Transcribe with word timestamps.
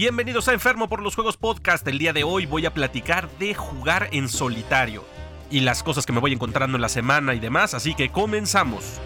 Bienvenidos 0.00 0.48
a 0.48 0.54
Enfermo 0.54 0.88
por 0.88 1.02
los 1.02 1.14
Juegos 1.14 1.36
Podcast. 1.36 1.86
El 1.86 1.98
día 1.98 2.14
de 2.14 2.24
hoy 2.24 2.46
voy 2.46 2.64
a 2.64 2.72
platicar 2.72 3.28
de 3.32 3.52
jugar 3.52 4.08
en 4.12 4.30
solitario 4.30 5.04
y 5.50 5.60
las 5.60 5.82
cosas 5.82 6.06
que 6.06 6.12
me 6.14 6.20
voy 6.20 6.32
encontrando 6.32 6.78
en 6.78 6.80
la 6.80 6.88
semana 6.88 7.34
y 7.34 7.38
demás, 7.38 7.74
así 7.74 7.94
que 7.94 8.08
comenzamos. 8.08 8.98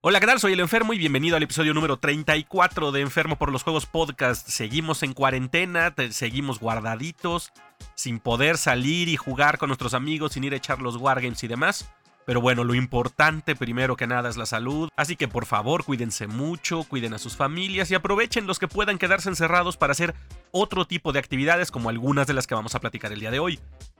Hola, 0.00 0.18
¿qué 0.18 0.26
tal? 0.26 0.40
Soy 0.40 0.54
el 0.54 0.58
Enfermo 0.58 0.92
y 0.92 0.98
bienvenido 0.98 1.36
al 1.36 1.44
episodio 1.44 1.72
número 1.72 1.98
34 1.98 2.90
de 2.90 3.00
Enfermo 3.02 3.36
por 3.36 3.52
los 3.52 3.62
Juegos 3.62 3.86
Podcast. 3.86 4.48
Seguimos 4.48 5.04
en 5.04 5.12
cuarentena, 5.12 5.94
seguimos 6.10 6.58
guardaditos, 6.58 7.52
sin 7.94 8.18
poder 8.18 8.58
salir 8.58 9.08
y 9.08 9.16
jugar 9.16 9.56
con 9.56 9.68
nuestros 9.68 9.94
amigos, 9.94 10.32
sin 10.32 10.42
ir 10.42 10.54
a 10.54 10.56
echar 10.56 10.82
los 10.82 10.96
wargames 10.96 11.44
y 11.44 11.46
demás. 11.46 11.88
Pero 12.26 12.40
bueno, 12.40 12.64
lo 12.64 12.74
importante 12.74 13.54
primero 13.54 13.96
que 13.96 14.06
nada 14.06 14.30
es 14.30 14.36
la 14.36 14.46
salud, 14.46 14.88
así 14.96 15.16
que 15.16 15.28
por 15.28 15.46
favor 15.46 15.84
cuídense 15.84 16.26
mucho, 16.26 16.84
cuiden 16.84 17.14
a 17.14 17.18
sus 17.18 17.36
familias 17.36 17.90
y 17.90 17.94
aprovechen 17.94 18.46
los 18.46 18.58
que 18.58 18.68
puedan 18.68 18.98
quedarse 18.98 19.28
encerrados 19.28 19.76
para 19.76 19.92
hacer 19.92 20.14
otro 20.50 20.86
tipo 20.86 21.12
de 21.12 21.18
actividades 21.18 21.70
como 21.70 21.88
algunas 21.88 22.26
de 22.26 22.34
las 22.34 22.46
que 22.46 22.54
vamos 22.54 22.74
a 22.74 22.80
platicar 22.80 23.12
el 23.12 23.20
día 23.20 23.30
de 23.30 23.40
hoy. 23.40 23.58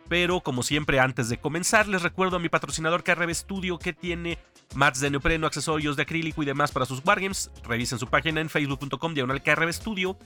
Pero 0.09 0.41
como 0.41 0.63
siempre 0.63 1.01
antes 1.01 1.29
de 1.29 1.39
comenzar 1.39 1.89
les 1.89 2.03
recuerdo 2.03 2.37
a 2.37 2.41
mi 2.41 2.49
patrocinador 2.49 3.03
KRB 3.03 3.35
Studio 3.35 3.79
que 3.79 3.93
tiene 3.93 4.39
mats 4.75 5.01
de 5.01 5.11
neopreno, 5.11 5.47
accesorios 5.47 5.97
de 5.97 6.03
acrílico 6.03 6.43
y 6.43 6.47
demás 6.47 6.73
para 6.73 6.87
sus 6.87 7.03
wargames. 7.05 7.51
Revisen 7.65 7.99
su 7.99 8.07
página 8.07 8.41
en 8.41 8.49
facebook.com 8.49 9.15
diagonal 9.15 9.43
KRB 9.43 9.73
Studio 9.73 10.19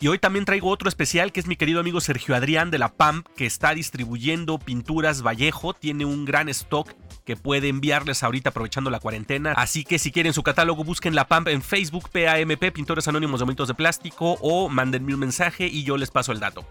y 0.00 0.08
hoy 0.08 0.18
también 0.18 0.44
traigo 0.44 0.70
otro 0.70 0.88
especial 0.88 1.32
que 1.32 1.40
es 1.40 1.46
mi 1.46 1.56
querido 1.56 1.80
amigo 1.80 2.00
Sergio 2.00 2.34
Adrián 2.34 2.70
de 2.70 2.78
la 2.78 2.92
PAMP 2.92 3.26
que 3.36 3.46
está 3.46 3.74
distribuyendo 3.74 4.58
pinturas 4.58 5.22
Vallejo. 5.22 5.74
Tiene 5.74 6.04
un 6.04 6.24
gran 6.24 6.48
stock 6.48 6.88
que 7.24 7.36
puede 7.36 7.68
enviarles 7.68 8.22
ahorita 8.22 8.50
aprovechando 8.50 8.90
la 8.90 9.00
cuarentena. 9.00 9.52
Así 9.52 9.84
que 9.84 9.98
si 9.98 10.12
quieren 10.12 10.32
su 10.32 10.42
catálogo, 10.42 10.84
busquen 10.84 11.14
la 11.14 11.26
PAMP 11.26 11.48
en 11.48 11.62
Facebook, 11.62 12.10
PAMP, 12.10 12.72
Pintores 12.72 13.08
Anónimos 13.08 13.40
de 13.40 13.44
Momentos 13.44 13.68
de 13.68 13.74
Plástico 13.74 14.36
o 14.40 14.68
mándenme 14.68 15.14
un 15.14 15.20
mensaje 15.20 15.66
y 15.66 15.84
yo 15.84 15.96
les 15.96 16.10
paso 16.10 16.32
el 16.32 16.40
dato. 16.40 16.66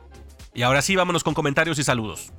Y 0.54 0.62
ahora 0.62 0.82
sí, 0.82 0.96
vámonos 0.96 1.24
con 1.24 1.34
comentarios 1.34 1.80
y 1.80 1.84
saludos. 1.84 2.32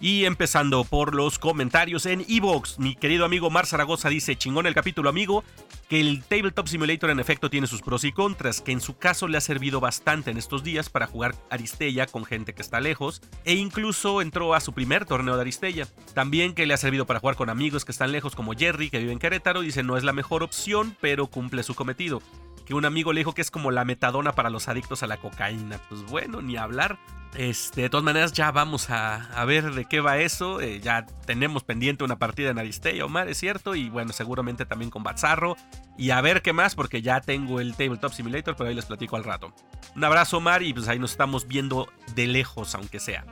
Y 0.00 0.26
empezando 0.26 0.84
por 0.84 1.14
los 1.14 1.38
comentarios 1.38 2.04
en 2.06 2.24
Evox, 2.28 2.78
mi 2.78 2.94
querido 2.94 3.24
amigo 3.24 3.50
Mar 3.50 3.66
Zaragoza 3.66 4.10
dice, 4.10 4.36
chingón 4.36 4.66
el 4.66 4.74
capítulo 4.74 5.08
amigo, 5.08 5.42
que 5.88 6.00
el 6.00 6.24
Tabletop 6.24 6.66
Simulator 6.66 7.10
en 7.10 7.20
efecto 7.20 7.50
tiene 7.50 7.66
sus 7.66 7.82
pros 7.82 8.04
y 8.04 8.12
contras, 8.12 8.60
que 8.60 8.72
en 8.72 8.80
su 8.80 8.96
caso 8.98 9.28
le 9.28 9.38
ha 9.38 9.40
servido 9.40 9.80
bastante 9.80 10.30
en 10.30 10.38
estos 10.38 10.64
días 10.64 10.90
para 10.90 11.06
jugar 11.06 11.34
Aristella 11.50 12.06
con 12.06 12.24
gente 12.24 12.54
que 12.54 12.62
está 12.62 12.80
lejos, 12.80 13.22
e 13.44 13.54
incluso 13.54 14.20
entró 14.20 14.54
a 14.54 14.60
su 14.60 14.72
primer 14.72 15.04
torneo 15.04 15.36
de 15.36 15.42
Aristella. 15.42 15.86
También 16.14 16.54
que 16.54 16.66
le 16.66 16.74
ha 16.74 16.78
servido 16.78 17.06
para 17.06 17.20
jugar 17.20 17.36
con 17.36 17.50
amigos 17.50 17.84
que 17.84 17.92
están 17.92 18.12
lejos 18.12 18.34
como 18.34 18.54
Jerry, 18.54 18.90
que 18.90 18.98
vive 18.98 19.12
en 19.12 19.18
Querétaro, 19.18 19.60
dice 19.60 19.82
no 19.82 19.96
es 19.96 20.04
la 20.04 20.12
mejor 20.12 20.42
opción, 20.42 20.96
pero 21.00 21.28
cumple 21.28 21.62
su 21.62 21.74
cometido 21.74 22.20
que 22.66 22.74
un 22.74 22.84
amigo 22.84 23.12
le 23.12 23.20
dijo 23.20 23.32
que 23.32 23.40
es 23.40 23.50
como 23.50 23.70
la 23.70 23.84
metadona 23.84 24.32
para 24.32 24.50
los 24.50 24.68
adictos 24.68 25.02
a 25.02 25.06
la 25.06 25.16
cocaína. 25.16 25.78
Pues 25.88 26.02
bueno, 26.04 26.42
ni 26.42 26.56
hablar. 26.56 26.98
Este, 27.34 27.82
de 27.82 27.90
todas 27.90 28.04
maneras, 28.04 28.32
ya 28.32 28.50
vamos 28.50 28.90
a, 28.90 29.44
ver 29.46 29.72
de 29.72 29.84
qué 29.84 30.00
va 30.00 30.18
eso. 30.18 30.60
Eh, 30.60 30.80
ya 30.80 31.06
tenemos 31.26 31.62
pendiente 31.62 32.02
una 32.02 32.18
partida 32.18 32.50
en 32.50 32.58
Aristella, 32.58 33.04
Omar, 33.04 33.28
es 33.28 33.38
cierto. 33.38 33.76
Y 33.76 33.88
bueno, 33.88 34.12
seguramente 34.12 34.66
también 34.66 34.90
con 34.90 35.04
Bazarro. 35.04 35.56
Y 35.96 36.10
a 36.10 36.20
ver 36.20 36.42
qué 36.42 36.52
más, 36.52 36.74
porque 36.74 37.02
ya 37.02 37.20
tengo 37.20 37.60
el 37.60 37.74
Tabletop 37.74 38.12
Simulator, 38.12 38.56
pero 38.56 38.68
ahí 38.68 38.74
les 38.74 38.86
platico 38.86 39.16
al 39.16 39.24
rato. 39.24 39.54
Un 39.94 40.04
abrazo, 40.04 40.38
Omar, 40.38 40.62
y 40.62 40.74
pues 40.74 40.88
ahí 40.88 40.98
nos 40.98 41.12
estamos 41.12 41.46
viendo 41.46 41.88
de 42.14 42.26
lejos, 42.26 42.74
aunque 42.74 42.98
sea. 42.98 43.24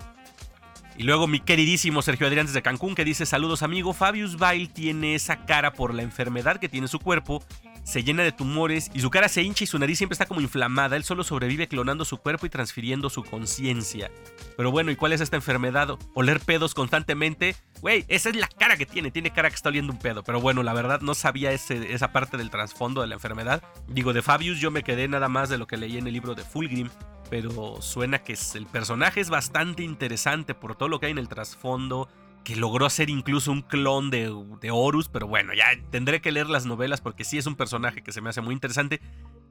Y 0.97 1.03
luego 1.03 1.27
mi 1.27 1.41
queridísimo 1.41 2.03
Sergio 2.03 2.29
Adrián 2.29 2.47
desde 2.47 2.63
Cancún 2.63 2.95
que 2.95 3.05
dice 3.05 3.27
saludos 3.27 3.65
amigo, 3.65 3.93
Fabius 3.93 4.39
Bail 4.39 4.73
tiene 4.73 5.17
esa 5.17 5.45
cara 5.45 5.73
por 5.73 5.93
la 5.93 6.03
enfermedad 6.03 6.59
que 6.59 6.69
tiene 6.69 6.87
su 6.87 7.01
cuerpo 7.01 7.43
se 7.85 8.03
llena 8.03 8.23
de 8.23 8.33
tumores 8.33 8.91
y 8.95 9.01
su 9.01 9.11
cara 9.11 9.29
se 9.29 9.43
hincha 9.43 9.65
y 9.65 9.67
su 9.67 9.79
nariz 9.79 9.99
siempre 9.99 10.15
está 10.15 10.27
como 10.27 10.41
inflamada. 10.41 10.97
Él 10.97 11.05
solo 11.05 11.23
sobrevive 11.23 11.69
clonando 11.69 12.05
su 12.05 12.17
cuerpo 12.17 12.47
y 12.47 12.51
transfiriendo 12.51 13.11
su 13.11 13.23
conciencia. 13.23 14.11
Pero 14.57 14.71
bueno, 14.71 14.91
¿y 14.91 14.97
cuál 14.97 15.13
es 15.13 15.21
esta 15.21 15.37
enfermedad? 15.37 15.97
Oler 16.15 16.41
pedos 16.41 16.75
constantemente. 16.75 17.55
Güey, 17.81 18.05
esa 18.09 18.31
es 18.31 18.37
la 18.37 18.49
cara 18.49 18.77
que 18.77 18.87
tiene. 18.87 19.11
Tiene 19.11 19.31
cara 19.31 19.51
que 19.51 19.57
está 19.57 19.69
oliendo 19.69 19.93
un 19.93 19.99
pedo. 19.99 20.25
Pero 20.25 20.41
bueno, 20.41 20.63
la 20.63 20.73
verdad 20.73 21.01
no 21.03 21.15
sabía 21.15 21.53
esa 21.53 22.13
parte 22.13 22.37
del 22.37 22.51
trasfondo 22.51 23.03
de 23.03 23.09
la 23.09 23.15
enfermedad. 23.15 23.63
Digo, 23.87 24.13
de 24.13 24.23
Fabius 24.23 24.59
yo 24.59 24.71
me 24.71 24.83
quedé 24.83 25.07
nada 25.07 25.29
más 25.29 25.49
de 25.49 25.59
lo 25.59 25.67
que 25.67 25.77
leí 25.77 25.99
en 25.99 26.07
el 26.07 26.15
libro 26.15 26.35
de 26.35 26.43
Fulgrim. 26.43 26.89
Pero 27.31 27.81
suena 27.81 28.21
que 28.21 28.37
el 28.55 28.67
personaje 28.67 29.21
es 29.21 29.31
bastante 29.31 29.83
interesante 29.83 30.55
por 30.55 30.77
todo 30.77 30.89
lo 30.89 31.01
que 31.01 31.07
hay 31.07 31.13
en 31.13 31.19
el 31.19 31.29
trasfondo 31.29 32.09
que 32.45 32.57
logró 32.57 32.87
hacer 32.87 33.11
incluso 33.11 33.51
un 33.51 33.63
clon 33.63 34.11
de, 34.11 34.33
de, 34.61 34.71
Horus, 34.71 35.09
pero 35.09 35.27
bueno, 35.27 35.55
ya 35.55 35.65
tendré 35.91 36.21
que 36.21 36.31
leer 36.31 36.49
las 36.49 36.67
novelas 36.67 37.01
porque 37.01 37.25
sí 37.25 37.39
es 37.39 37.47
un 37.47 37.57
personaje 37.57 38.03
que 38.03 38.13
se 38.13 38.21
me 38.21 38.31
hace 38.31 38.43
muy 38.43 38.55
interesante. 38.55 39.01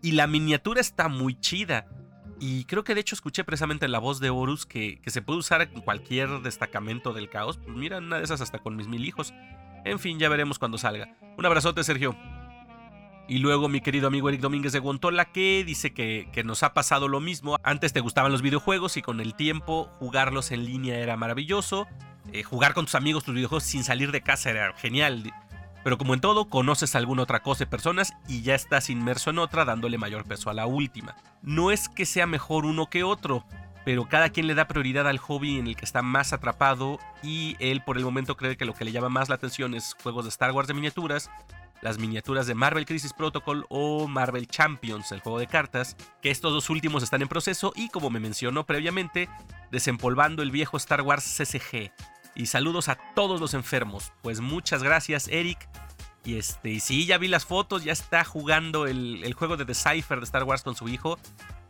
Y 0.02 0.12
la 0.12 0.28
miniatura 0.28 0.80
está 0.80 1.08
muy 1.08 1.40
chida. 1.40 1.88
Y 2.40 2.66
creo 2.66 2.84
que 2.84 2.94
de 2.94 3.02
hecho 3.02 3.16
escuché 3.16 3.44
precisamente 3.44 3.88
la 3.88 4.00
voz 4.00 4.20
de 4.20 4.30
Horus 4.30 4.66
que, 4.66 5.00
que 5.02 5.10
se 5.10 5.22
puede 5.22 5.40
usar 5.40 5.62
en 5.62 5.82
cualquier 5.82 6.42
destacamento 6.42 7.14
del 7.14 7.30
caos. 7.30 7.58
Pues 7.58 7.76
mira, 7.76 7.98
una 7.98 8.18
de 8.18 8.24
esas 8.24 8.42
hasta 8.42 8.60
con 8.60 8.76
mis 8.76 8.88
mil 8.88 9.06
hijos. 9.06 9.34
En 9.86 9.98
fin, 10.00 10.20
ya 10.20 10.30
veremos 10.30 10.60
cuando 10.60 10.78
salga. 10.78 11.16
Un 11.38 11.46
abrazote, 11.46 11.84
Sergio. 11.84 12.16
Y 13.28 13.38
luego 13.38 13.70
mi 13.70 13.80
querido 13.80 14.08
amigo 14.08 14.28
Eric 14.28 14.42
Domínguez 14.42 14.74
de 14.74 14.80
Guantola 14.80 15.32
que 15.32 15.64
dice 15.64 15.94
que, 15.94 16.28
que, 16.34 16.44
nos 16.44 16.62
ha 16.64 16.74
pasado 16.74 17.08
lo 17.08 17.22
mismo. 17.22 17.56
Antes 17.64 17.94
te 17.94 18.02
gustaban 18.02 18.34
los 18.34 18.42
videojuegos 18.42 18.98
y 18.98 19.02
con 19.02 19.22
el 19.22 19.34
tiempo 19.34 19.90
jugarlos 20.00 20.52
en 20.52 20.66
línea 20.66 21.00
era 21.00 21.16
maravilloso. 21.16 21.88
Eh, 22.32 22.44
jugar 22.44 22.74
con 22.74 22.86
tus 22.86 22.96
amigos 22.96 23.24
tus 23.24 23.36
videojuegos 23.36 23.64
sin 23.64 23.84
salir 23.84 24.12
de 24.12 24.22
casa 24.22 24.50
era 24.50 24.74
genial. 24.74 25.34
Pero 25.84 25.98
como 25.98 26.14
en 26.14 26.22
todo, 26.22 26.50
conoces 26.50 26.96
alguna 26.96 27.24
otra 27.24 27.42
cosa 27.42 27.64
y 27.64 27.68
personas 27.68 28.14
y 28.28 28.42
ya 28.42 28.56
estás 28.56 28.90
inmerso 28.90 29.32
en 29.32 29.40
otra 29.40 29.66
dándole 29.66 29.98
mayor 29.98 30.24
peso 30.24 30.50
a 30.50 30.54
la 30.54 30.66
última. 30.66 31.16
No 31.42 31.72
es 31.72 31.90
que 31.90 32.06
sea 32.06 32.26
mejor 32.26 32.66
uno 32.66 32.90
que 32.90 33.04
otro, 33.04 33.44
pero 33.84 34.08
cada 34.08 34.30
quien 34.30 34.48
le 34.48 34.56
da 34.56 34.68
prioridad 34.68 35.08
al 35.08 35.18
hobby 35.18 35.60
en 35.60 35.68
el 35.68 35.76
que 35.76 35.84
está 35.84 36.02
más 36.02 36.32
atrapado 36.32 37.00
y 37.22 37.58
él 37.60 37.82
por 37.82 37.98
el 37.98 38.06
momento 38.06 38.38
cree 38.38 38.56
que 38.56 38.66
lo 38.66 38.74
que 38.74 38.86
le 38.86 38.94
llama 38.94 39.10
más 39.10 39.28
la 39.28 39.36
atención 39.36 39.76
es 39.76 39.96
juegos 40.02 40.24
de 40.24 40.30
Star 40.30 40.52
Wars 40.52 40.70
de 40.70 40.74
miniaturas, 40.74 41.30
las 41.84 42.00
miniaturas 42.00 42.48
de 42.48 42.56
Marvel 42.56 42.86
Crisis 42.86 43.14
Protocol 43.14 43.66
o 43.70 44.08
Marvel 44.08 44.48
Champions, 44.48 45.12
el 45.12 45.20
juego 45.20 45.38
de 45.38 45.48
cartas, 45.48 45.98
que 46.22 46.32
estos 46.32 46.54
dos 46.54 46.70
últimos 46.70 47.04
están 47.04 47.22
en 47.22 47.28
proceso 47.28 47.74
y 47.76 47.90
como 47.90 48.10
me 48.10 48.22
mencionó 48.22 48.66
previamente, 48.66 49.30
desempolvando 49.70 50.42
el 50.42 50.52
viejo 50.52 50.78
Star 50.78 51.02
Wars 51.02 51.26
CCG, 51.26 51.92
y 52.36 52.48
saludos 52.48 52.88
a 52.90 52.98
todos 53.16 53.40
los 53.40 53.54
enfermos. 53.54 54.12
Pues 54.22 54.40
muchas 54.40 54.82
gracias, 54.82 55.28
Eric. 55.28 55.70
Y 56.26 56.38
este, 56.38 56.70
y 56.70 56.80
sí, 56.80 57.06
ya 57.06 57.18
vi 57.18 57.28
las 57.28 57.46
fotos, 57.46 57.84
ya 57.84 57.92
está 57.92 58.24
jugando 58.24 58.88
el, 58.88 59.34
juego 59.34 59.58
de 59.58 59.66
Decipher 59.66 60.20
de 60.20 60.24
Star 60.24 60.44
Wars 60.44 60.64
con 60.64 60.76
su 60.76 60.88
hijo. 60.88 61.20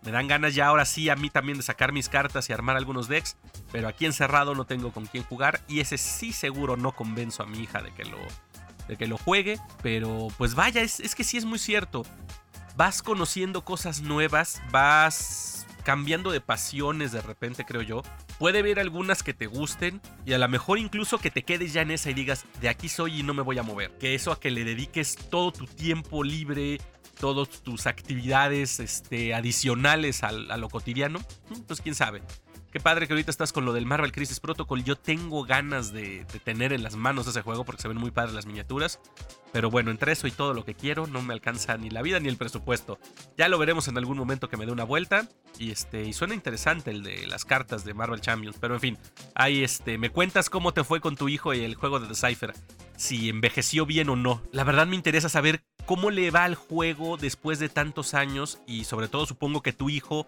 Me 0.03 0.12
dan 0.12 0.28
ganas 0.28 0.53
ya 0.53 0.68
ahora 0.68 0.85
sí 0.85 1.09
a 1.09 1.16
mí 1.16 1.30
también 1.30 1.57
de 1.57 1.63
sacar 1.63 1.91
mis 1.91 2.07
cartas 2.07 2.50
y 2.50 2.53
armar 2.53 2.78
algunos 2.78 3.07
decks. 3.07 3.35
Pero 3.72 3.88
aquí 3.88 4.06
encerrado 4.06 4.53
no 4.53 4.66
tengo 4.66 4.91
con 4.91 5.07
quién 5.07 5.24
jugar. 5.24 5.62
Y 5.68 5.80
ese 5.80 5.97
sí 5.97 6.34
seguro 6.34 6.78
no 6.78 6.91
convenzo 6.91 7.41
a 7.41 7.45
mi 7.47 7.59
hija 7.59 7.81
de 7.81 7.91
que 7.91 8.06
lo, 8.06 8.19
de 8.88 8.97
que 8.97 9.07
lo 9.07 9.17
juegue. 9.17 9.59
Pero 9.81 10.29
pues 10.38 10.55
vaya, 10.55 10.81
es, 10.81 10.99
es 10.99 11.16
que 11.16 11.23
sí 11.23 11.38
es 11.38 11.45
muy 11.45 11.59
cierto. 11.59 12.03
Vas 12.75 13.01
conociendo 13.01 13.63
cosas 13.63 14.01
nuevas, 14.01 14.61
vas 14.71 15.63
cambiando 15.83 16.31
de 16.31 16.41
pasiones 16.41 17.11
de 17.11 17.21
repente, 17.21 17.66
creo 17.66 17.81
yo. 17.81 18.01
Puede 18.39 18.59
haber 18.59 18.79
algunas 18.79 19.21
que 19.21 19.33
te 19.33 19.45
gusten 19.45 20.01
y 20.25 20.33
a 20.33 20.38
lo 20.38 20.47
mejor 20.47 20.79
incluso 20.79 21.19
que 21.19 21.29
te 21.29 21.44
quedes 21.44 21.73
ya 21.73 21.81
en 21.81 21.91
esa 21.91 22.09
y 22.09 22.13
digas, 22.13 22.45
de 22.61 22.69
aquí 22.69 22.89
soy 22.89 23.19
y 23.19 23.23
no 23.23 23.33
me 23.33 23.41
voy 23.41 23.57
a 23.57 23.63
mover. 23.63 23.91
Que 23.99 24.16
eso 24.16 24.31
a 24.31 24.39
que 24.39 24.49
le 24.49 24.63
dediques 24.63 25.15
todo 25.29 25.51
tu 25.51 25.67
tiempo 25.67 26.23
libre, 26.23 26.79
todas 27.19 27.50
tus 27.61 27.85
actividades 27.85 28.79
este, 28.79 29.33
adicionales 29.33 30.23
a, 30.23 30.31
lo 30.31 30.69
cotidiano, 30.69 31.19
pues 31.67 31.81
quién 31.81 31.95
sabe. 31.95 32.23
Qué 32.73 32.79
padre 32.79 33.06
que 33.06 33.13
ahorita 33.13 33.29
estás 33.29 33.53
con 33.53 33.66
lo 33.66 33.73
del 33.73 33.85
Marvel 33.85 34.11
Crisis 34.11 34.39
Protocol. 34.39 34.83
Yo 34.83 34.95
tengo 34.95 35.44
ganas 35.44 35.94
de, 35.94 36.25
tener 36.44 36.74
en 36.74 36.81
las 36.81 36.95
manos 36.95 37.27
ese 37.27 37.44
juego 37.44 37.65
porque 37.65 37.83
se 37.83 37.88
ven 37.88 37.97
muy 37.97 38.09
padres 38.09 38.33
las 38.33 38.47
miniaturas. 38.47 39.00
Pero 39.51 39.69
bueno, 39.69 39.92
entre 39.92 40.12
eso 40.12 40.25
y 40.25 40.31
todo 40.31 40.56
lo 40.56 40.65
que 40.65 40.74
quiero, 40.74 41.06
no 41.06 41.21
me 41.21 41.36
alcanza 41.36 41.77
ni 41.77 41.92
la 41.92 42.01
vida 42.01 42.19
ni 42.19 42.30
el 42.30 42.36
presupuesto. 42.36 42.97
Ya 43.38 43.47
lo 43.47 43.59
veremos 43.59 43.88
en 43.89 43.97
algún 44.00 44.18
momento 44.18 44.50
que 44.50 44.57
me 44.57 44.65
dé 44.65 44.71
una 44.71 44.86
vuelta. 44.86 45.30
Y 45.59 45.69
este, 45.69 46.06
y 46.06 46.13
suena 46.13 46.33
interesante 46.33 46.89
el 46.89 47.03
de 47.03 47.27
las 47.27 47.45
cartas 47.45 47.86
de 47.86 47.94
Marvel 47.94 48.21
Champions. 48.21 48.57
Pero 48.59 48.74
en 48.74 48.80
fin, 48.80 48.97
ahí 49.36 49.63
este, 49.63 50.00
me 50.00 50.09
cuentas 50.09 50.50
cómo 50.50 50.74
te 50.74 50.83
fue 50.83 51.00
con 51.00 51.15
tu 51.15 51.30
hijo 51.30 51.53
y 51.53 51.63
el 51.63 51.75
juego 51.75 52.00
de 52.00 52.07
Decipher. 52.07 52.56
Si 52.95 53.30
envejeció 53.30 53.86
bien 53.86 54.09
o 54.09 54.15
no. 54.15 54.42
La 54.51 54.63
verdad 54.63 54.88
me 54.88 54.95
interesa 54.95 55.30
saber 55.30 55.63
cómo 55.86 56.09
le 56.09 56.31
va 56.31 56.45
al 56.45 56.56
juego 56.56 57.18
después 57.18 57.59
de 57.59 57.69
tantos 57.69 58.15
años. 58.15 58.57
Y 58.65 58.86
sobre 58.86 59.09
todo 59.09 59.27
supongo 59.27 59.62
que 59.62 59.74
tu 59.74 59.92
hijo 59.92 60.25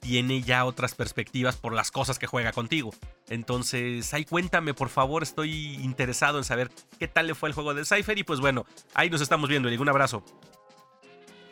tiene 0.00 0.42
ya 0.42 0.64
otras 0.64 0.94
perspectivas 0.94 1.56
por 1.56 1.72
las 1.72 1.90
cosas 1.90 2.18
que 2.18 2.26
juega 2.26 2.52
contigo. 2.52 2.94
Entonces, 3.28 4.12
ahí 4.14 4.24
cuéntame, 4.24 4.74
por 4.74 4.88
favor, 4.88 5.22
estoy 5.22 5.74
interesado 5.76 6.38
en 6.38 6.44
saber 6.44 6.70
qué 6.98 7.08
tal 7.08 7.26
le 7.26 7.34
fue 7.34 7.48
el 7.48 7.54
juego 7.54 7.74
de 7.74 7.84
Cypher 7.84 8.18
y 8.18 8.24
pues 8.24 8.40
bueno, 8.40 8.66
ahí 8.94 9.10
nos 9.10 9.20
estamos 9.20 9.48
viendo, 9.48 9.68
un 9.68 9.88
abrazo. 9.88 10.24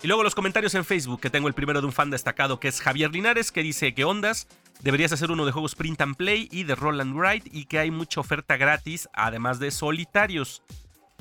Y 0.03 0.07
luego 0.07 0.23
los 0.23 0.35
comentarios 0.35 0.75
en 0.75 0.85
Facebook, 0.85 1.21
que 1.21 1.31
tengo 1.31 1.49
el 1.49 1.55
primero 1.55 1.81
de 1.81 1.87
un 1.87 1.93
fan 1.93 2.11
destacado 2.11 2.61
que 2.61 2.69
es 2.69 2.81
Javier 2.81 3.11
Linares, 3.11 3.51
que 3.51 3.63
dice 3.63 3.95
que 3.95 4.05
ondas, 4.05 4.49
deberías 4.81 5.13
hacer 5.13 5.31
uno 5.31 5.47
de 5.47 5.53
juegos 5.53 5.75
print 5.75 6.01
and 6.03 6.17
play 6.17 6.47
y 6.53 6.65
de 6.65 6.75
roll 6.75 7.01
and 7.01 7.17
y 7.51 7.65
que 7.65 7.79
hay 7.79 7.91
mucha 7.91 8.21
oferta 8.21 8.59
gratis, 8.59 9.09
además 9.15 9.59
de 9.59 9.71
solitarios. 9.71 10.63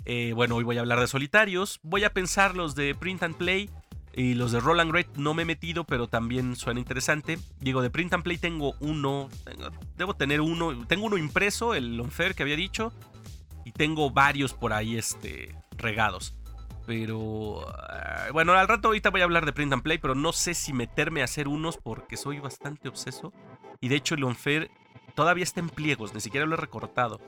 Eh, 0.05 0.33
bueno, 0.35 0.57
hoy 0.57 0.63
voy 0.63 0.77
a 0.77 0.81
hablar 0.81 0.99
de 0.99 1.07
solitarios. 1.07 1.79
Voy 1.81 2.03
a 2.03 2.11
pensar 2.11 2.55
los 2.55 2.75
de 2.75 2.93
Print 2.93 3.23
and 3.23 3.35
Play. 3.35 3.69
Y 4.15 4.35
los 4.35 4.51
de 4.51 4.59
Roland 4.59 4.91
Great 4.91 5.15
no 5.15 5.33
me 5.33 5.41
he 5.41 5.45
metido, 5.45 5.85
pero 5.85 6.07
también 6.07 6.55
suena 6.55 6.79
interesante. 6.79 7.39
Digo, 7.59 7.81
de 7.81 7.89
Print 7.89 8.13
and 8.13 8.23
Play 8.23 8.37
tengo 8.37 8.75
uno. 8.79 9.29
debo 9.97 10.13
tener 10.15 10.39
uno. 10.41 10.85
Tengo 10.87 11.07
uno 11.07 11.17
impreso, 11.17 11.73
el 11.73 11.99
Unfair 11.99 12.35
que 12.35 12.43
había 12.43 12.55
dicho. 12.55 12.93
Y 13.65 13.71
tengo 13.71 14.11
varios 14.11 14.53
por 14.53 14.73
ahí 14.73 14.97
este, 14.97 15.55
regados. 15.77 16.35
Pero 16.85 17.65
ah, 17.89 18.27
bueno, 18.33 18.53
al 18.53 18.67
rato 18.67 18.89
ahorita 18.89 19.09
voy 19.09 19.21
a 19.21 19.23
hablar 19.23 19.45
de 19.45 19.53
Print 19.53 19.73
and 19.73 19.83
Play, 19.83 19.97
pero 19.97 20.15
no 20.15 20.33
sé 20.33 20.53
si 20.53 20.73
meterme 20.73 21.21
a 21.21 21.25
hacer 21.25 21.47
unos 21.47 21.77
porque 21.77 22.17
soy 22.17 22.39
bastante 22.39 22.89
obseso. 22.89 23.33
Y 23.81 23.87
de 23.87 23.95
hecho 23.95 24.15
el 24.15 24.25
Unfair 24.25 24.69
todavía 25.15 25.43
está 25.43 25.59
en 25.59 25.69
pliegos, 25.69 26.13
ni 26.13 26.21
siquiera 26.21 26.45
lo 26.45 26.53
he 26.53 26.59
recortado. 26.59 27.19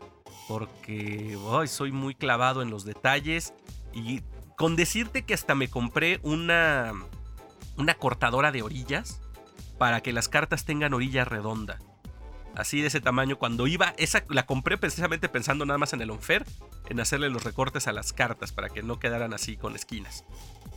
Porque 0.48 1.38
soy 1.68 1.92
muy 1.92 2.14
clavado 2.14 2.62
en 2.62 2.70
los 2.70 2.86
detalles. 2.86 3.54
Y 3.94 4.22
con 4.58 4.76
decirte 4.76 5.24
que 5.24 5.34
hasta 5.34 5.56
me 5.56 5.70
compré 5.70 6.20
una, 6.24 6.94
una 7.78 7.96
cortadora 7.96 8.52
de 8.52 8.62
orillas 8.62 9.22
para 9.78 10.02
que 10.02 10.14
las 10.14 10.30
cartas 10.30 10.66
tengan 10.66 10.94
orilla 10.94 11.26
redonda 11.26 11.80
así 12.56 12.82
de 12.82 12.88
ese 12.88 13.02
tamaño. 13.02 13.38
Cuando 13.38 13.68
iba, 13.68 13.94
esa 13.98 14.24
la 14.30 14.46
compré 14.46 14.78
precisamente 14.78 15.30
pensando 15.30 15.66
nada 15.66 15.78
más 15.78 15.94
en 15.94 16.02
el 16.02 16.10
Onfer, 16.10 16.46
en 16.90 17.00
hacerle 17.00 17.30
los 17.30 17.44
recortes 17.44 17.88
a 17.88 17.94
las 17.94 18.14
cartas 18.14 18.52
para 18.52 18.70
que 18.70 18.84
no 18.84 19.00
quedaran 19.00 19.34
así 19.34 19.58
con 19.58 19.76
esquinas. 19.76 20.24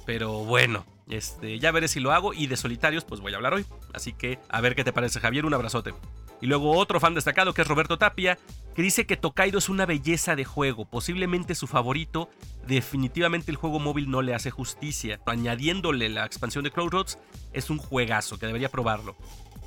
Pero 0.07 0.45
bueno, 0.45 0.87
este, 1.09 1.59
ya 1.59 1.71
veré 1.71 1.89
si 1.89 2.01
lo 2.01 2.13
hago 2.13 2.33
y 2.33 2.47
de 2.47 2.57
solitarios 2.57 3.05
pues 3.05 3.21
voy 3.21 3.33
a 3.33 3.37
hablar 3.37 3.55
hoy. 3.55 3.67
Así 3.93 4.13
que 4.13 4.39
a 4.49 4.61
ver 4.61 4.75
qué 4.75 4.85
te 4.85 4.93
parece 4.93 5.21
Javier, 5.21 5.47
un 5.47 5.55
abrazote. 5.55 5.95
Y 6.41 6.47
luego 6.47 6.77
otro 6.77 7.01
fan 7.01 7.15
destacado 7.15 7.55
que 7.55 7.63
es 7.63 7.69
Roberto 7.69 7.99
Tapia, 7.99 8.39
que 8.75 8.83
dice 8.83 9.07
que 9.07 9.17
Tokaido 9.17 9.59
es 9.59 9.69
una 9.69 9.87
belleza 9.87 10.37
de 10.37 10.45
juego, 10.45 10.85
posiblemente 10.85 11.55
su 11.55 11.67
favorito. 11.67 12.31
Definitivamente 12.67 13.51
el 13.51 13.57
juego 13.57 13.81
móvil 13.81 14.11
no 14.11 14.23
le 14.23 14.35
hace 14.35 14.51
justicia. 14.51 15.21
Añadiéndole 15.27 16.09
la 16.09 16.25
expansión 16.25 16.65
de 16.65 16.71
Crossroads, 16.71 17.19
es 17.53 17.71
un 17.71 17.79
juegazo 17.79 18.39
que 18.39 18.47
debería 18.47 18.69
probarlo 18.69 19.17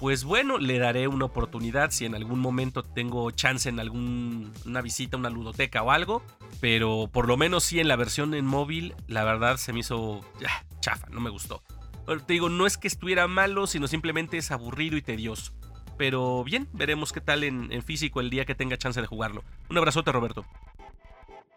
pues 0.02 0.24
bueno, 0.24 0.58
le 0.58 0.80
daré 0.80 1.08
una 1.08 1.26
oportunidad 1.26 1.92
si 1.92 2.06
en 2.06 2.16
algún 2.16 2.40
momento 2.40 2.82
tengo 2.82 3.30
chance 3.30 3.70
en 3.70 3.80
alguna 3.80 4.82
visita 4.82 5.16
una 5.16 5.30
ludoteca 5.30 5.84
o 5.84 5.92
algo. 5.92 6.24
Pero 6.60 7.08
por 7.14 7.28
lo 7.28 7.38
menos 7.38 7.66
sí 7.66 7.80
en 7.80 7.88
la 7.88 7.96
versión 7.96 8.34
en 8.34 8.44
móvil, 8.44 8.96
la 9.08 9.24
verdad 9.24 9.58
se 9.58 9.74
me 9.74 9.82
hizo 9.82 10.26
chafa, 10.80 11.08
no 11.12 11.22
me 11.22 11.30
gustó. 11.30 11.62
te 12.26 12.34
digo, 12.34 12.50
no 12.50 12.66
es 12.66 12.80
que 12.80 12.88
estuviera 12.88 13.28
malo, 13.28 13.68
sino 13.68 13.88
simplemente 13.88 14.40
es 14.40 14.50
aburrido 14.50 14.98
y 14.98 15.04
tedioso. 15.04 15.54
Pero 16.02 16.44
bien, 16.44 16.68
veremos 16.74 17.14
qué 17.14 17.22
tal 17.22 17.44
en, 17.44 17.70
físico 17.84 18.22
el 18.22 18.32
día 18.32 18.44
que 18.44 18.56
tenga 18.56 18.76
chance 18.76 19.00
de 19.00 19.06
jugarlo. 19.06 19.44
Un 19.70 19.78
abrazote, 19.78 20.12
Roberto. 20.12 20.44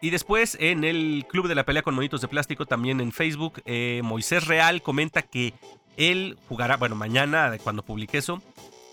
Y 0.01 0.11
después 0.11 0.55
en 0.61 0.83
el 0.83 1.25
Club 1.27 1.47
de 1.47 1.55
la 1.55 1.65
Pelea 1.65 1.81
con 1.81 1.95
Monitos 1.95 2.21
de 2.21 2.27
Plástico, 2.27 2.67
también 2.67 3.01
en 3.01 3.11
Facebook, 3.11 3.63
eh, 3.65 4.01
Moisés 4.03 4.45
Real 4.45 4.83
comenta 4.83 5.23
que 5.23 5.55
él 5.97 6.37
jugará, 6.47 6.77
bueno, 6.77 6.95
mañana, 6.95 7.57
cuando 7.63 7.81
publique 7.81 8.19
eso, 8.19 8.39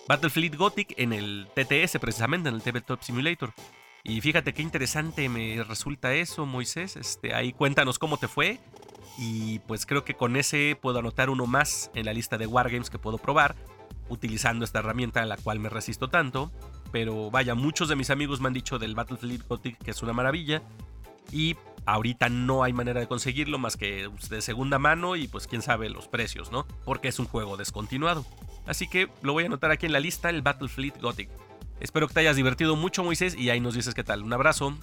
Battlefield 0.09 0.57
Gothic 0.57 0.95
en 0.97 1.13
el 1.13 1.47
TTS, 1.55 1.99
precisamente, 2.01 2.49
en 2.49 2.55
el 2.55 2.63
Tabletop 2.63 3.03
Simulator. 3.03 3.53
Y 4.05 4.23
fíjate 4.23 4.55
qué 4.55 4.63
interesante 4.63 5.29
me 5.29 5.63
resulta 5.65 6.15
eso, 6.15 6.47
Moisés. 6.47 6.97
Este, 6.97 7.35
ahí 7.35 7.53
cuéntanos 7.53 7.99
cómo 7.99 8.17
te 8.17 8.27
fue. 8.27 8.59
Y 9.19 9.59
pues 9.61 9.85
creo 9.85 10.03
que 10.03 10.15
con 10.15 10.37
ese 10.37 10.79
puedo 10.81 11.01
anotar 11.01 11.29
uno 11.29 11.47
más 11.47 11.91
en 11.95 12.07
la 12.07 12.15
lista 12.15 12.39
de 12.39 12.47
Wargames 12.47 12.89
que 12.89 12.99
puedo 12.99 13.19
probar, 13.19 13.55
utilizando 14.09 14.65
esta 14.65 14.81
herramienta 14.81 15.23
a 15.23 15.27
la 15.27 15.37
cual 15.37 15.59
me 15.59 15.69
resisto 15.69 16.09
tanto. 16.09 16.53
Pero 16.91 17.31
vaya, 17.31 17.55
muchos 17.55 17.89
de 17.89 17.97
mis 17.97 18.11
amigos 18.11 18.41
me 18.41 18.49
han 18.49 18.55
dicho 18.55 18.79
del 18.79 18.95
Battlefield 18.95 19.47
Gothic 19.47 19.79
que 19.79 19.91
es 19.93 20.03
una 20.03 20.13
maravilla. 20.13 20.63
Y 21.31 21.57
Ahorita 21.85 22.29
no 22.29 22.63
hay 22.63 22.73
manera 22.73 23.01
de 23.01 23.09
conseguirlo 23.09 23.59
más 23.59 23.77
que 23.77 24.09
de 24.31 24.41
segunda 24.41 24.79
mano 24.79 25.17
y 25.17 25.27
pues 25.27 25.49
quién 25.49 25.63
sabe 25.63 25.91
los 25.91 26.07
precios, 26.07 26.53
¿no? 26.53 26.65
Porque 26.85 27.09
es 27.09 27.19
un 27.19 27.27
juego 27.27 27.57
descontinuado. 27.57 28.25
Así 28.67 28.87
que 28.87 29.09
lo 29.23 29.33
voy 29.33 29.45
a 29.45 29.47
anotar 29.47 29.73
aquí 29.73 29.87
en 29.87 29.93
la 29.93 29.99
lista, 29.99 30.31
el 30.31 30.43
Battlefleet 30.43 31.01
Gothic. 31.01 31.29
Espero 31.81 32.07
que 32.07 32.15
te 32.15 32.21
hayas 32.21 32.37
divertido 32.37 32.77
mucho, 32.77 33.03
Moisés, 33.03 33.35
y 33.37 33.51
ahí 33.51 33.59
nos 33.59 33.75
dices 33.75 33.95
qué 33.95 34.05
tal. 34.05 34.23
Un 34.23 34.33
abrazo. 34.33 34.77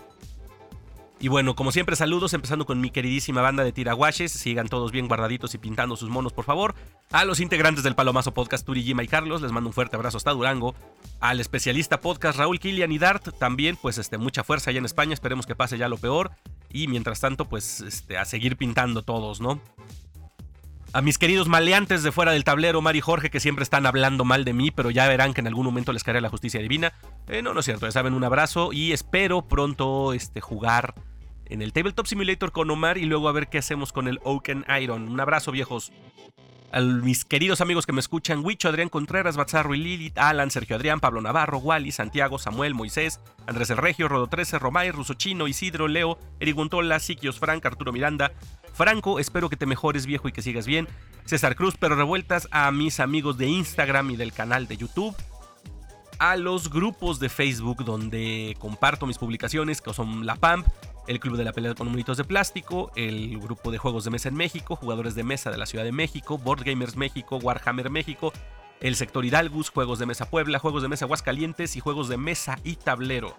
Y 1.22 1.28
bueno, 1.28 1.54
como 1.54 1.74
siempre, 1.74 1.98
saludos, 1.98 2.34
empezando 2.34 2.66
con 2.66 2.80
mi 2.80 2.92
queridísima 2.92 3.42
banda 3.42 3.66
de 3.66 3.74
tiraguaches. 3.74 4.32
Sigan 4.32 4.70
todos 4.70 4.94
bien 4.94 5.10
guardaditos 5.10 5.54
y 5.54 5.58
pintando 5.58 5.98
sus 5.98 6.10
monos, 6.10 6.32
por 6.32 6.46
favor. 6.46 6.76
A 7.12 7.26
los 7.26 7.42
integrantes 7.42 7.84
del 7.84 7.94
Palomazo 7.94 8.34
Podcast, 8.34 8.66
Turi, 8.66 8.84
Gima 8.84 9.04
y 9.04 9.08
Carlos, 9.10 9.42
les 9.42 9.52
mando 9.52 9.68
un 9.68 9.74
fuerte 9.74 9.98
abrazo 9.98 10.16
hasta 10.16 10.32
Durango. 10.32 10.76
Al 11.20 11.42
especialista 11.42 12.00
podcast 12.00 12.40
Raúl 12.40 12.62
Kilian 12.62 12.94
y 12.94 13.00
Dart, 13.00 13.38
también, 13.38 13.76
pues 13.76 13.98
este, 13.98 14.18
mucha 14.18 14.46
fuerza 14.46 14.70
allá 14.70 14.80
en 14.80 14.86
España. 14.86 15.14
Esperemos 15.14 15.46
que 15.46 15.56
pase 15.56 15.78
ya 15.78 15.90
lo 15.90 15.98
peor. 15.98 16.32
Y 16.70 16.88
mientras 16.88 17.20
tanto, 17.20 17.50
pues 17.50 17.82
este, 17.82 18.18
a 18.18 18.24
seguir 18.24 18.56
pintando 18.56 19.02
todos, 19.04 19.42
¿no? 19.42 19.60
A 20.94 21.02
mis 21.02 21.18
queridos 21.18 21.50
maleantes 21.50 22.02
de 22.02 22.14
fuera 22.14 22.32
del 22.32 22.46
tablero, 22.46 22.82
Mari 22.82 23.00
y 23.00 23.02
Jorge, 23.02 23.30
que 23.30 23.42
siempre 23.42 23.64
están 23.64 23.86
hablando 23.86 24.24
mal 24.24 24.46
de 24.46 24.54
mí, 24.54 24.72
pero 24.72 24.90
ya 24.90 25.08
verán 25.08 25.34
que 25.34 25.42
en 25.42 25.48
algún 25.48 25.66
momento 25.66 25.92
les 25.92 26.04
caerá 26.04 26.22
la 26.22 26.30
justicia 26.30 26.62
divina. 26.62 26.94
Eh, 27.28 27.42
no, 27.42 27.54
no 27.54 27.60
es 27.60 27.66
cierto, 27.66 27.86
ya 27.86 27.92
saben, 27.92 28.14
un 28.14 28.24
abrazo 28.24 28.72
y 28.72 28.94
espero 28.94 29.48
pronto 29.48 30.14
este, 30.14 30.42
jugar 30.42 30.96
en 31.50 31.62
el 31.62 31.74
Tabletop 31.74 32.06
Simulator 32.06 32.52
con 32.52 32.70
Omar 32.70 32.98
y 32.98 33.06
luego 33.06 33.28
a 33.28 33.32
ver 33.32 33.48
qué 33.48 33.58
hacemos 33.58 33.92
con 33.92 34.08
el 34.08 34.20
Oaken 34.24 34.66
Iron. 34.82 35.10
Un 35.10 35.20
abrazo, 35.20 35.52
viejos. 35.52 35.92
A 36.72 36.82
mis 36.82 37.26
queridos 37.26 37.62
amigos 37.62 37.88
que 37.88 37.94
me 37.94 38.00
escuchan, 38.00 38.46
Huicho, 38.46 38.70
Adrián 38.70 38.90
Contreras, 38.90 39.36
Batzarro 39.36 39.74
y 39.74 39.80
Lilith, 39.80 40.20
Alan, 40.20 40.52
Sergio 40.52 40.76
Adrián, 40.76 41.00
Pablo 41.00 41.20
Navarro, 41.20 41.58
Wally, 41.58 41.92
Santiago, 41.92 42.38
Samuel, 42.38 42.76
Moisés, 42.76 43.20
Andrés 43.48 43.72
el 43.72 43.78
Regio, 43.78 44.08
Rodo 44.08 44.28
13, 44.28 44.60
Romay, 44.60 44.92
Ruso 44.92 45.16
Chino, 45.16 45.48
Isidro, 45.48 45.88
Leo, 45.88 46.20
Eric 46.40 46.56
Guntola, 46.56 47.00
Siquios 47.00 47.40
Frank, 47.40 47.66
Arturo 47.66 47.92
Miranda, 47.92 48.34
Franco, 48.74 49.20
espero 49.20 49.50
que 49.50 49.58
te 49.58 49.66
mejores 49.66 50.06
viejo 50.06 50.28
y 50.28 50.32
que 50.32 50.44
sigas 50.44 50.68
bien, 50.68 50.88
César 51.26 51.56
Cruz, 51.56 51.76
pero 51.78 51.96
revueltas 51.96 52.48
a 52.52 52.72
mis 52.72 53.00
amigos 53.00 53.40
de 53.40 53.48
Instagram 53.48 54.12
y 54.12 54.16
del 54.16 54.32
canal 54.32 54.68
de 54.68 54.78
YouTube, 54.78 55.16
a 56.20 56.36
los 56.36 56.70
grupos 56.70 57.20
de 57.20 57.30
Facebook 57.30 57.84
donde 57.84 58.56
comparto 58.60 59.08
mis 59.08 59.18
publicaciones, 59.18 59.82
que 59.82 59.94
son 59.94 60.26
La 60.26 60.36
Pamp, 60.36 60.68
el 61.10 61.20
Club 61.20 61.38
de 61.38 61.44
la 61.44 61.54
Pelea 61.54 61.74
con 61.74 61.88
Numeritos 61.88 62.18
de 62.18 62.24
Plástico, 62.24 62.92
el 62.96 63.40
Grupo 63.40 63.72
de 63.72 63.80
Juegos 63.80 64.04
de 64.04 64.12
Mesa 64.12 64.30
en 64.30 64.36
México, 64.36 64.76
Jugadores 64.76 65.16
de 65.16 65.24
Mesa 65.24 65.50
de 65.50 65.58
la 65.58 65.66
Ciudad 65.66 65.84
de 65.84 65.92
México, 65.92 66.38
Board 66.38 66.64
Gamers 66.64 66.96
México, 66.96 67.38
Warhammer 67.38 67.90
México, 67.90 68.32
el 68.80 68.96
Sector 68.96 69.26
Hidalgus, 69.26 69.72
Juegos 69.72 69.98
de 69.98 70.06
Mesa 70.06 70.30
Puebla, 70.30 70.60
Juegos 70.60 70.84
de 70.84 70.88
Mesa 70.88 71.06
Aguascalientes 71.06 71.76
y 71.76 71.80
Juegos 71.80 72.10
de 72.10 72.18
Mesa 72.18 72.60
y 72.64 72.76
Tablero. 72.76 73.36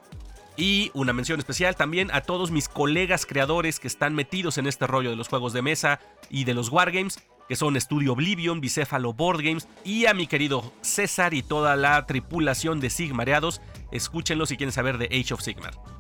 Y 0.56 0.90
una 0.94 1.12
mención 1.12 1.38
especial 1.38 1.76
también 1.76 2.10
a 2.12 2.22
todos 2.22 2.50
mis 2.50 2.68
colegas 2.68 3.24
creadores 3.24 3.78
que 3.78 3.86
están 3.86 4.16
metidos 4.16 4.58
en 4.58 4.66
este 4.66 4.88
rollo 4.88 5.10
de 5.10 5.16
los 5.16 5.28
juegos 5.28 5.52
de 5.52 5.62
mesa 5.62 6.00
y 6.28 6.42
de 6.42 6.54
los 6.54 6.70
wargames, 6.70 7.22
que 7.48 7.54
son 7.54 7.80
Studio 7.80 8.14
Oblivion, 8.14 8.60
Bicéfalo 8.60 9.12
Board 9.12 9.42
Games, 9.42 9.68
y 9.84 10.06
a 10.06 10.12
mi 10.12 10.26
querido 10.26 10.72
César 10.80 11.34
y 11.34 11.44
toda 11.44 11.76
la 11.76 12.04
tripulación 12.04 12.80
de 12.80 12.90
Sigmareados. 12.90 13.60
Escúchenlo 13.92 14.44
si 14.44 14.56
quieren 14.56 14.72
saber 14.72 14.98
de 14.98 15.06
Age 15.06 15.34
of 15.34 15.40
Sigmar. 15.40 15.99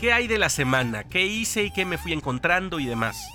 ¿Qué 0.00 0.14
hay 0.14 0.28
de 0.28 0.38
la 0.38 0.48
semana? 0.48 1.04
¿Qué 1.04 1.26
hice 1.26 1.64
y 1.64 1.70
qué 1.70 1.84
me 1.84 1.98
fui 1.98 2.14
encontrando 2.14 2.80
y 2.80 2.86
demás? 2.86 3.28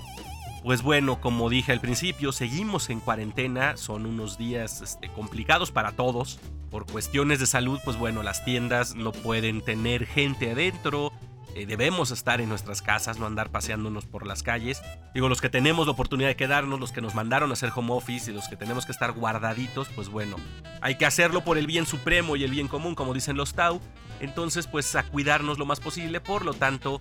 Pues 0.64 0.82
bueno, 0.82 1.20
como 1.20 1.48
dije 1.48 1.70
al 1.70 1.80
principio, 1.80 2.32
seguimos 2.32 2.90
en 2.90 2.98
cuarentena, 2.98 3.76
son 3.76 4.04
unos 4.04 4.36
días 4.36 4.80
este, 4.80 5.08
complicados 5.08 5.70
para 5.70 5.92
todos. 5.92 6.40
Por 6.68 6.84
cuestiones 6.84 7.38
de 7.38 7.46
salud, 7.46 7.78
pues 7.84 7.96
bueno, 7.96 8.24
las 8.24 8.44
tiendas 8.44 8.96
no 8.96 9.12
pueden 9.12 9.62
tener 9.62 10.06
gente 10.06 10.50
adentro, 10.50 11.12
eh, 11.56 11.64
debemos 11.64 12.10
estar 12.10 12.42
en 12.42 12.50
nuestras 12.50 12.82
casas, 12.82 13.18
no 13.18 13.24
andar 13.24 13.48
paseándonos 13.48 14.04
por 14.04 14.26
las 14.26 14.42
calles. 14.42 14.82
Digo, 15.14 15.30
los 15.30 15.40
que 15.40 15.48
tenemos 15.48 15.86
la 15.86 15.92
oportunidad 15.92 16.28
de 16.28 16.36
quedarnos, 16.36 16.78
los 16.78 16.92
que 16.92 17.00
nos 17.00 17.14
mandaron 17.14 17.48
a 17.48 17.54
hacer 17.54 17.72
home 17.74 17.94
office 17.94 18.30
y 18.30 18.34
los 18.34 18.46
que 18.48 18.56
tenemos 18.56 18.84
que 18.84 18.92
estar 18.92 19.12
guardaditos, 19.12 19.88
pues 19.88 20.10
bueno, 20.10 20.36
hay 20.82 20.98
que 20.98 21.06
hacerlo 21.06 21.44
por 21.44 21.56
el 21.56 21.66
bien 21.66 21.86
supremo 21.86 22.36
y 22.36 22.44
el 22.44 22.50
bien 22.50 22.68
común, 22.68 22.94
como 22.94 23.14
dicen 23.14 23.38
los 23.38 23.54
Tau. 23.54 23.80
Entonces, 24.20 24.66
pues 24.66 24.94
a 24.96 25.04
cuidarnos 25.04 25.58
lo 25.58 25.64
más 25.64 25.80
posible, 25.80 26.20
por 26.20 26.44
lo 26.44 26.52
tanto, 26.52 27.00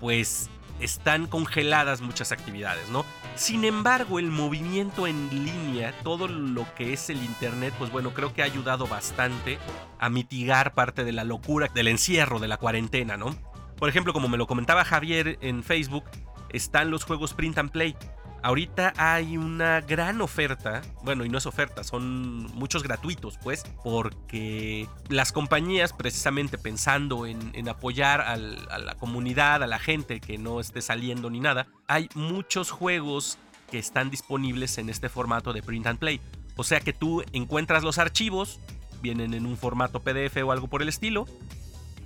pues 0.00 0.50
están 0.80 1.28
congeladas 1.28 2.00
muchas 2.00 2.32
actividades, 2.32 2.90
¿no? 2.90 3.04
Sin 3.36 3.64
embargo, 3.64 4.18
el 4.18 4.32
movimiento 4.32 5.06
en 5.06 5.30
línea, 5.30 5.94
todo 6.02 6.26
lo 6.26 6.66
que 6.74 6.92
es 6.92 7.10
el 7.10 7.22
Internet, 7.22 7.72
pues 7.78 7.92
bueno, 7.92 8.12
creo 8.12 8.34
que 8.34 8.42
ha 8.42 8.46
ayudado 8.46 8.88
bastante 8.88 9.60
a 10.00 10.10
mitigar 10.10 10.74
parte 10.74 11.04
de 11.04 11.12
la 11.12 11.22
locura 11.22 11.68
del 11.72 11.86
encierro, 11.86 12.40
de 12.40 12.48
la 12.48 12.56
cuarentena, 12.56 13.16
¿no? 13.16 13.53
Por 13.84 13.90
ejemplo, 13.90 14.14
como 14.14 14.28
me 14.28 14.38
lo 14.38 14.46
comentaba 14.46 14.82
Javier 14.82 15.36
en 15.42 15.62
Facebook, 15.62 16.04
están 16.48 16.90
los 16.90 17.04
juegos 17.04 17.34
Print 17.34 17.58
and 17.58 17.70
Play. 17.70 17.94
Ahorita 18.42 18.94
hay 18.96 19.36
una 19.36 19.82
gran 19.82 20.22
oferta, 20.22 20.80
bueno, 21.02 21.26
y 21.26 21.28
no 21.28 21.36
es 21.36 21.44
oferta, 21.44 21.84
son 21.84 22.44
muchos 22.54 22.82
gratuitos, 22.82 23.38
pues, 23.42 23.62
porque 23.82 24.88
las 25.10 25.32
compañías, 25.32 25.92
precisamente 25.92 26.56
pensando 26.56 27.26
en, 27.26 27.68
apoyar 27.68 28.22
a 28.22 28.38
la 28.38 28.94
comunidad, 28.94 29.62
a 29.62 29.66
la 29.66 29.78
gente 29.78 30.18
que 30.18 30.38
no 30.38 30.60
esté 30.60 30.80
saliendo 30.80 31.28
ni 31.28 31.40
nada, 31.40 31.66
hay 31.86 32.08
muchos 32.14 32.70
juegos 32.70 33.36
que 33.70 33.78
están 33.78 34.08
disponibles 34.08 34.78
en 34.78 34.88
este 34.88 35.10
formato 35.10 35.52
de 35.52 35.62
print 35.62 35.88
and 35.88 35.98
play. 35.98 36.22
O 36.56 36.64
sea 36.64 36.80
que 36.80 36.94
tú 36.94 37.22
encuentras 37.34 37.82
los 37.82 37.98
archivos, 37.98 38.60
vienen 39.02 39.34
en 39.34 39.44
un 39.44 39.58
formato 39.58 40.00
PDF 40.00 40.38
o 40.42 40.52
algo 40.52 40.68
por 40.68 40.80
el 40.80 40.88
estilo, 40.88 41.26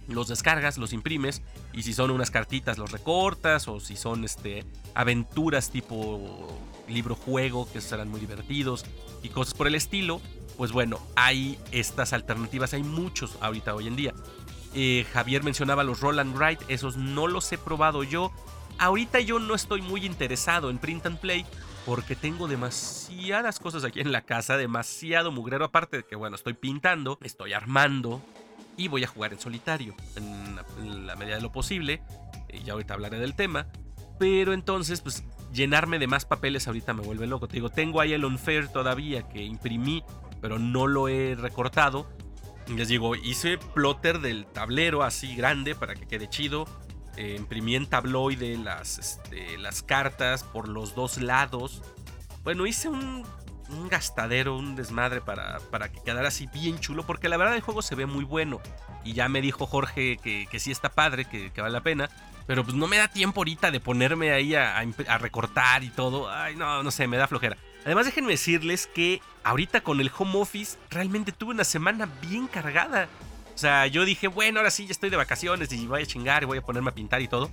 los 0.09 0.29
descargas, 0.29 0.79
los 0.79 0.93
imprimes 0.93 1.43
y 1.73 1.83
si 1.83 1.93
son 1.93 2.11
unas 2.11 2.31
cartitas 2.31 2.79
los 2.79 2.93
recortas 2.93 3.69
o 3.69 3.79
si 3.81 3.97
son 3.97 4.25
este 4.25 4.65
aventuras 4.95 5.71
tipo 5.71 6.49
libro 6.89 7.15
juego 7.15 7.71
que 7.71 7.81
serán 7.81 8.09
muy 8.09 8.21
divertidos 8.21 8.85
y 9.23 9.29
cosas 9.29 9.55
por 9.55 9.67
el 9.67 9.75
estilo, 9.75 10.21
pues 10.57 10.73
bueno, 10.73 10.99
hay 11.15 11.59
estas 11.71 12.13
alternativas, 12.13 12.75
hay 12.75 12.83
muchos 12.83 13.37
ahorita 13.41 13.75
hoy 13.75 13.87
en 13.87 13.97
día. 13.97 14.15
Eh, 14.75 15.07
Javier 15.13 15.43
mencionaba 15.43 15.85
los 15.85 16.01
Roll 16.01 16.19
and 16.19 16.37
Write, 16.37 16.65
esos 16.69 16.97
no 16.97 17.27
los 17.27 17.51
he 17.53 17.59
probado 17.59 18.03
yo. 18.03 18.33
Ahorita 18.79 19.21
yo 19.21 19.39
no 19.39 19.55
estoy 19.55 19.83
muy 19.83 20.05
interesado 20.07 20.71
en 20.71 20.79
print 20.79 21.07
and 21.07 21.19
play 21.19 21.45
porque 21.85 22.15
tengo 22.15 22.49
demasiadas 22.49 23.59
cosas 23.59 23.85
aquí 23.85 24.01
en 24.01 24.13
la 24.13 24.23
casa, 24.23 24.57
demasiado 24.57 25.33
mugrero 25.33 25.65
aparte 25.65 25.99
de 25.99 26.03
que 26.05 26.17
bueno, 26.17 26.37
estoy 26.37 26.53
pintando, 26.53 27.19
estoy 27.23 27.55
armando, 27.55 28.23
y 28.79 28.89
voy 28.89 29.05
a 29.05 29.09
jugar 29.09 29.35
en 29.35 29.41
solitario 29.41 29.95
en 30.17 31.07
la, 31.07 31.17
medida 31.17 31.35
de 31.37 31.43
lo 31.43 31.53
posible. 31.53 32.01
Y 32.51 32.63
ya 32.63 32.73
ahorita 32.73 32.95
hablaré 32.95 33.19
del 33.19 33.35
tema. 33.35 33.67
Pero 34.19 34.55
entonces, 34.55 35.03
pues 35.03 35.25
llenarme 35.53 35.99
de 35.99 36.07
más 36.07 36.25
papeles 36.25 36.67
ahorita 36.67 36.95
me 36.95 37.03
vuelve 37.03 37.27
loco. 37.27 37.49
Te 37.49 37.55
digo, 37.55 37.69
tengo 37.69 38.01
ahí 38.01 38.15
el 38.15 38.25
Unfair 38.25 38.69
todavía 38.69 39.29
que 39.29 39.43
imprimí, 39.43 40.03
pero 40.41 40.59
no 40.59 40.87
lo 40.87 41.09
he 41.09 41.35
recortado. 41.35 42.09
Les 42.69 42.89
digo, 42.89 43.17
hice 43.17 43.59
plotter 43.59 44.21
del 44.21 44.47
tablero 44.47 45.03
así 45.03 45.35
grande 45.35 45.75
para 45.75 45.95
que 45.95 46.07
quede 46.07 46.29
chido. 46.29 46.67
Eh, 47.17 47.35
imprimí 47.37 47.75
en 47.75 47.87
tabloide 47.87 48.57
las, 48.59 48.99
este, 48.99 49.59
las 49.59 49.83
cartas 49.83 50.45
por 50.45 50.69
los 50.69 50.95
dos 50.95 51.21
lados. 51.21 51.83
Bueno, 52.45 52.65
hice 52.65 52.89
un 52.89 53.25
un 53.71 53.89
gastadero, 53.89 54.57
un 54.57 54.77
desmadre 54.77 55.21
para, 55.21 55.59
para 55.71 55.91
que 55.91 56.01
quedara 56.03 56.29
así 56.29 56.47
bien 56.47 56.79
chulo, 56.79 57.05
porque 57.05 57.29
la 57.29 57.37
verdad 57.37 57.55
el 57.55 57.61
juego 57.61 57.83
se 57.83 57.95
ve 57.95 58.07
muy 58.07 58.25
bueno. 58.25 58.61
Y 59.05 59.13
ya 59.13 59.29
me 59.29 59.41
dijo 59.41 59.67
Jorge 59.67 60.19
que, 60.19 60.47
que 60.51 60.61
sí 60.61 60.71
está 60.71 60.91
padre, 60.91 61.25
que, 61.25 61.51
vale 61.57 61.73
la 61.73 61.83
pena. 61.83 62.11
Pero 62.47 62.65
pues 62.65 62.75
no 62.75 62.87
me 62.87 62.97
da 62.97 63.09
tiempo 63.09 63.41
ahorita 63.41 63.71
de 63.71 63.79
ponerme 63.79 64.33
ahí 64.33 64.55
a, 64.55 64.79
a, 64.79 65.19
recortar 65.19 65.85
y 65.85 65.91
todo. 65.91 66.31
Ay, 66.31 66.57
no, 66.57 66.83
no 66.83 66.91
sé, 66.91 67.07
me 67.07 67.19
da 67.19 67.27
flojera. 67.27 67.59
Además, 67.85 68.07
déjenme 68.07 68.31
decirles 68.31 68.87
que 68.87 69.21
ahorita 69.45 69.83
con 69.83 70.01
el 70.01 70.11
home 70.17 70.39
office 70.39 70.79
realmente 70.91 71.33
tuve 71.33 71.53
una 71.53 71.65
semana 71.65 72.09
bien 72.23 72.47
cargada. 72.47 73.09
O 73.55 73.59
sea, 73.59 73.87
yo 73.87 74.05
dije, 74.05 74.29
bueno, 74.29 74.61
ahora 74.61 74.71
sí 74.71 74.87
ya 74.87 74.93
estoy 74.93 75.11
de 75.11 75.17
vacaciones 75.17 75.73
y 75.73 75.87
voy 75.87 76.03
a 76.03 76.07
chingar 76.07 76.43
y 76.43 76.47
voy 76.47 76.59
a 76.59 76.63
ponerme 76.63 76.91
a 76.91 76.95
pintar 76.95 77.21
y 77.21 77.29
todo. 77.29 77.51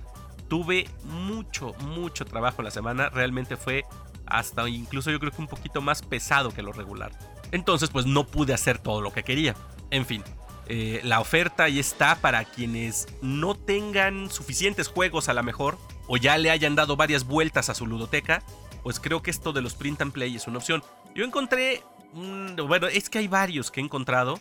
Tuve 0.48 0.88
mucho, 1.04 1.74
mucho 1.80 2.24
trabajo 2.24 2.62
la 2.62 2.70
semana. 2.70 3.08
Realmente 3.08 3.56
fue 3.56 3.84
hasta 4.26 4.68
incluso 4.68 5.10
yo 5.10 5.20
creo 5.20 5.32
que 5.32 5.40
un 5.40 5.48
poquito 5.48 5.80
más 5.80 6.02
pesado 6.02 6.52
que 6.52 6.62
lo 6.62 6.72
regular. 6.72 7.12
Entonces 7.52 7.90
pues 7.90 8.06
no 8.06 8.26
pude 8.26 8.54
hacer 8.54 8.78
todo 8.78 9.00
lo 9.00 9.12
que 9.12 9.22
quería. 9.22 9.54
En 9.90 10.04
fin, 10.04 10.22
eh, 10.68 11.00
la 11.04 11.20
oferta 11.20 11.64
ahí 11.64 11.78
está 11.78 12.16
para 12.16 12.44
quienes 12.44 13.06
no 13.22 13.54
tengan 13.54 14.30
suficientes 14.30 14.88
juegos 14.88 15.28
a 15.28 15.34
la 15.34 15.42
mejor 15.42 15.78
o 16.08 16.16
ya 16.16 16.38
le 16.38 16.50
hayan 16.50 16.74
dado 16.74 16.96
varias 16.96 17.24
vueltas 17.24 17.68
a 17.68 17.74
su 17.74 17.86
ludoteca, 17.86 18.42
pues 18.82 19.00
creo 19.00 19.22
que 19.22 19.30
esto 19.30 19.52
de 19.52 19.62
los 19.62 19.74
print 19.74 20.02
and 20.02 20.12
play 20.12 20.34
es 20.34 20.46
una 20.46 20.58
opción. 20.58 20.82
Yo 21.14 21.24
encontré, 21.24 21.82
bueno, 22.12 22.88
es 22.88 23.08
que 23.08 23.18
hay 23.18 23.28
varios 23.28 23.70
que 23.70 23.80
he 23.80 23.84
encontrado 23.84 24.40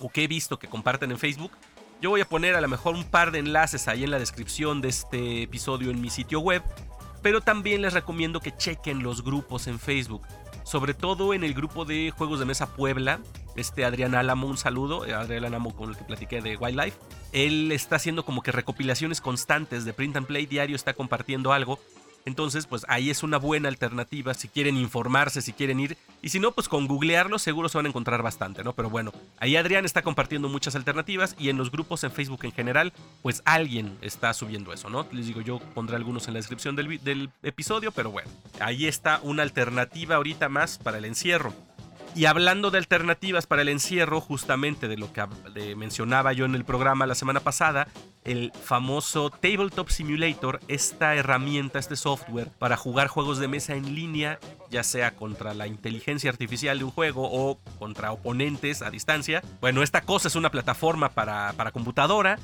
o 0.00 0.10
que 0.10 0.24
he 0.24 0.28
visto 0.28 0.58
que 0.58 0.68
comparten 0.68 1.10
en 1.10 1.18
Facebook. 1.18 1.52
Yo 2.02 2.10
voy 2.10 2.20
a 2.20 2.28
poner 2.28 2.54
a 2.54 2.60
lo 2.60 2.68
mejor 2.68 2.94
un 2.94 3.04
par 3.04 3.30
de 3.30 3.38
enlaces 3.38 3.88
ahí 3.88 4.04
en 4.04 4.10
la 4.10 4.18
descripción 4.18 4.82
de 4.82 4.88
este 4.88 5.42
episodio 5.42 5.90
en 5.90 6.00
mi 6.00 6.10
sitio 6.10 6.40
web 6.40 6.62
pero 7.26 7.40
también 7.40 7.82
les 7.82 7.92
recomiendo 7.92 8.38
que 8.38 8.56
chequen 8.56 9.02
los 9.02 9.24
grupos 9.24 9.66
en 9.66 9.80
Facebook. 9.80 10.22
Sobre 10.62 10.94
todo 10.94 11.34
en 11.34 11.42
el 11.42 11.54
grupo 11.54 11.84
de 11.84 12.12
juegos 12.16 12.38
de 12.38 12.44
mesa 12.44 12.72
Puebla. 12.76 13.18
Este 13.56 13.84
Adrián 13.84 14.14
Álamo, 14.14 14.46
un 14.46 14.56
saludo. 14.56 15.04
Eh, 15.04 15.12
Adrián 15.12 15.44
Álamo 15.44 15.74
con 15.74 15.90
el 15.90 15.96
que 15.96 16.04
platiqué 16.04 16.40
de 16.40 16.56
Wildlife. 16.56 16.96
Él 17.32 17.72
está 17.72 17.96
haciendo 17.96 18.24
como 18.24 18.44
que 18.44 18.52
recopilaciones 18.52 19.20
constantes 19.20 19.84
de 19.84 19.92
print 19.92 20.14
and 20.14 20.28
play 20.28 20.46
diario, 20.46 20.76
está 20.76 20.94
compartiendo 20.94 21.52
algo. 21.52 21.80
Entonces, 22.26 22.66
pues 22.66 22.84
ahí 22.88 23.08
es 23.08 23.22
una 23.22 23.38
buena 23.38 23.68
alternativa 23.68 24.34
si 24.34 24.48
quieren 24.48 24.76
informarse, 24.76 25.40
si 25.40 25.52
quieren 25.52 25.78
ir. 25.78 25.96
Y 26.22 26.30
si 26.30 26.40
no, 26.40 26.50
pues 26.50 26.68
con 26.68 26.88
googlearlo 26.88 27.38
seguro 27.38 27.68
se 27.68 27.78
van 27.78 27.86
a 27.86 27.88
encontrar 27.88 28.20
bastante, 28.22 28.64
¿no? 28.64 28.72
Pero 28.74 28.90
bueno, 28.90 29.12
ahí 29.38 29.54
Adrián 29.56 29.84
está 29.84 30.02
compartiendo 30.02 30.48
muchas 30.48 30.74
alternativas 30.74 31.36
y 31.38 31.50
en 31.50 31.56
los 31.56 31.70
grupos 31.70 32.02
en 32.02 32.10
Facebook 32.10 32.44
en 32.44 32.52
general, 32.52 32.92
pues 33.22 33.42
alguien 33.44 33.96
está 34.02 34.34
subiendo 34.34 34.72
eso, 34.72 34.90
¿no? 34.90 35.06
Les 35.12 35.26
digo, 35.26 35.40
yo 35.40 35.60
pondré 35.72 35.94
algunos 35.94 36.26
en 36.26 36.34
la 36.34 36.38
descripción 36.38 36.74
del, 36.74 37.02
del 37.04 37.30
episodio, 37.44 37.92
pero 37.92 38.10
bueno, 38.10 38.28
ahí 38.58 38.86
está 38.86 39.20
una 39.22 39.44
alternativa 39.44 40.16
ahorita 40.16 40.48
más 40.48 40.78
para 40.78 40.98
el 40.98 41.04
encierro. 41.04 41.54
Y 42.14 42.24
hablando 42.24 42.70
de 42.70 42.78
alternativas 42.78 43.46
para 43.46 43.62
el 43.62 43.68
encierro, 43.68 44.20
justamente 44.20 44.88
de 44.88 44.96
lo 44.96 45.12
que 45.12 45.26
mencionaba 45.76 46.32
yo 46.32 46.46
en 46.46 46.54
el 46.54 46.64
programa 46.64 47.06
la 47.06 47.14
semana 47.14 47.40
pasada, 47.40 47.88
el 48.24 48.52
famoso 48.52 49.30
Tabletop 49.30 49.88
Simulator, 49.90 50.60
esta 50.66 51.14
herramienta, 51.14 51.78
este 51.78 51.94
software 51.94 52.50
para 52.58 52.76
jugar 52.76 53.08
juegos 53.08 53.38
de 53.38 53.48
mesa 53.48 53.74
en 53.74 53.94
línea, 53.94 54.38
ya 54.70 54.82
sea 54.82 55.14
contra 55.14 55.54
la 55.54 55.66
inteligencia 55.66 56.30
artificial 56.30 56.78
de 56.78 56.84
un 56.84 56.90
juego 56.90 57.28
o 57.30 57.58
contra 57.78 58.12
oponentes 58.12 58.82
a 58.82 58.90
distancia. 58.90 59.42
Bueno, 59.60 59.82
esta 59.82 60.00
cosa 60.00 60.28
es 60.28 60.36
una 60.36 60.50
plataforma 60.50 61.10
para, 61.10 61.52
para 61.52 61.70
computadora 61.70 62.38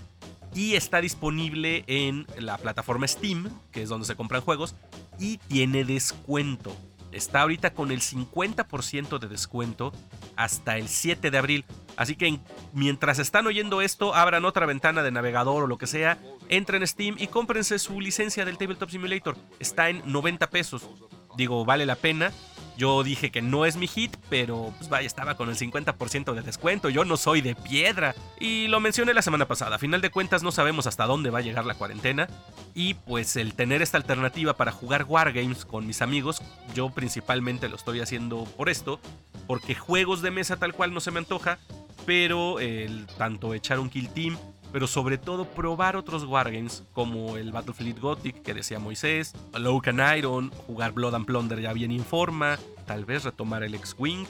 y 0.54 0.74
está 0.74 1.00
disponible 1.00 1.84
en 1.86 2.26
la 2.38 2.58
plataforma 2.58 3.08
Steam, 3.08 3.50
que 3.70 3.82
es 3.82 3.88
donde 3.88 4.06
se 4.06 4.16
compran 4.16 4.42
juegos, 4.42 4.74
y 5.18 5.38
tiene 5.38 5.84
descuento. 5.84 6.76
Está 7.12 7.42
ahorita 7.42 7.74
con 7.74 7.90
el 7.90 8.00
50% 8.00 9.18
de 9.18 9.28
descuento 9.28 9.92
hasta 10.36 10.78
el 10.78 10.88
7 10.88 11.30
de 11.30 11.38
abril. 11.38 11.64
Así 11.96 12.16
que 12.16 12.40
mientras 12.72 13.18
están 13.18 13.46
oyendo 13.46 13.82
esto, 13.82 14.14
abran 14.14 14.44
otra 14.44 14.66
ventana 14.66 15.02
de 15.02 15.10
navegador 15.10 15.64
o 15.64 15.66
lo 15.66 15.78
que 15.78 15.86
sea, 15.86 16.18
entren 16.48 16.82
en 16.82 16.88
Steam 16.88 17.16
y 17.18 17.26
cómprense 17.26 17.78
su 17.78 18.00
licencia 18.00 18.44
del 18.44 18.58
Tabletop 18.58 18.90
Simulator. 18.90 19.36
Está 19.60 19.90
en 19.90 20.02
90 20.10 20.48
pesos. 20.50 20.88
Digo, 21.36 21.64
vale 21.64 21.86
la 21.86 21.96
pena. 21.96 22.32
Yo 22.82 23.04
dije 23.04 23.30
que 23.30 23.42
no 23.42 23.64
es 23.64 23.76
mi 23.76 23.86
hit, 23.86 24.16
pero 24.28 24.74
pues 24.76 24.90
vaya, 24.90 25.06
estaba 25.06 25.36
con 25.36 25.48
el 25.48 25.54
50% 25.54 26.34
de 26.34 26.42
descuento. 26.42 26.88
Yo 26.88 27.04
no 27.04 27.16
soy 27.16 27.40
de 27.40 27.54
piedra. 27.54 28.12
Y 28.40 28.66
lo 28.66 28.80
mencioné 28.80 29.14
la 29.14 29.22
semana 29.22 29.46
pasada. 29.46 29.76
A 29.76 29.78
final 29.78 30.00
de 30.00 30.10
cuentas 30.10 30.42
no 30.42 30.50
sabemos 30.50 30.88
hasta 30.88 31.06
dónde 31.06 31.30
va 31.30 31.38
a 31.38 31.42
llegar 31.42 31.64
la 31.64 31.76
cuarentena. 31.76 32.26
Y 32.74 32.94
pues 32.94 33.36
el 33.36 33.54
tener 33.54 33.82
esta 33.82 33.98
alternativa 33.98 34.56
para 34.56 34.72
jugar 34.72 35.04
Wargames 35.04 35.64
con 35.64 35.86
mis 35.86 36.02
amigos, 36.02 36.42
yo 36.74 36.90
principalmente 36.90 37.68
lo 37.68 37.76
estoy 37.76 38.00
haciendo 38.00 38.46
por 38.56 38.68
esto. 38.68 38.98
Porque 39.46 39.76
juegos 39.76 40.20
de 40.20 40.32
mesa 40.32 40.56
tal 40.56 40.74
cual 40.74 40.92
no 40.92 40.98
se 40.98 41.12
me 41.12 41.20
antoja. 41.20 41.60
Pero 42.04 42.58
el 42.58 43.06
tanto 43.16 43.54
echar 43.54 43.78
un 43.78 43.90
kill 43.90 44.08
team 44.08 44.36
pero 44.72 44.86
sobre 44.86 45.18
todo 45.18 45.44
probar 45.44 45.96
otros 45.96 46.24
wargames 46.24 46.82
como 46.92 47.36
el 47.36 47.52
Battlefield 47.52 48.00
Gothic 48.00 48.42
que 48.42 48.54
decía 48.54 48.78
Moisés, 48.78 49.34
Locan 49.58 50.00
Iron, 50.16 50.50
jugar 50.66 50.92
Blood 50.92 51.14
and 51.14 51.26
Plunder 51.26 51.60
ya 51.60 51.72
bien 51.72 51.92
informa, 51.92 52.58
tal 52.86 53.04
vez 53.04 53.24
retomar 53.24 53.62
el 53.62 53.74
X-Wing. 53.74 54.26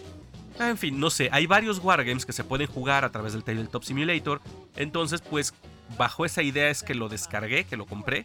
En 0.58 0.76
fin, 0.76 1.00
no 1.00 1.10
sé, 1.10 1.28
hay 1.32 1.46
varios 1.46 1.78
wargames 1.78 2.26
que 2.26 2.32
se 2.32 2.44
pueden 2.44 2.66
jugar 2.66 3.04
a 3.04 3.12
través 3.12 3.32
del 3.32 3.44
Tabletop 3.44 3.84
Simulator, 3.84 4.40
entonces 4.76 5.22
pues 5.22 5.54
bajo 5.96 6.24
esa 6.24 6.42
idea 6.42 6.68
es 6.70 6.82
que 6.82 6.94
lo 6.94 7.08
descargué, 7.08 7.64
que 7.64 7.76
lo 7.76 7.86
compré. 7.86 8.24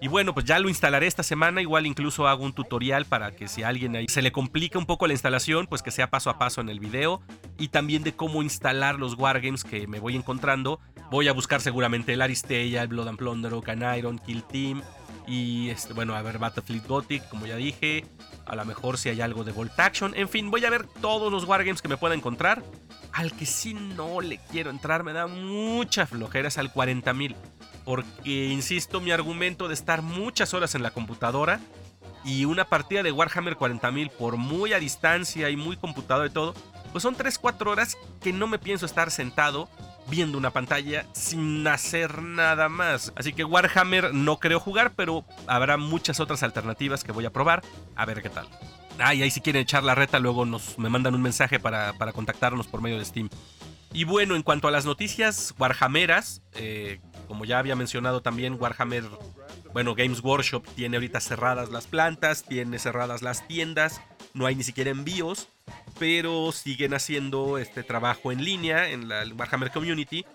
Y 0.00 0.08
bueno, 0.08 0.34
pues 0.34 0.44
ya 0.44 0.58
lo 0.58 0.68
instalaré 0.68 1.06
esta 1.06 1.22
semana, 1.22 1.62
igual 1.62 1.86
incluso 1.86 2.28
hago 2.28 2.44
un 2.44 2.52
tutorial 2.52 3.06
para 3.06 3.30
que 3.30 3.48
si 3.48 3.62
a 3.62 3.68
alguien 3.68 3.96
ahí 3.96 4.06
se 4.08 4.20
le 4.20 4.32
complica 4.32 4.78
un 4.78 4.86
poco 4.86 5.06
la 5.06 5.14
instalación, 5.14 5.66
pues 5.66 5.82
que 5.82 5.90
sea 5.90 6.10
paso 6.10 6.28
a 6.28 6.38
paso 6.38 6.60
en 6.60 6.68
el 6.68 6.78
video. 6.78 7.22
Y 7.58 7.68
también 7.68 8.02
de 8.02 8.12
cómo 8.12 8.42
instalar 8.42 8.98
los 8.98 9.14
wargames 9.14 9.64
que 9.64 9.86
me 9.86 10.00
voy 10.00 10.16
encontrando 10.16 10.78
Voy 11.10 11.28
a 11.28 11.32
buscar 11.32 11.60
seguramente 11.60 12.12
el 12.12 12.22
Aristeia, 12.22 12.82
el 12.82 12.88
Blood 12.88 13.08
and 13.08 13.18
Plunder, 13.18 13.54
Ocan 13.54 13.82
Iron, 13.96 14.18
Kill 14.18 14.42
Team. 14.44 14.82
Y 15.26 15.70
este, 15.70 15.92
bueno, 15.92 16.14
a 16.14 16.22
ver 16.22 16.38
Battlefield 16.38 16.86
Gothic, 16.86 17.28
como 17.28 17.46
ya 17.46 17.56
dije. 17.56 18.04
A 18.46 18.56
lo 18.56 18.64
mejor 18.64 18.98
si 18.98 19.08
hay 19.08 19.20
algo 19.20 19.44
de 19.44 19.52
Volt 19.52 19.78
Action. 19.78 20.12
En 20.16 20.28
fin, 20.28 20.50
voy 20.50 20.64
a 20.64 20.70
ver 20.70 20.86
todos 20.86 21.32
los 21.32 21.44
Wargames 21.44 21.82
que 21.82 21.88
me 21.88 21.96
pueda 21.96 22.14
encontrar. 22.14 22.62
Al 23.12 23.32
que 23.32 23.46
sí 23.46 23.74
no 23.74 24.20
le 24.20 24.38
quiero 24.50 24.70
entrar, 24.70 25.04
me 25.04 25.12
da 25.12 25.26
mucha 25.26 26.06
flojera, 26.06 26.48
es 26.48 26.58
al 26.58 26.72
40.000. 26.72 27.36
Porque, 27.84 28.46
insisto, 28.46 29.00
mi 29.00 29.12
argumento 29.12 29.68
de 29.68 29.74
estar 29.74 30.02
muchas 30.02 30.52
horas 30.52 30.74
en 30.74 30.82
la 30.82 30.90
computadora 30.90 31.60
y 32.24 32.46
una 32.46 32.64
partida 32.64 33.02
de 33.02 33.12
Warhammer 33.12 33.56
40.000 33.56 34.10
por 34.10 34.36
muy 34.36 34.72
a 34.72 34.78
distancia 34.78 35.50
y 35.50 35.56
muy 35.56 35.76
computador 35.76 36.26
y 36.26 36.30
todo, 36.30 36.54
pues 36.92 37.02
son 37.02 37.16
3-4 37.16 37.66
horas 37.66 37.98
que 38.22 38.32
no 38.32 38.46
me 38.46 38.58
pienso 38.58 38.86
estar 38.86 39.10
sentado 39.10 39.68
viendo 40.08 40.38
una 40.38 40.50
pantalla 40.50 41.06
sin 41.12 41.66
hacer 41.66 42.22
nada 42.22 42.68
más. 42.68 43.12
Así 43.16 43.32
que 43.32 43.44
Warhammer 43.44 44.14
no 44.14 44.38
creo 44.38 44.60
jugar, 44.60 44.92
pero 44.94 45.24
habrá 45.46 45.76
muchas 45.76 46.20
otras 46.20 46.42
alternativas 46.42 47.04
que 47.04 47.12
voy 47.12 47.26
a 47.26 47.32
probar. 47.32 47.62
A 47.96 48.04
ver 48.04 48.22
qué 48.22 48.30
tal. 48.30 48.48
Ah, 48.98 49.14
y 49.14 49.22
ahí 49.22 49.30
si 49.30 49.40
quieren 49.40 49.62
echar 49.62 49.82
la 49.82 49.94
reta, 49.94 50.18
luego 50.18 50.44
nos, 50.44 50.78
me 50.78 50.88
mandan 50.88 51.14
un 51.14 51.22
mensaje 51.22 51.58
para, 51.58 51.92
para 51.94 52.12
contactarnos 52.12 52.66
por 52.66 52.80
medio 52.80 52.98
de 52.98 53.04
Steam. 53.04 53.28
Y 53.92 54.04
bueno, 54.04 54.34
en 54.34 54.42
cuanto 54.42 54.66
a 54.66 54.72
las 54.72 54.84
noticias 54.84 55.54
Warhammeras, 55.56 56.42
eh, 56.54 57.00
como 57.28 57.44
ya 57.44 57.60
había 57.60 57.76
mencionado 57.76 58.22
también, 58.22 58.56
Warhammer, 58.60 59.04
bueno, 59.72 59.94
Games 59.94 60.20
Workshop 60.22 60.66
tiene 60.74 60.96
ahorita 60.96 61.20
cerradas 61.20 61.70
las 61.70 61.86
plantas, 61.86 62.42
tiene 62.42 62.80
cerradas 62.80 63.22
las 63.22 63.46
tiendas, 63.46 64.00
no 64.34 64.46
hay 64.46 64.54
ni 64.56 64.64
siquiera 64.64 64.90
envíos, 64.90 65.48
pero 65.98 66.52
siguen 66.52 66.92
haciendo 66.92 67.56
este 67.56 67.82
trabajo 67.82 68.32
en 68.32 68.44
línea 68.44 68.90
en 68.90 69.08
la 69.08 69.24
Warhammer 69.34 69.70
Community 69.70 70.26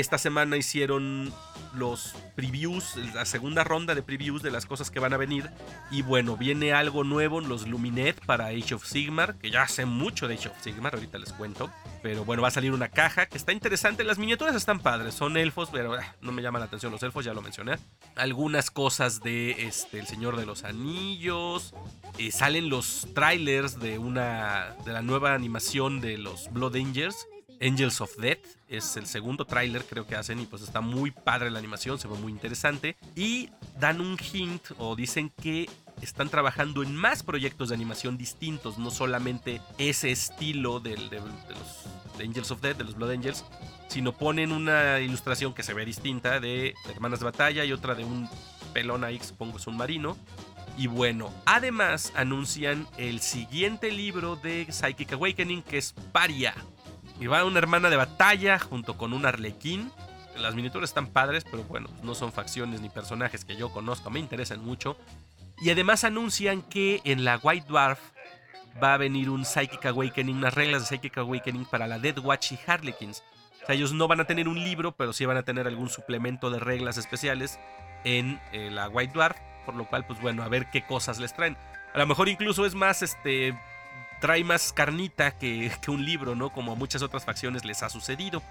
esta 0.00 0.18
semana 0.18 0.56
hicieron 0.56 1.32
los 1.74 2.14
previews, 2.34 2.96
la 3.14 3.24
segunda 3.24 3.64
ronda 3.64 3.94
de 3.94 4.02
previews 4.02 4.42
de 4.42 4.50
las 4.50 4.66
cosas 4.66 4.90
que 4.90 5.00
van 5.00 5.12
a 5.12 5.16
venir. 5.16 5.50
Y 5.90 6.02
bueno, 6.02 6.36
viene 6.36 6.72
algo 6.72 7.04
nuevo, 7.04 7.40
los 7.40 7.66
Luminet 7.66 8.18
para 8.24 8.46
Age 8.46 8.74
of 8.74 8.86
Sigmar, 8.86 9.36
que 9.36 9.50
ya 9.50 9.62
hace 9.62 9.86
mucho 9.86 10.28
de 10.28 10.34
Age 10.34 10.48
of 10.48 10.60
Sigmar, 10.62 10.94
ahorita 10.94 11.18
les 11.18 11.32
cuento. 11.32 11.70
Pero 12.02 12.24
bueno, 12.24 12.42
va 12.42 12.48
a 12.48 12.52
salir 12.52 12.72
una 12.72 12.88
caja 12.88 13.26
que 13.26 13.36
está 13.36 13.52
interesante. 13.52 14.04
Las 14.04 14.18
miniaturas 14.18 14.54
están 14.54 14.80
padres, 14.80 15.14
son 15.14 15.36
elfos, 15.36 15.70
pero 15.72 15.94
ah, 15.94 16.14
no 16.20 16.32
me 16.32 16.42
llaman 16.42 16.60
la 16.60 16.66
atención 16.66 16.92
los 16.92 17.02
elfos, 17.02 17.24
ya 17.24 17.34
lo 17.34 17.42
mencioné. 17.42 17.78
Algunas 18.16 18.70
cosas 18.70 19.20
de 19.22 19.66
este, 19.66 19.98
El 19.98 20.06
Señor 20.06 20.36
de 20.36 20.46
los 20.46 20.64
Anillos. 20.64 21.74
Eh, 22.18 22.30
salen 22.32 22.68
los 22.68 23.08
trailers 23.14 23.78
de 23.78 23.98
una 23.98 24.74
de 24.84 24.92
la 24.92 25.02
nueva 25.02 25.34
animación 25.34 26.00
de 26.00 26.18
los 26.18 26.50
Blood 26.52 26.76
Angels 26.76 27.26
Angels 27.60 28.00
of 28.00 28.16
Death. 28.16 28.44
Es 28.68 28.96
el 28.96 29.06
segundo 29.06 29.44
tráiler 29.44 29.84
creo 29.84 30.06
que 30.06 30.16
hacen 30.16 30.40
y 30.40 30.46
pues 30.46 30.62
está 30.62 30.80
muy 30.80 31.10
padre 31.10 31.50
la 31.50 31.58
animación, 31.58 31.98
se 31.98 32.08
ve 32.08 32.16
muy 32.16 32.32
interesante. 32.32 32.96
Y 33.14 33.50
dan 33.78 34.00
un 34.00 34.18
hint 34.18 34.62
o 34.78 34.96
dicen 34.96 35.30
que 35.30 35.68
están 36.02 36.28
trabajando 36.28 36.82
en 36.82 36.94
más 36.94 37.22
proyectos 37.22 37.68
de 37.70 37.74
animación 37.74 38.18
distintos, 38.18 38.78
no 38.78 38.90
solamente 38.90 39.60
ese 39.78 40.10
estilo 40.10 40.80
de, 40.80 40.96
los 40.96 42.20
Angels 42.22 42.50
of 42.50 42.60
Death, 42.60 42.76
de 42.76 42.84
los 42.84 42.94
Blood 42.94 43.10
Angels, 43.10 43.44
sino 43.88 44.12
ponen 44.12 44.52
una 44.52 45.00
ilustración 45.00 45.54
que 45.54 45.62
se 45.62 45.74
ve 45.74 45.84
distinta 45.84 46.40
de 46.40 46.74
Hermanas 46.88 47.20
de 47.20 47.24
Batalla 47.24 47.64
y 47.64 47.72
otra 47.72 47.94
de 47.94 48.04
un 48.04 48.28
pelón 48.72 49.04
ahí, 49.04 49.18
supongo 49.20 49.58
es 49.58 49.66
un 49.66 49.76
marino. 49.76 50.16
Y 50.76 50.88
bueno, 50.88 51.32
además 51.46 52.12
anuncian 52.14 52.86
el 52.98 53.20
siguiente 53.20 53.90
libro 53.90 54.36
de 54.36 54.66
Psychic 54.70 55.12
Awakening 55.12 55.62
que 55.62 55.78
es 55.78 55.94
Paria. 56.12 56.54
Y 57.20 57.26
va 57.26 57.44
una 57.44 57.58
hermana 57.58 57.90
de 57.90 57.96
batalla 57.96 58.58
junto 58.58 58.96
con 58.96 59.12
un 59.12 59.24
arlequín. 59.26 59.90
Las 60.36 60.54
miniaturas 60.54 60.90
están 60.90 61.06
padres, 61.06 61.44
pero 61.44 61.64
bueno, 61.64 61.88
no 62.02 62.14
son 62.14 62.32
facciones 62.32 62.80
ni 62.80 62.90
personajes 62.90 63.44
que 63.44 63.56
yo 63.56 63.70
conozco, 63.70 64.10
me 64.10 64.20
interesan 64.20 64.62
mucho. 64.62 64.98
Y 65.60 65.70
además 65.70 66.04
anuncian 66.04 66.60
que 66.60 67.00
en 67.04 67.24
la 67.24 67.38
White 67.42 67.66
Dwarf 67.68 67.98
va 68.82 68.94
a 68.94 68.98
venir 68.98 69.30
un 69.30 69.46
Psychic 69.46 69.86
Awakening, 69.86 70.36
unas 70.36 70.54
reglas 70.54 70.82
de 70.82 70.88
Psychic 70.88 71.16
Awakening 71.16 71.64
para 71.64 71.86
la 71.86 71.98
Dead 71.98 72.18
Watch 72.18 72.52
y 72.52 72.58
Harlequins. 72.66 73.22
O 73.62 73.66
sea, 73.66 73.74
ellos 73.74 73.92
no 73.92 74.06
van 74.06 74.20
a 74.20 74.26
tener 74.26 74.48
un 74.48 74.62
libro, 74.62 74.92
pero 74.92 75.14
sí 75.14 75.24
van 75.24 75.38
a 75.38 75.42
tener 75.42 75.66
algún 75.66 75.88
suplemento 75.88 76.50
de 76.50 76.58
reglas 76.58 76.98
especiales 76.98 77.58
en 78.04 78.38
eh, 78.52 78.70
la 78.70 78.88
White 78.88 79.14
Dwarf. 79.14 79.38
Por 79.64 79.74
lo 79.74 79.86
cual, 79.88 80.06
pues 80.06 80.20
bueno, 80.20 80.42
a 80.42 80.48
ver 80.48 80.70
qué 80.70 80.84
cosas 80.84 81.18
les 81.18 81.34
traen. 81.34 81.56
A 81.94 81.98
lo 81.98 82.06
mejor 82.06 82.28
incluso 82.28 82.66
es 82.66 82.74
más 82.74 83.02
este 83.02 83.58
trae 84.20 84.44
más 84.44 84.72
carnita 84.72 85.38
que, 85.38 85.70
un 85.88 86.04
libro, 86.04 86.34
¿no? 86.34 86.50
Como 86.50 86.72
a 86.72 86.74
muchas 86.74 87.02
otras 87.02 87.24
facciones 87.24 87.64
les 87.64 87.82
ha 87.82 87.88
sucedido. 87.88 88.42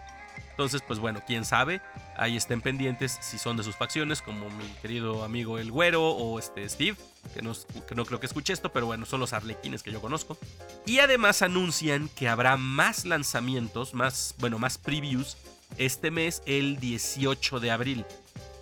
Entonces, 0.51 0.81
pues 0.81 0.99
bueno, 0.99 1.21
quién 1.25 1.43
sabe, 1.43 1.81
ahí 2.17 2.37
estén 2.37 2.61
pendientes 2.61 3.17
si 3.21 3.37
son 3.37 3.57
de 3.57 3.63
sus 3.63 3.75
facciones, 3.75 4.21
como 4.21 4.49
mi 4.49 4.65
querido 4.81 5.23
amigo 5.23 5.59
El 5.59 5.71
Güero 5.71 6.09
o 6.09 6.39
este 6.39 6.67
Steve, 6.67 6.97
que 7.33 7.41
no, 7.41 7.53
que 7.87 7.95
no 7.95 8.05
creo 8.05 8.19
que 8.19 8.25
escuche 8.25 8.53
esto, 8.53 8.71
pero 8.71 8.85
bueno, 8.85 9.05
son 9.05 9.19
los 9.19 9.33
arlequines 9.33 9.83
que 9.83 9.91
yo 9.91 10.01
conozco. 10.01 10.37
Y 10.85 10.99
además 10.99 11.41
anuncian 11.41 12.09
que 12.09 12.29
habrá 12.29 12.55
más 12.57 13.05
lanzamientos, 13.05 13.93
más, 13.93 14.35
bueno, 14.39 14.57
más 14.59 14.77
previews 14.77 15.37
este 15.77 16.11
mes, 16.11 16.41
el 16.45 16.79
18 16.79 17.59
de 17.59 17.71
abril. 17.71 18.05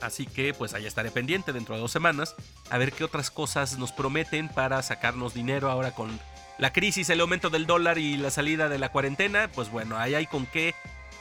Así 0.01 0.25
que 0.25 0.53
pues 0.53 0.74
ahí 0.74 0.86
estaré 0.86 1.12
pendiente 1.12 1.53
dentro 1.53 1.75
de 1.75 1.81
dos 1.81 1.91
semanas 1.91 2.36
a 2.69 2.77
ver 2.77 2.91
qué 2.91 3.06
otras 3.06 3.32
cosas 3.32 3.77
nos 3.77 3.93
prometen 3.93 4.49
para 4.49 4.82
sacarnos 4.82 5.34
dinero 5.34 5.71
ahora 5.71 5.91
con 5.91 6.19
la 6.63 6.71
crisis, 6.71 7.10
el 7.10 7.19
aumento 7.19 7.49
del 7.49 7.65
dólar 7.65 7.97
y 7.97 8.15
la 8.15 8.32
salida 8.32 8.69
de 8.69 8.78
la 8.78 8.88
cuarentena, 8.88 9.49
pues 9.54 9.69
bueno, 9.69 9.97
ahí 9.97 10.15
hay 10.15 10.28
con 10.28 10.45
qué 10.45 10.73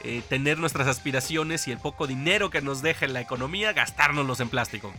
eh, 0.05 0.21
tener 0.29 0.57
nuestras 0.57 0.87
aspiraciones 0.87 1.67
y 1.67 1.73
el 1.73 1.79
poco 1.79 2.07
dinero 2.07 2.49
que 2.49 2.61
nos 2.61 2.81
deja 2.81 3.07
la 3.07 3.19
economía, 3.19 3.73
gastárnoslos 3.73 4.39
en 4.39 4.47
plástico. 4.47 4.93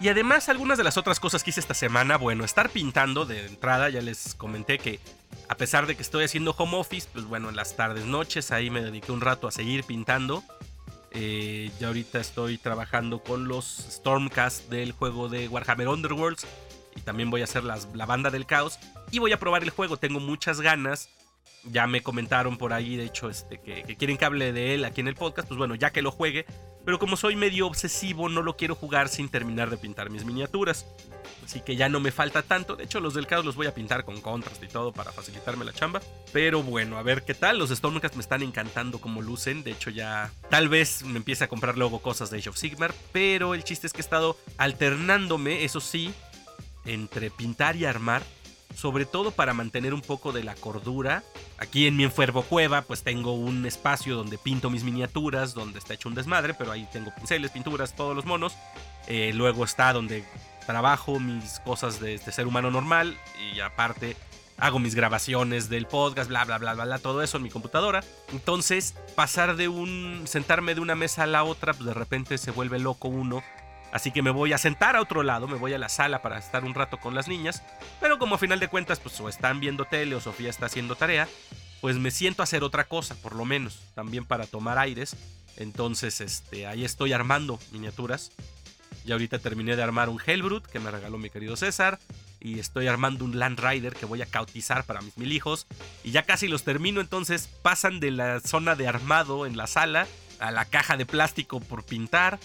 Y 0.00 0.08
además 0.08 0.48
algunas 0.48 0.78
de 0.78 0.82
las 0.82 0.96
otras 0.96 1.20
cosas 1.20 1.44
que 1.44 1.50
hice 1.50 1.60
esta 1.60 1.74
semana, 1.74 2.16
bueno, 2.16 2.44
estar 2.44 2.70
pintando 2.70 3.24
de 3.24 3.46
entrada, 3.46 3.88
ya 3.88 4.00
les 4.00 4.34
comenté 4.34 4.78
que 4.78 4.98
a 5.48 5.56
pesar 5.56 5.86
de 5.86 5.94
que 5.94 6.02
estoy 6.02 6.24
haciendo 6.24 6.50
home 6.58 6.78
office, 6.78 7.08
pues 7.12 7.24
bueno, 7.24 7.48
en 7.48 7.54
las 7.54 7.76
tardes, 7.76 8.04
noches, 8.04 8.50
ahí 8.50 8.68
me 8.68 8.82
dediqué 8.82 9.12
un 9.12 9.20
rato 9.20 9.46
a 9.46 9.52
seguir 9.52 9.84
pintando. 9.84 10.42
Eh, 11.12 11.70
ya 11.78 11.86
ahorita 11.86 12.18
estoy 12.18 12.58
trabajando 12.58 13.22
con 13.22 13.46
los 13.46 13.64
Stormcast 13.64 14.68
del 14.70 14.90
juego 14.90 15.28
de 15.28 15.46
Warhammer 15.46 15.86
Underworlds 15.86 16.44
y 16.96 17.00
también 17.02 17.30
voy 17.30 17.42
a 17.42 17.44
hacer 17.44 17.62
la 17.62 18.06
banda 18.06 18.30
del 18.30 18.44
caos 18.44 18.80
y 19.10 19.18
voy 19.18 19.32
a 19.32 19.38
probar 19.38 19.62
el 19.62 19.70
juego. 19.70 19.96
Tengo 19.96 20.20
muchas 20.20 20.60
ganas. 20.60 21.08
Ya 21.64 21.86
me 21.86 22.02
comentaron 22.02 22.58
por 22.58 22.72
ahí, 22.72 22.96
de 22.96 23.04
hecho, 23.04 23.28
este, 23.28 23.58
que, 23.60 23.96
quieren 23.96 24.16
que 24.16 24.24
hable 24.24 24.52
de 24.52 24.74
él 24.74 24.84
aquí 24.84 25.00
en 25.00 25.08
el 25.08 25.16
podcast. 25.16 25.48
Pues 25.48 25.58
bueno, 25.58 25.74
ya 25.74 25.90
que 25.90 26.02
lo 26.02 26.10
juegue. 26.10 26.46
Pero 26.84 27.00
como 27.00 27.16
soy 27.16 27.34
medio 27.34 27.66
obsesivo, 27.66 28.28
no 28.28 28.42
lo 28.42 28.56
quiero 28.56 28.76
jugar 28.76 29.08
sin 29.08 29.28
terminar 29.28 29.70
de 29.70 29.76
pintar 29.76 30.08
mis 30.08 30.24
miniaturas. 30.24 30.86
Así 31.44 31.60
que 31.60 31.74
ya 31.74 31.88
no 31.88 31.98
me 31.98 32.12
falta 32.12 32.42
tanto. 32.42 32.76
De 32.76 32.84
hecho, 32.84 33.00
los 33.00 33.14
del 33.14 33.26
caos 33.26 33.44
los 33.44 33.56
voy 33.56 33.66
a 33.66 33.74
pintar 33.74 34.04
con 34.04 34.20
contrast 34.20 34.62
y 34.62 34.68
todo 34.68 34.92
para 34.92 35.10
facilitarme 35.10 35.64
la 35.64 35.72
chamba. 35.72 36.00
Pero 36.32 36.62
bueno, 36.62 36.96
a 36.96 37.02
ver 37.02 37.24
qué 37.24 37.34
tal. 37.34 37.58
Los 37.58 37.70
Stormcast 37.70 38.14
me 38.14 38.20
están 38.20 38.42
encantando 38.42 39.00
como 39.00 39.20
lucen. 39.20 39.64
De 39.64 39.72
hecho, 39.72 39.90
ya 39.90 40.30
tal 40.48 40.68
vez 40.68 41.02
me 41.02 41.16
empiece 41.16 41.42
a 41.42 41.48
comprar 41.48 41.76
luego 41.76 42.00
cosas 42.00 42.30
de 42.30 42.38
Age 42.38 42.50
of 42.50 42.56
Sigmar. 42.56 42.94
Pero 43.12 43.54
el 43.54 43.64
chiste 43.64 43.88
es 43.88 43.92
que 43.92 43.98
he 43.98 44.02
estado 44.06 44.36
alternándome, 44.56 45.64
eso 45.64 45.80
sí, 45.80 46.14
entre 46.84 47.30
pintar 47.30 47.76
y 47.76 47.84
armar, 47.84 48.22
sobre 48.76 49.06
todo 49.06 49.30
para 49.30 49.54
mantener 49.54 49.94
un 49.94 50.02
poco 50.02 50.32
de 50.32 50.44
la 50.44 50.54
cordura. 50.54 51.22
Aquí 51.58 51.86
en 51.86 51.96
mi 51.96 52.04
enfervo 52.04 52.42
cueva, 52.42 52.82
pues 52.82 53.02
tengo 53.02 53.32
un 53.32 53.64
espacio 53.64 54.16
donde 54.16 54.36
pinto 54.36 54.68
mis 54.68 54.84
miniaturas, 54.84 55.54
donde 55.54 55.78
está 55.78 55.94
hecho 55.94 56.10
un 56.10 56.14
desmadre, 56.14 56.52
pero 56.52 56.72
ahí 56.72 56.86
tengo 56.92 57.10
pinceles, 57.14 57.50
pinturas, 57.50 57.96
todos 57.96 58.14
los 58.14 58.26
monos. 58.26 58.54
Eh, 59.08 59.32
luego 59.34 59.64
está 59.64 59.94
donde 59.94 60.24
trabajo 60.66 61.18
mis 61.18 61.58
cosas 61.60 62.00
de, 62.00 62.14
este 62.14 62.32
ser 62.32 62.46
humano 62.46 62.70
normal 62.70 63.16
y 63.54 63.60
aparte 63.60 64.14
hago 64.58 64.78
mis 64.78 64.94
grabaciones 64.94 65.70
del 65.70 65.86
podcast, 65.86 66.28
bla, 66.28 66.44
bla, 66.44 66.58
bla, 66.58 66.74
bla, 66.74 66.84
bla, 66.84 66.98
todo 66.98 67.22
eso 67.22 67.38
en 67.38 67.44
mi 67.44 67.50
computadora. 67.50 68.04
Entonces, 68.30 68.94
pasar 69.14 69.56
de 69.56 69.68
un, 69.68 70.24
sentarme 70.26 70.74
de 70.74 70.82
una 70.82 70.94
mesa 70.94 71.22
a 71.22 71.26
la 71.26 71.44
otra, 71.44 71.72
pues 71.72 71.86
de 71.86 71.94
repente 71.94 72.36
se 72.36 72.50
vuelve 72.50 72.78
loco 72.78 73.08
uno 73.08 73.42
Así 73.96 74.10
que 74.10 74.20
me 74.20 74.30
voy 74.30 74.52
a 74.52 74.58
sentar 74.58 74.94
a 74.94 75.00
otro 75.00 75.22
lado, 75.22 75.48
me 75.48 75.56
voy 75.56 75.72
a 75.72 75.78
la 75.78 75.88
sala 75.88 76.20
para 76.20 76.36
estar 76.36 76.64
un 76.64 76.74
rato 76.74 76.98
con 76.98 77.14
las 77.14 77.28
niñas. 77.28 77.62
Pero 77.98 78.18
como 78.18 78.34
a 78.34 78.38
final 78.38 78.60
de 78.60 78.68
cuentas, 78.68 79.00
pues 79.00 79.18
o 79.20 79.28
están 79.30 79.58
viendo 79.58 79.86
tele 79.86 80.14
o 80.14 80.20
Sofía 80.20 80.50
está 80.50 80.66
haciendo 80.66 80.96
tarea, 80.96 81.26
pues 81.80 81.96
me 81.96 82.10
siento 82.10 82.42
a 82.42 82.44
hacer 82.44 82.62
otra 82.62 82.84
cosa, 82.84 83.14
por 83.14 83.34
lo 83.34 83.46
menos, 83.46 83.80
también 83.94 84.26
para 84.26 84.46
tomar 84.46 84.76
aires. 84.76 85.16
Entonces, 85.56 86.20
este, 86.20 86.66
ahí 86.66 86.84
estoy 86.84 87.14
armando 87.14 87.58
miniaturas. 87.72 88.32
Y 89.06 89.12
ahorita 89.12 89.38
terminé 89.38 89.76
de 89.76 89.82
armar 89.82 90.10
un 90.10 90.20
Hellbrut 90.24 90.66
que 90.66 90.78
me 90.78 90.90
regaló 90.90 91.16
mi 91.16 91.30
querido 91.30 91.56
César. 91.56 91.98
Y 92.38 92.58
estoy 92.58 92.88
armando 92.88 93.24
un 93.24 93.38
Land 93.38 93.60
Rider 93.60 93.94
que 93.94 94.04
voy 94.04 94.20
a 94.20 94.26
cautizar 94.26 94.84
para 94.84 95.00
mis 95.00 95.16
mil 95.16 95.32
hijos. 95.32 95.66
Y 96.04 96.10
ya 96.10 96.24
casi 96.24 96.48
los 96.48 96.64
termino, 96.64 97.00
entonces 97.00 97.48
pasan 97.62 97.98
de 97.98 98.10
la 98.10 98.40
zona 98.40 98.74
de 98.74 98.88
armado 98.88 99.46
en 99.46 99.56
la 99.56 99.66
sala 99.66 100.06
a 100.38 100.50
la 100.50 100.66
caja 100.66 100.98
de 100.98 101.06
plástico 101.06 101.60
por 101.60 101.82
pintar 101.82 102.38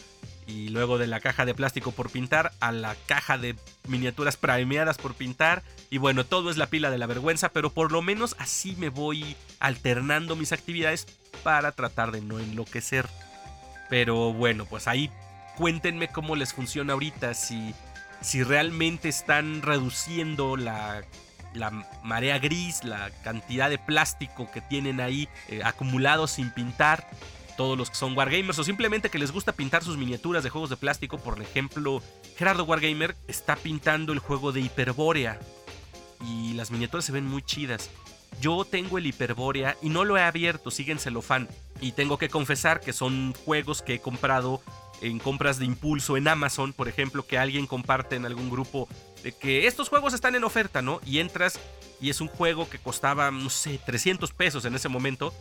y 0.52 0.70
luego 0.70 0.98
de 0.98 1.08
la 1.08 1.20
caja 1.20 1.46
de 1.46 1.54
plástico 1.54 1.92
por 1.92 2.10
pintar 2.10 2.52
a 2.60 2.72
la 2.72 2.96
caja 3.06 3.38
de 3.38 3.56
miniaturas 3.88 4.38
primeadas 4.38 4.98
por 4.98 5.16
pintar 5.16 5.64
y 5.90 5.98
bueno, 5.98 6.26
todo 6.26 6.50
es 6.50 6.58
la 6.58 6.68
pila 6.68 6.92
de 6.92 6.98
la 6.98 7.08
vergüenza, 7.08 7.50
pero 7.50 7.72
por 7.72 7.92
lo 7.92 8.02
menos 8.02 8.36
así 8.40 8.76
me 8.78 8.90
voy 8.90 9.36
alternando 9.60 10.36
mis 10.36 10.52
actividades 10.52 11.08
para 11.44 11.72
tratar 11.72 12.12
de 12.12 12.22
no 12.22 12.40
enloquecer. 12.40 13.08
Pero 13.90 14.34
bueno, 14.34 14.66
pues 14.66 14.88
ahí 14.88 15.12
cuéntenme 15.58 16.08
cómo 16.10 16.36
les 16.36 16.54
funciona 16.54 16.94
ahorita, 16.94 17.34
si, 17.34 17.74
si 18.22 18.44
realmente 18.44 19.10
están 19.10 19.62
reduciendo 19.62 20.56
la, 20.56 21.04
la 21.54 21.72
marea 22.04 22.40
gris, 22.40 22.84
la 22.84 23.12
cantidad 23.24 23.70
de 23.70 23.78
plástico 23.78 24.50
que 24.52 24.62
tienen 24.62 25.02
ahí 25.02 25.28
eh, 25.50 25.62
acumulado 25.64 26.28
sin 26.28 26.52
pintar 26.52 27.08
todos 27.62 27.78
los 27.78 27.92
que 27.92 27.96
son 27.96 28.18
Wargamers 28.18 28.58
o 28.58 28.64
simplemente 28.64 29.12
que 29.12 29.20
les 29.20 29.32
gusta 29.32 29.52
pintar 29.52 29.84
sus 29.84 29.96
miniaturas 29.96 30.44
de 30.44 30.50
juegos 30.50 30.72
de 30.72 30.78
plástico. 30.78 31.20
Por 31.20 31.40
ejemplo, 31.40 32.02
Gerardo 32.36 32.64
Wargamer 32.64 33.16
está 33.28 33.56
pintando 33.56 34.14
el 34.14 34.18
juego 34.18 34.52
de 34.52 34.62
Hyperbórea 34.62 35.40
y 36.26 36.56
las 36.56 36.72
miniaturas 36.72 37.06
se 37.06 37.12
ven 37.12 37.28
muy 37.28 37.44
chidas. 37.44 37.92
Yo 38.42 38.66
tengo 38.66 38.98
el 38.98 39.06
Hyperborea 39.06 39.78
y 39.80 39.90
no 39.90 40.06
lo 40.06 40.18
he 40.18 40.24
abierto, 40.24 40.72
sigue 40.72 40.92
en 40.92 40.98
celofán. 40.98 41.48
Y 41.82 41.92
tengo 41.92 42.18
que 42.18 42.30
confesar 42.30 42.80
que 42.80 42.94
son 42.94 43.36
juegos 43.46 43.84
que 43.84 43.94
he 43.94 44.00
comprado 44.00 44.60
en 45.02 45.20
compras 45.20 45.60
de 45.60 45.66
impulso 45.66 46.18
en 46.18 46.28
Amazon, 46.28 46.74
por 46.74 46.88
ejemplo, 46.88 47.28
que 47.28 47.38
alguien 47.38 47.68
comparte 47.68 48.16
en 48.16 48.26
algún 48.26 48.50
grupo 48.50 48.90
de 49.22 49.34
que 49.34 49.68
estos 49.68 49.88
juegos 49.88 50.16
están 50.16 50.34
en 50.34 50.46
oferta, 50.46 50.82
¿no? 50.82 51.00
Y 51.06 51.20
entras 51.20 51.60
y 52.02 52.10
es 52.10 52.22
un 52.22 52.28
juego 52.28 52.68
que 52.68 52.80
costaba, 52.80 53.30
no 53.30 53.52
sé, 53.52 53.80
300 53.86 54.34
pesos 54.34 54.66
en 54.66 54.74
ese 54.74 54.90
momento. 54.90 55.32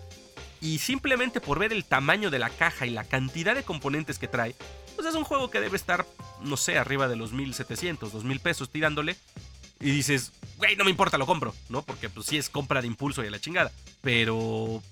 Y 0.61 0.79
simplemente 0.79 1.41
por 1.41 1.59
ver 1.59 1.73
el 1.73 1.85
tamaño 1.85 2.31
de 2.31 2.39
la 2.39 2.51
caja 2.51 2.87
y 2.87 2.91
la 2.91 3.05
cantidad 3.05 3.55
de 3.55 3.63
componentes 3.63 4.19
que 4.19 4.29
trae, 4.29 4.55
pues 4.95 5.09
es 5.09 5.15
un 5.15 5.25
juego 5.25 5.51
que 5.51 5.61
debe 5.61 5.77
estar, 5.77 6.07
no 6.43 6.57
sé, 6.57 6.79
arriba 6.79 7.09
de 7.09 7.17
los 7.17 7.33
1700, 7.33 8.13
2000 8.13 8.41
pesos 8.41 8.71
tirándole. 8.71 9.17
Y 9.81 9.91
dices, 9.91 10.33
güey, 10.59 10.77
no 10.77 10.85
me 10.85 10.91
importa, 10.91 11.17
lo 11.17 11.25
compro, 11.25 11.55
¿no? 11.71 11.83
Porque 11.83 12.11
pues 12.11 12.27
sí 12.27 12.37
es 12.37 12.51
compra 12.51 12.83
de 12.83 12.87
impulso 12.87 13.25
y 13.25 13.29
a 13.29 13.31
la 13.31 13.41
chingada. 13.41 13.73
Pero 14.03 14.83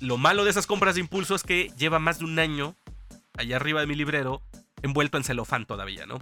lo 0.00 0.18
malo 0.18 0.44
de 0.44 0.50
esas 0.50 0.66
compras 0.66 0.96
de 0.96 1.00
impulso 1.00 1.34
es 1.34 1.42
que 1.42 1.72
lleva 1.78 1.98
más 1.98 2.18
de 2.18 2.26
un 2.26 2.38
año 2.38 2.76
allá 3.38 3.56
arriba 3.56 3.80
de 3.80 3.86
mi 3.86 3.94
librero 3.94 4.42
envuelto 4.82 5.16
en 5.16 5.24
celofán 5.24 5.64
todavía, 5.64 6.04
¿no? 6.04 6.18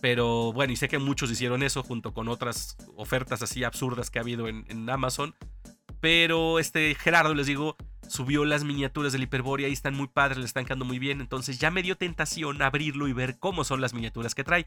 Pero 0.00 0.52
bueno, 0.52 0.72
y 0.72 0.76
sé 0.76 0.88
que 0.88 0.98
muchos 0.98 1.30
hicieron 1.30 1.62
eso 1.62 1.82
junto 1.82 2.12
con 2.12 2.28
otras 2.28 2.76
ofertas 2.96 3.42
así 3.42 3.62
absurdas 3.62 4.10
que 4.10 4.18
ha 4.18 4.22
habido 4.22 4.48
en, 4.48 4.64
en 4.68 4.90
Amazon. 4.90 5.34
Pero 6.06 6.60
este 6.60 6.94
Gerardo, 6.94 7.34
les 7.34 7.48
digo, 7.48 7.76
subió 8.06 8.44
las 8.44 8.62
miniaturas 8.62 9.12
del 9.12 9.24
Hyperborea 9.24 9.68
y 9.68 9.72
están 9.72 9.96
muy 9.96 10.06
padres, 10.06 10.38
le 10.38 10.44
están 10.44 10.64
quedando 10.64 10.84
muy 10.84 11.00
bien. 11.00 11.20
Entonces 11.20 11.58
ya 11.58 11.72
me 11.72 11.82
dio 11.82 11.96
tentación 11.96 12.62
abrirlo 12.62 13.08
y 13.08 13.12
ver 13.12 13.40
cómo 13.40 13.64
son 13.64 13.80
las 13.80 13.92
miniaturas 13.92 14.36
que 14.36 14.44
trae. 14.44 14.66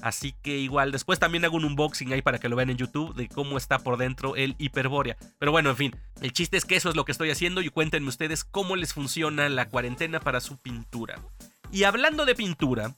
Así 0.00 0.32
que 0.44 0.58
igual, 0.58 0.92
después 0.92 1.18
también 1.18 1.44
hago 1.44 1.56
un 1.56 1.64
unboxing 1.64 2.12
ahí 2.12 2.22
para 2.22 2.38
que 2.38 2.48
lo 2.48 2.54
vean 2.54 2.70
en 2.70 2.76
YouTube 2.76 3.16
de 3.16 3.26
cómo 3.26 3.56
está 3.56 3.80
por 3.80 3.96
dentro 3.96 4.36
el 4.36 4.54
Hyperborea. 4.58 5.16
Pero 5.40 5.50
bueno, 5.50 5.70
en 5.70 5.76
fin, 5.76 5.96
el 6.22 6.32
chiste 6.32 6.56
es 6.56 6.64
que 6.64 6.76
eso 6.76 6.88
es 6.88 6.94
lo 6.94 7.04
que 7.04 7.10
estoy 7.10 7.30
haciendo 7.30 7.62
y 7.62 7.68
cuéntenme 7.68 8.08
ustedes 8.08 8.44
cómo 8.44 8.76
les 8.76 8.94
funciona 8.94 9.48
la 9.48 9.68
cuarentena 9.68 10.20
para 10.20 10.40
su 10.40 10.56
pintura. 10.56 11.20
Y 11.72 11.82
hablando 11.82 12.24
de 12.24 12.36
pintura, 12.36 12.94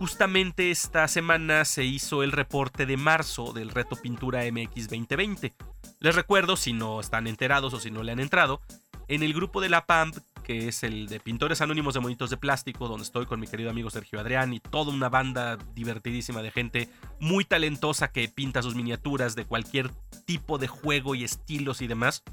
justamente 0.00 0.70
esta 0.70 1.06
semana 1.08 1.66
se 1.66 1.84
hizo 1.84 2.22
el 2.22 2.32
reporte 2.32 2.86
de 2.86 2.96
marzo 2.96 3.52
del 3.52 3.68
reto 3.68 3.96
Pintura 3.96 4.40
MX 4.50 4.88
2020. 4.88 5.52
Les 5.98 6.14
recuerdo, 6.14 6.56
si 6.56 6.72
no 6.72 7.00
están 7.00 7.26
enterados 7.26 7.74
o 7.74 7.80
si 7.80 7.90
no 7.90 8.02
le 8.02 8.12
han 8.12 8.18
entrado, 8.18 8.62
en 9.08 9.22
el 9.22 9.34
grupo 9.34 9.60
de 9.60 9.68
la 9.68 9.84
PAMP 9.84 10.16
que 10.42 10.68
es 10.68 10.84
el 10.84 11.06
de 11.06 11.20
Pintores 11.20 11.60
Anónimos 11.60 11.92
de 11.92 12.00
Monitos 12.00 12.30
de 12.30 12.38
Plástico, 12.38 12.88
donde 12.88 13.04
estoy 13.04 13.26
con 13.26 13.40
mi 13.40 13.46
querido 13.46 13.68
amigo 13.68 13.90
Sergio 13.90 14.18
Adrián 14.18 14.54
y 14.54 14.58
toda 14.58 14.90
una 14.90 15.10
banda 15.10 15.58
divertidísima 15.74 16.40
de 16.40 16.50
gente 16.50 16.88
muy 17.20 17.44
talentosa 17.44 18.10
que 18.10 18.26
pinta 18.26 18.62
sus 18.62 18.74
miniaturas 18.74 19.36
de 19.36 19.44
cualquier 19.44 19.90
tipo 20.24 20.56
de 20.56 20.66
juego 20.66 21.14
y 21.14 21.24
estilos 21.24 21.82
y 21.82 21.88
demás. 21.88 22.24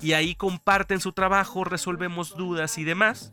Y 0.00 0.12
ahí 0.12 0.36
comparten 0.36 1.00
su 1.00 1.12
trabajo, 1.12 1.64
resolvemos 1.64 2.36
dudas 2.36 2.78
y 2.78 2.84
demás. 2.84 3.32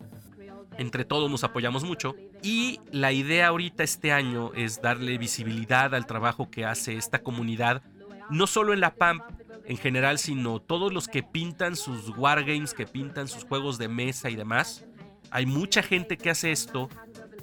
Entre 0.80 1.04
todos 1.04 1.30
nos 1.30 1.44
apoyamos 1.44 1.84
mucho. 1.84 2.16
Y 2.42 2.80
la 2.92 3.12
idea 3.12 3.48
ahorita 3.48 3.84
este 3.84 4.14
año 4.14 4.54
es 4.56 4.82
darle 4.82 5.18
visibilidad 5.18 5.94
al 5.94 6.06
trabajo 6.06 6.50
que 6.50 6.64
hace 6.64 6.96
esta 6.96 7.22
comunidad, 7.22 7.84
no 8.30 8.48
solo 8.48 8.74
en 8.74 8.80
la 8.80 8.96
PAMP, 8.96 9.22
en 9.66 9.76
general, 9.76 10.20
sino 10.20 10.62
todos 10.62 10.94
los 10.94 11.10
que 11.10 11.22
pintan 11.22 11.76
sus 11.76 12.10
wargames, 12.18 12.74
que 12.74 12.86
pintan 12.88 13.28
sus 13.28 13.44
juegos 13.44 13.78
de 13.78 13.90
mesa 13.90 14.30
y 14.30 14.38
demás. 14.38 14.86
Hay 15.32 15.46
mucha 15.46 15.84
gente 15.84 16.18
que 16.18 16.30
hace 16.30 16.52
esto 16.52 16.88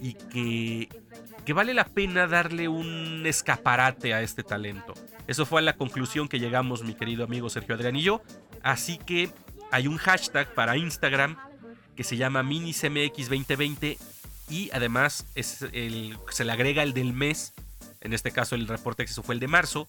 y 0.01 0.15
que, 0.15 0.89
que 1.45 1.53
vale 1.53 1.75
la 1.75 1.85
pena 1.85 2.27
darle 2.27 2.69
un 2.69 3.23
escaparate 3.27 4.15
a 4.15 4.23
este 4.23 4.43
talento. 4.43 4.95
Eso 5.27 5.45
fue 5.45 5.61
a 5.61 5.63
la 5.63 5.77
conclusión 5.77 6.27
que 6.27 6.39
llegamos 6.39 6.83
mi 6.85 6.95
querido 6.95 7.23
amigo 7.23 7.51
Sergio 7.51 7.75
Adrián 7.75 7.97
y 7.97 8.03
yo. 8.03 8.23
Así 8.63 8.97
que 8.97 9.29
hay 9.71 9.89
un 9.89 9.99
hashtag 9.99 10.55
para 10.55 10.79
Instagram 10.79 11.37
que 11.97 12.05
se 12.05 12.17
llama 12.17 12.43
MinisMX2020 12.43 13.99
y 14.49 14.71
además 14.73 15.27
es 15.35 15.63
el, 15.73 16.17
se 16.31 16.45
le 16.45 16.53
agrega 16.53 16.83
el 16.83 16.95
del 16.95 17.13
mes. 17.13 17.55
En 18.01 18.13
este 18.13 18.31
caso 18.31 18.55
el 18.55 18.69
reporte 18.69 19.05
que 19.05 19.13
se 19.13 19.23
fue 19.23 19.35
el 19.35 19.41
de 19.41 19.49
marzo 19.49 19.89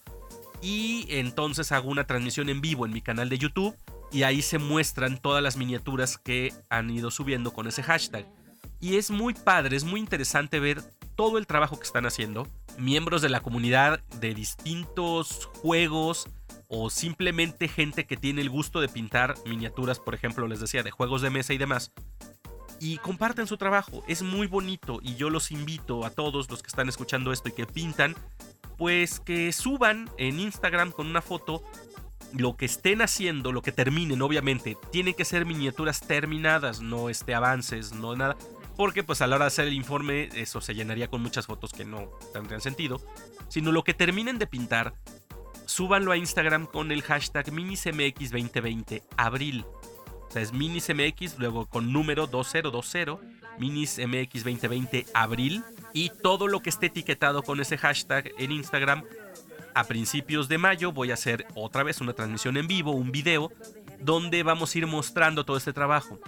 y 0.62 1.06
entonces 1.10 1.72
hago 1.72 1.90
una 1.90 2.06
transmisión 2.06 2.50
en 2.50 2.62
vivo 2.62 2.86
en 2.86 2.94
mi 2.94 3.02
canal 3.02 3.30
de 3.30 3.38
YouTube 3.38 3.76
y 4.12 4.24
ahí 4.24 4.42
se 4.42 4.58
muestran 4.58 5.18
todas 5.18 5.44
las 5.44 5.58
miniaturas 5.58 6.18
que 6.18 6.54
han 6.70 6.90
ido 6.90 7.12
subiendo 7.12 7.52
con 7.52 7.68
ese 7.68 7.84
hashtag. 7.84 8.26
Y 8.80 8.96
es 8.98 9.12
muy 9.12 9.34
padre, 9.34 9.76
es 9.76 9.84
muy 9.84 10.00
interesante 10.00 10.60
ver 10.60 10.82
todo 11.16 11.38
el 11.38 11.48
trabajo 11.48 11.78
que 11.78 11.86
están 11.86 12.06
haciendo. 12.06 12.48
Miembros 12.78 13.22
de 13.22 13.30
la 13.30 13.42
comunidad 13.42 14.00
de 14.20 14.34
distintos 14.34 15.50
juegos 15.62 16.30
o 16.68 16.90
simplemente 16.90 17.68
gente 17.68 18.06
que 18.06 18.18
tiene 18.18 18.42
el 18.42 18.50
gusto 18.50 18.82
de 18.82 18.90
pintar 18.90 19.36
miniaturas, 19.46 20.00
por 20.00 20.16
ejemplo, 20.16 20.48
les 20.48 20.60
decía, 20.60 20.84
de 20.84 20.92
juegos 20.92 21.22
de 21.22 21.30
mesa 21.30 21.54
y 21.54 21.58
demás. 21.58 21.92
Y 22.80 22.98
comparten 22.98 23.48
su 23.48 23.58
trabajo, 23.58 24.04
es 24.08 24.22
muy 24.22 24.48
bonito 24.48 25.00
y 25.02 25.16
yo 25.16 25.30
los 25.30 25.52
invito 25.52 26.06
a 26.06 26.12
todos 26.12 26.50
los 26.50 26.62
que 26.62 26.68
están 26.68 26.90
escuchando 26.90 27.32
esto 27.32 27.50
y 27.50 27.54
que 27.54 27.66
pintan 27.66 28.16
pues 28.78 29.20
que 29.20 29.52
suban 29.52 30.10
en 30.18 30.40
Instagram 30.40 30.92
con 30.92 31.08
una 31.08 31.22
foto 31.22 31.64
lo 32.34 32.56
que 32.58 32.66
estén 32.66 33.02
haciendo, 33.02 33.52
lo 33.52 33.62
que 33.62 33.72
terminen, 33.72 34.22
obviamente. 34.22 34.78
Tienen 34.92 35.14
que 35.14 35.26
ser 35.26 35.46
miniaturas 35.46 36.02
terminadas, 36.02 36.82
no 36.82 37.10
este 37.10 37.34
avances, 37.34 37.94
no 37.94 38.16
nada. 38.16 38.38
Porque 38.76 39.04
pues 39.04 39.22
a 39.22 39.28
la 39.28 39.38
hora 39.38 39.46
de 39.46 39.48
hacer 39.48 39.68
el 39.68 39.74
informe 39.74 40.30
eso 40.36 40.62
se 40.62 40.76
llenaría 40.76 41.08
con 41.08 41.22
muchas 41.22 41.48
fotos 41.48 41.72
que 41.72 41.86
no 41.86 42.10
tendrían 42.34 42.62
sentido. 42.62 43.02
Sino 43.50 43.72
lo 43.72 43.84
que 43.84 43.94
terminen 43.94 44.38
de 44.38 44.46
pintar, 44.46 44.94
súbanlo 45.78 46.12
a 46.12 46.18
Instagram 46.18 46.66
con 46.66 46.92
el 46.92 47.04
hashtag 47.04 47.52
MinisMX2020 47.52 49.04
abril. 49.16 49.64
O 50.28 50.32
sea, 50.32 50.42
es 50.42 50.52
MinisMX, 50.52 51.38
luego 51.38 51.68
con 51.68 51.94
número 51.94 52.26
2020, 52.26 53.20
MinisMX2020 53.60 55.06
abril 55.14 55.64
y 55.94 56.10
todo 56.10 56.48
lo 56.48 56.62
que 56.62 56.72
esté 56.72 56.88
etiquetado 56.88 57.44
con 57.44 57.60
ese 57.60 57.78
hashtag 57.78 58.32
en 58.40 58.54
Instagram. 58.54 59.04
A 59.76 59.84
principios 59.84 60.48
de 60.48 60.58
mayo 60.58 60.92
voy 60.92 61.12
a 61.12 61.14
hacer 61.14 61.46
otra 61.54 61.84
vez 61.84 62.02
una 62.02 62.14
transmisión 62.14 62.58
en 62.58 62.68
vivo, 62.68 62.94
un 62.94 63.12
video, 63.12 63.52
donde 64.00 64.42
vamos 64.42 64.74
a 64.74 64.78
ir 64.80 64.88
mostrando 64.88 65.46
todo 65.46 65.58
este 65.58 65.74
trabajo. 65.74 66.20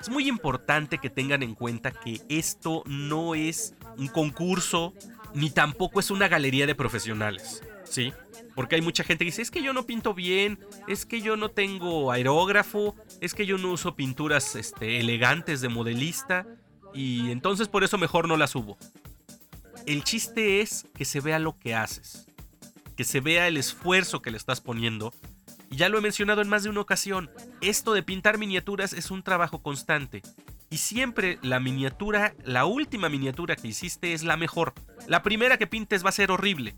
Es 0.00 0.08
muy 0.08 0.28
importante 0.28 0.96
que 0.96 1.10
tengan 1.10 1.42
en 1.42 1.54
cuenta 1.54 1.90
que 1.90 2.22
esto 2.30 2.82
no 2.86 3.34
es 3.34 3.74
un 3.98 4.08
concurso, 4.08 4.94
ni 5.34 5.50
tampoco 5.50 6.00
es 6.00 6.10
una 6.10 6.28
galería 6.28 6.66
de 6.66 6.74
profesionales, 6.74 7.62
¿sí? 7.84 8.12
Porque 8.54 8.76
hay 8.76 8.82
mucha 8.82 9.04
gente 9.04 9.24
que 9.24 9.30
dice, 9.30 9.42
es 9.42 9.50
que 9.50 9.62
yo 9.62 9.72
no 9.72 9.86
pinto 9.86 10.14
bien, 10.14 10.58
es 10.86 11.06
que 11.06 11.20
yo 11.20 11.36
no 11.36 11.50
tengo 11.50 12.12
aerógrafo, 12.12 12.94
es 13.20 13.34
que 13.34 13.46
yo 13.46 13.58
no 13.58 13.72
uso 13.72 13.96
pinturas 13.96 14.54
este, 14.54 15.00
elegantes 15.00 15.60
de 15.60 15.68
modelista, 15.68 16.46
y 16.92 17.30
entonces 17.30 17.68
por 17.68 17.82
eso 17.82 17.98
mejor 17.98 18.28
no 18.28 18.36
las 18.36 18.50
subo. 18.50 18.78
El 19.86 20.04
chiste 20.04 20.60
es 20.60 20.86
que 20.94 21.04
se 21.04 21.20
vea 21.20 21.38
lo 21.38 21.58
que 21.58 21.74
haces, 21.74 22.26
que 22.96 23.04
se 23.04 23.20
vea 23.20 23.48
el 23.48 23.56
esfuerzo 23.56 24.22
que 24.22 24.30
le 24.30 24.36
estás 24.36 24.60
poniendo. 24.60 25.12
Y 25.70 25.76
ya 25.76 25.88
lo 25.88 25.98
he 25.98 26.00
mencionado 26.00 26.40
en 26.40 26.48
más 26.48 26.62
de 26.62 26.70
una 26.70 26.80
ocasión, 26.80 27.30
esto 27.60 27.92
de 27.92 28.02
pintar 28.04 28.38
miniaturas 28.38 28.92
es 28.92 29.10
un 29.10 29.22
trabajo 29.22 29.60
constante. 29.60 30.22
Y 30.70 30.78
siempre 30.78 31.38
la 31.42 31.60
miniatura, 31.60 32.34
la 32.44 32.64
última 32.64 33.08
miniatura 33.08 33.56
que 33.56 33.68
hiciste 33.68 34.12
es 34.12 34.22
la 34.24 34.36
mejor. 34.36 34.74
La 35.06 35.22
primera 35.22 35.58
que 35.58 35.66
pintes 35.66 36.04
va 36.04 36.08
a 36.08 36.12
ser 36.12 36.30
horrible. 36.30 36.74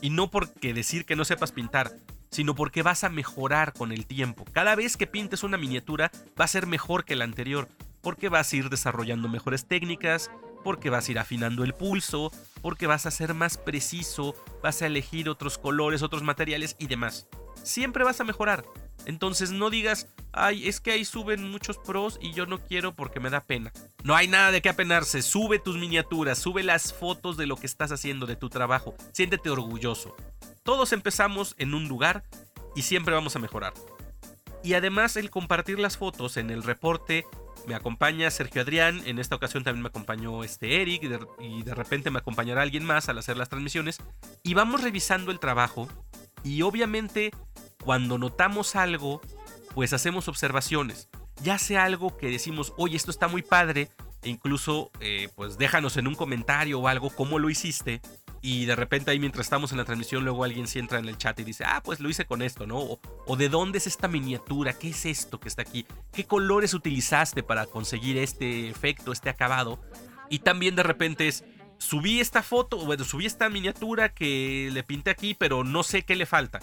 Y 0.00 0.10
no 0.10 0.30
porque 0.30 0.74
decir 0.74 1.04
que 1.04 1.16
no 1.16 1.24
sepas 1.24 1.52
pintar, 1.52 1.92
sino 2.30 2.54
porque 2.54 2.82
vas 2.82 3.04
a 3.04 3.08
mejorar 3.08 3.72
con 3.72 3.92
el 3.92 4.06
tiempo. 4.06 4.44
Cada 4.52 4.74
vez 4.74 4.96
que 4.96 5.06
pintes 5.06 5.42
una 5.42 5.58
miniatura 5.58 6.10
va 6.40 6.44
a 6.44 6.48
ser 6.48 6.66
mejor 6.66 7.04
que 7.04 7.16
la 7.16 7.24
anterior, 7.24 7.68
porque 8.00 8.28
vas 8.28 8.52
a 8.52 8.56
ir 8.56 8.70
desarrollando 8.70 9.28
mejores 9.28 9.66
técnicas, 9.66 10.30
porque 10.62 10.90
vas 10.90 11.08
a 11.08 11.12
ir 11.12 11.18
afinando 11.18 11.64
el 11.64 11.74
pulso, 11.74 12.32
porque 12.62 12.86
vas 12.86 13.06
a 13.06 13.10
ser 13.10 13.34
más 13.34 13.58
preciso, 13.58 14.34
vas 14.62 14.82
a 14.82 14.86
elegir 14.86 15.28
otros 15.28 15.58
colores, 15.58 16.02
otros 16.02 16.22
materiales 16.22 16.76
y 16.78 16.86
demás. 16.86 17.26
Siempre 17.62 18.04
vas 18.04 18.20
a 18.20 18.24
mejorar. 18.24 18.64
Entonces 19.06 19.50
no 19.50 19.70
digas, 19.70 20.06
ay, 20.32 20.68
es 20.68 20.80
que 20.80 20.92
ahí 20.92 21.04
suben 21.04 21.50
muchos 21.50 21.78
pros 21.78 22.18
y 22.20 22.32
yo 22.32 22.46
no 22.46 22.58
quiero 22.58 22.94
porque 22.94 23.20
me 23.20 23.30
da 23.30 23.40
pena. 23.40 23.72
No 24.02 24.14
hay 24.14 24.28
nada 24.28 24.50
de 24.50 24.62
qué 24.62 24.68
apenarse. 24.68 25.22
Sube 25.22 25.58
tus 25.58 25.76
miniaturas, 25.76 26.38
sube 26.38 26.62
las 26.62 26.92
fotos 26.92 27.36
de 27.36 27.46
lo 27.46 27.56
que 27.56 27.66
estás 27.66 27.92
haciendo, 27.92 28.26
de 28.26 28.36
tu 28.36 28.48
trabajo. 28.48 28.94
Siéntete 29.12 29.50
orgulloso. 29.50 30.14
Todos 30.62 30.92
empezamos 30.92 31.54
en 31.58 31.74
un 31.74 31.88
lugar 31.88 32.24
y 32.76 32.82
siempre 32.82 33.14
vamos 33.14 33.36
a 33.36 33.40
mejorar. 33.40 33.72
Y 34.62 34.74
además 34.74 35.16
el 35.16 35.30
compartir 35.30 35.78
las 35.78 35.96
fotos 35.96 36.36
en 36.36 36.50
el 36.50 36.62
reporte 36.62 37.24
me 37.66 37.74
acompaña 37.74 38.30
Sergio 38.30 38.62
Adrián, 38.62 39.02
en 39.06 39.18
esta 39.18 39.36
ocasión 39.36 39.64
también 39.64 39.82
me 39.82 39.88
acompañó 39.88 40.44
este 40.44 40.80
Eric 40.80 41.02
y 41.38 41.62
de, 41.62 41.74
repente 41.74 42.10
me 42.10 42.18
acompañará 42.18 42.62
alguien 42.62 42.84
más 42.84 43.08
al 43.08 43.18
hacer 43.18 43.36
las 43.36 43.48
transmisiones 43.48 43.98
y 44.42 44.54
vamos 44.54 44.82
revisando 44.82 45.30
el 45.30 45.38
trabajo 45.38 45.88
y 46.42 46.62
obviamente 46.62 47.32
cuando 47.84 48.18
notamos 48.18 48.76
algo 48.76 49.20
pues 49.74 49.92
hacemos 49.92 50.28
observaciones, 50.28 51.08
ya 51.42 51.58
sea 51.58 51.84
algo 51.84 52.16
que 52.16 52.28
decimos, 52.28 52.72
oye 52.76 52.96
esto 52.96 53.10
está 53.10 53.28
muy 53.28 53.42
padre 53.42 53.88
e 54.22 54.28
incluso 54.28 54.90
eh, 55.00 55.28
pues 55.36 55.58
déjanos 55.58 55.96
en 55.96 56.06
un 56.06 56.14
comentario 56.14 56.80
o 56.80 56.88
algo 56.88 57.10
cómo 57.10 57.38
lo 57.38 57.50
hiciste 57.50 58.00
y 58.42 58.64
de 58.64 58.74
repente 58.74 59.10
ahí 59.10 59.18
mientras 59.18 59.46
estamos 59.46 59.70
en 59.72 59.78
la 59.78 59.84
transmisión 59.84 60.24
luego 60.24 60.44
alguien 60.44 60.66
sí 60.66 60.78
entra 60.78 60.98
en 60.98 61.08
el 61.08 61.18
chat 61.18 61.38
y 61.40 61.44
dice, 61.44 61.64
ah, 61.66 61.82
pues 61.84 62.00
lo 62.00 62.08
hice 62.08 62.24
con 62.24 62.40
esto, 62.42 62.66
¿no? 62.66 62.78
O, 62.78 63.00
o, 63.26 63.36
de 63.36 63.48
dónde 63.48 63.78
es 63.78 63.86
esta 63.86 64.08
miniatura, 64.08 64.72
qué 64.72 64.88
es 64.88 65.04
esto 65.04 65.38
que 65.38 65.48
está 65.48 65.62
aquí, 65.62 65.86
qué 66.12 66.24
colores 66.24 66.72
utilizaste 66.72 67.42
para 67.42 67.66
conseguir 67.66 68.16
este 68.16 68.70
efecto, 68.70 69.12
este 69.12 69.28
acabado. 69.28 69.78
Y 70.30 70.38
también 70.38 70.74
de 70.74 70.82
repente 70.82 71.28
es, 71.28 71.44
subí 71.76 72.20
esta 72.20 72.42
foto, 72.42 72.78
bueno, 72.86 73.04
subí 73.04 73.26
esta 73.26 73.50
miniatura 73.50 74.14
que 74.14 74.70
le 74.72 74.82
pinté 74.84 75.10
aquí, 75.10 75.34
pero 75.34 75.62
no 75.62 75.82
sé 75.82 76.02
qué 76.02 76.16
le 76.16 76.24
falta. 76.24 76.60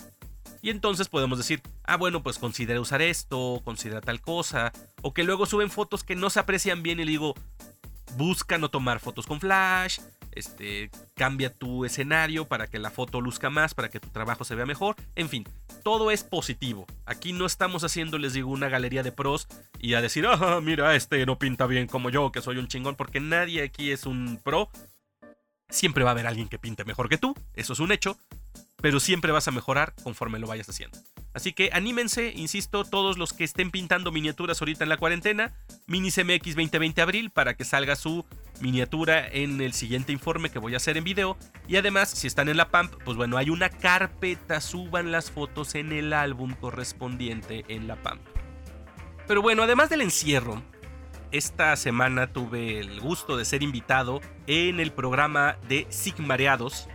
Y 0.68 0.70
entonces 0.70 1.08
podemos 1.08 1.38
decir, 1.38 1.62
ah, 1.86 1.96
bueno, 1.96 2.22
pues 2.22 2.40
considera 2.40 2.82
usar 2.82 3.02
esto, 3.02 3.62
considera 3.64 4.02
tal 4.02 4.20
cosa, 4.20 4.74
o 5.02 5.14
que 5.14 5.24
luego 5.24 5.46
suben 5.46 5.72
fotos 5.72 6.04
que 6.04 6.14
no 6.14 6.30
se 6.30 6.42
aprecian 6.42 6.84
bien 6.84 7.00
y 7.00 7.06
le 7.06 7.12
digo, 7.12 7.36
busca 8.18 8.58
no 8.58 8.68
tomar 8.68 9.00
fotos 9.00 9.26
con 9.26 9.40
flash, 9.40 10.00
este, 10.34 10.92
cambia 11.16 11.54
tu 11.54 11.86
escenario 11.86 12.50
para 12.50 12.68
que 12.68 12.80
la 12.80 12.92
foto 12.92 13.22
luzca 13.22 13.50
más, 13.50 13.74
para 13.74 13.88
que 13.88 14.02
tu 14.02 14.10
trabajo 14.10 14.44
se 14.44 14.56
vea 14.56 14.66
mejor, 14.66 14.98
en 15.16 15.30
fin, 15.30 15.48
todo 15.86 16.12
es 16.12 16.26
positivo. 16.26 16.86
Aquí 17.06 17.32
no 17.32 17.46
estamos 17.46 17.86
haciendo, 17.86 18.18
les 18.18 18.34
digo, 18.34 18.52
una 18.52 18.68
galería 18.68 19.04
de 19.04 19.14
pros 19.14 19.48
y 19.80 19.94
a 19.94 20.02
decir, 20.02 20.28
ah, 20.28 20.60
mira, 20.62 20.96
este 20.96 21.26
no 21.26 21.40
pinta 21.40 21.66
bien 21.66 21.88
como 21.88 22.10
yo, 22.10 22.34
que 22.34 22.42
soy 22.42 22.58
un 22.58 22.68
chingón, 22.68 22.98
porque 22.98 23.22
nadie 23.22 23.64
aquí 23.64 23.92
es 23.92 24.06
un 24.06 24.38
pro. 24.44 24.70
Siempre 25.70 26.04
va 26.04 26.10
a 26.10 26.12
haber 26.12 26.28
alguien 26.28 26.50
que 26.50 26.60
pinte 26.60 26.84
mejor 26.84 27.08
que 27.08 27.18
tú, 27.18 27.38
eso 27.54 27.72
es 27.72 27.80
un 27.80 27.94
hecho, 27.94 28.18
pero 28.82 29.00
siempre 29.00 29.32
vas 29.32 29.48
a 29.48 29.52
mejorar 29.52 29.94
conforme 30.04 30.40
lo 30.40 30.48
vayas 30.48 30.70
haciendo. 30.70 30.98
Así 31.34 31.54
que 31.54 31.70
anímense, 31.72 32.34
insisto, 32.36 32.84
todos 32.84 33.18
los 33.18 33.34
que 33.34 33.44
estén 33.44 33.70
pintando 33.70 34.12
miniaturas 34.12 34.62
ahorita 34.62 34.84
en 34.84 34.90
la 34.90 34.98
cuarentena, 34.98 35.54
MiniCMX 35.88 36.56
2020 36.56 37.02
abril 37.02 37.30
para 37.30 37.56
que 37.56 37.64
salga 37.64 37.96
su 37.96 38.26
miniatura 38.60 39.28
en 39.28 39.62
el 39.62 39.74
siguiente 39.74 40.12
informe 40.12 40.50
que 40.50 40.60
voy 40.60 40.74
a 40.74 40.78
hacer 40.78 40.98
en 40.98 41.04
video. 41.04 41.38
Y 41.68 41.76
además, 41.76 42.10
si 42.10 42.28
están 42.28 42.50
en 42.50 42.58
la 42.58 42.70
PAMP, 42.70 42.94
pues 43.04 43.18
bueno, 43.18 43.38
hay 43.38 43.50
una 43.50 43.70
carpeta, 43.70 44.62
suban 44.62 45.12
las 45.12 45.30
fotos 45.30 45.76
en 45.76 45.92
el 45.92 46.14
álbum 46.14 46.56
correspondiente 46.56 47.66
en 47.68 47.88
la 47.88 47.98
PAMP. 47.98 48.22
Pero 49.28 49.42
bueno, 49.42 49.64
además 49.64 49.90
del 49.90 50.02
encierro, 50.02 50.64
esta 51.32 51.76
semana 51.76 52.32
tuve 52.32 52.80
el 52.80 53.02
gusto 53.02 53.38
de 53.38 53.46
ser 53.46 53.62
invitado 53.62 54.22
en 54.48 54.80
el 54.80 54.92
programa 54.92 55.58
de 55.68 55.86
Sigmareados, 55.90 56.88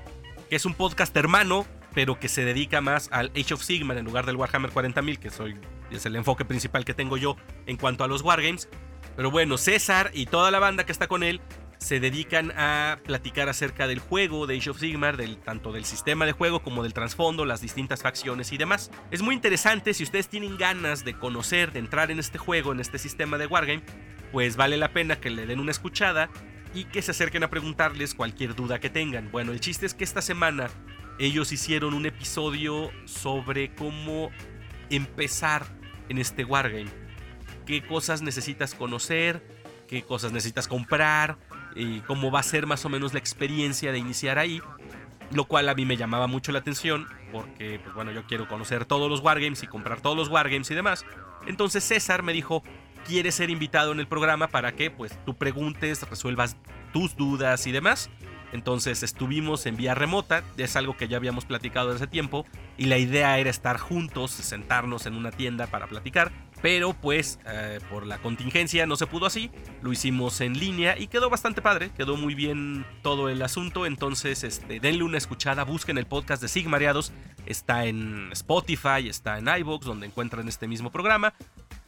que 0.53 0.57
es 0.57 0.67
un 0.67 0.75
podcast 0.75 1.17
hermano, 1.17 1.65
pero 1.95 2.21
que 2.21 2.29
se 2.29 2.45
dedica 2.45 2.83
más 2.83 3.09
al 3.11 3.33
Age 3.35 3.55
of 3.55 3.63
Sigmar 3.63 3.97
en 3.97 4.05
lugar 4.05 4.27
del 4.27 4.37
Warhammer 4.37 4.71
40.000, 4.71 5.19
que 5.19 5.31
soy, 5.31 5.57
es 5.91 6.05
el 6.05 6.15
enfoque 6.15 6.45
principal 6.45 6.85
que 6.85 6.93
tengo 6.93 7.17
yo 7.17 7.39
en 7.65 7.79
cuanto 7.79 8.05
a 8.05 8.07
los 8.07 8.21
Wargames. 8.21 8.69
Pero 9.17 9.31
bueno, 9.31 9.57
César 9.57 10.11
y 10.13 10.27
toda 10.27 10.51
la 10.51 10.59
banda 10.59 10.85
que 10.85 10.93
está 10.93 11.09
con 11.09 11.23
él 11.23 11.41
se 11.79 12.01
dedican 12.01 12.53
a 12.55 12.99
platicar 13.03 13.49
acerca 13.49 13.87
del 13.87 13.99
juego 13.99 14.47
de 14.47 14.59
Age 14.59 14.69
of 14.69 14.79
Sigmar, 14.79 15.17
del, 15.17 15.39
tanto 15.39 15.73
del 15.73 15.87
sistema 15.87 16.27
de 16.27 16.33
juego 16.33 16.63
como 16.63 16.83
del 16.83 16.93
trasfondo, 16.93 17.47
las 17.47 17.63
distintas 17.63 18.03
facciones 18.03 18.53
y 18.53 18.59
demás. 18.59 18.91
Es 19.11 19.23
muy 19.23 19.35
interesante 19.35 19.95
si 19.95 20.03
ustedes 20.03 20.29
tienen 20.29 20.59
ganas 20.59 21.03
de 21.03 21.19
conocer, 21.19 21.73
de 21.73 21.79
entrar 21.79 22.11
en 22.11 22.19
este 22.19 22.37
juego, 22.37 22.73
en 22.73 22.81
este 22.81 22.99
sistema 22.99 23.39
de 23.39 23.47
Wargame, 23.47 23.85
pues 24.33 24.57
vale 24.57 24.77
la 24.77 24.93
pena 24.93 25.17
que 25.17 25.31
le 25.31 25.47
den 25.47 25.61
una 25.61 25.71
escuchada 25.71 26.29
y 26.75 26.85
que 26.85 27.03
se 27.03 27.11
acerquen 27.11 27.45
a 27.45 27.51
preguntarles 27.51 28.15
cualquier 28.15 28.55
duda 28.55 28.81
que 28.81 28.91
tengan. 28.91 29.31
Bueno, 29.31 29.53
el 29.53 29.61
chiste 29.61 29.87
es 29.87 29.95
que 29.95 30.05
esta 30.05 30.23
semana 30.23 30.69
ellos 31.19 31.53
hicieron 31.53 31.95
un 31.95 32.07
episodio 32.07 32.91
sobre 33.05 33.75
cómo 33.75 34.31
empezar 34.91 35.67
en 36.09 36.19
este 36.19 36.45
wargame. 36.45 36.91
Qué 37.67 37.83
cosas 37.83 38.23
necesitas 38.23 38.75
conocer, 38.75 39.43
qué 39.87 40.03
cosas 40.03 40.33
necesitas 40.33 40.69
comprar 40.69 41.39
y 41.77 42.01
cómo 42.01 42.31
va 42.31 42.41
a 42.41 42.45
ser 42.45 42.67
más 42.67 42.85
o 42.85 42.89
menos 42.89 43.13
la 43.13 43.19
experiencia 43.19 43.93
de 43.93 43.99
iniciar 43.99 44.39
ahí. 44.39 44.61
Lo 45.31 45.45
cual 45.45 45.69
a 45.69 45.75
mí 45.75 45.87
me 45.87 45.97
llamaba 45.97 46.27
mucho 46.27 46.53
la 46.53 46.59
atención 46.59 47.07
porque, 47.31 47.81
pues 47.83 47.95
bueno, 47.95 48.13
yo 48.13 48.27
quiero 48.27 48.49
conocer 48.49 48.85
todos 48.85 49.11
los 49.11 49.21
wargames 49.21 49.63
y 49.63 49.67
comprar 49.67 50.01
todos 50.01 50.17
los 50.17 50.29
wargames 50.29 50.71
y 50.71 50.75
demás. 50.75 51.05
Entonces 51.47 51.85
César 51.85 52.23
me 52.23 52.33
dijo, 52.33 52.63
quiere 53.07 53.33
ser 53.33 53.51
invitado 53.51 53.93
en 53.93 54.01
el 54.01 54.07
programa 54.07 54.49
para 54.49 54.73
que 54.73 54.91
pues 54.91 55.19
tú 55.25 55.35
preguntes, 55.35 56.03
resuelvas 56.09 56.57
tus 56.93 57.17
dudas 57.17 57.67
y 57.67 57.73
demás. 57.73 58.11
Entonces 58.53 59.03
estuvimos 59.03 59.65
en 59.65 59.77
vía 59.77 59.95
remota, 59.95 60.45
es 60.59 60.77
algo 60.77 60.97
que 60.97 61.09
ya 61.09 61.17
habíamos 61.17 61.47
platicado 61.47 61.95
hace 61.95 62.07
tiempo, 62.07 62.45
y 62.77 62.85
la 62.85 62.99
idea 62.99 63.39
era 63.39 63.49
estar 63.49 63.79
juntos, 63.79 64.31
sentarnos 64.31 65.07
en 65.07 65.15
una 65.15 65.31
tienda 65.31 65.67
para 65.67 65.87
platicar, 65.87 66.31
pero 66.63 66.95
pues 66.95 67.41
eh, 67.45 67.81
por 67.91 68.07
la 68.07 68.19
contingencia 68.19 68.87
no 68.87 68.97
se 68.97 69.07
pudo 69.07 69.27
así, 69.27 69.51
lo 69.83 69.93
hicimos 69.93 70.41
en 70.41 70.59
línea 70.59 70.97
y 70.97 71.09
quedó 71.09 71.29
bastante 71.29 71.61
padre, 71.61 71.91
quedó 71.91 72.17
muy 72.17 72.35
bien 72.35 72.87
todo 73.03 73.29
el 73.29 73.43
asunto, 73.43 73.85
entonces 73.85 74.45
este, 74.45 74.79
denle 74.79 75.03
una 75.03 75.19
escuchada, 75.19 75.65
busquen 75.65 75.99
el 75.99 76.07
podcast 76.07 76.41
de 76.41 76.49
Sigmareados, 76.49 77.13
está 77.47 77.85
en 77.85 78.31
Spotify, 78.33 79.09
está 79.09 79.39
en 79.39 79.49
iVoox, 79.49 79.85
donde 79.85 80.07
encuentran 80.07 80.49
este 80.49 80.69
mismo 80.69 80.91
programa, 80.91 81.35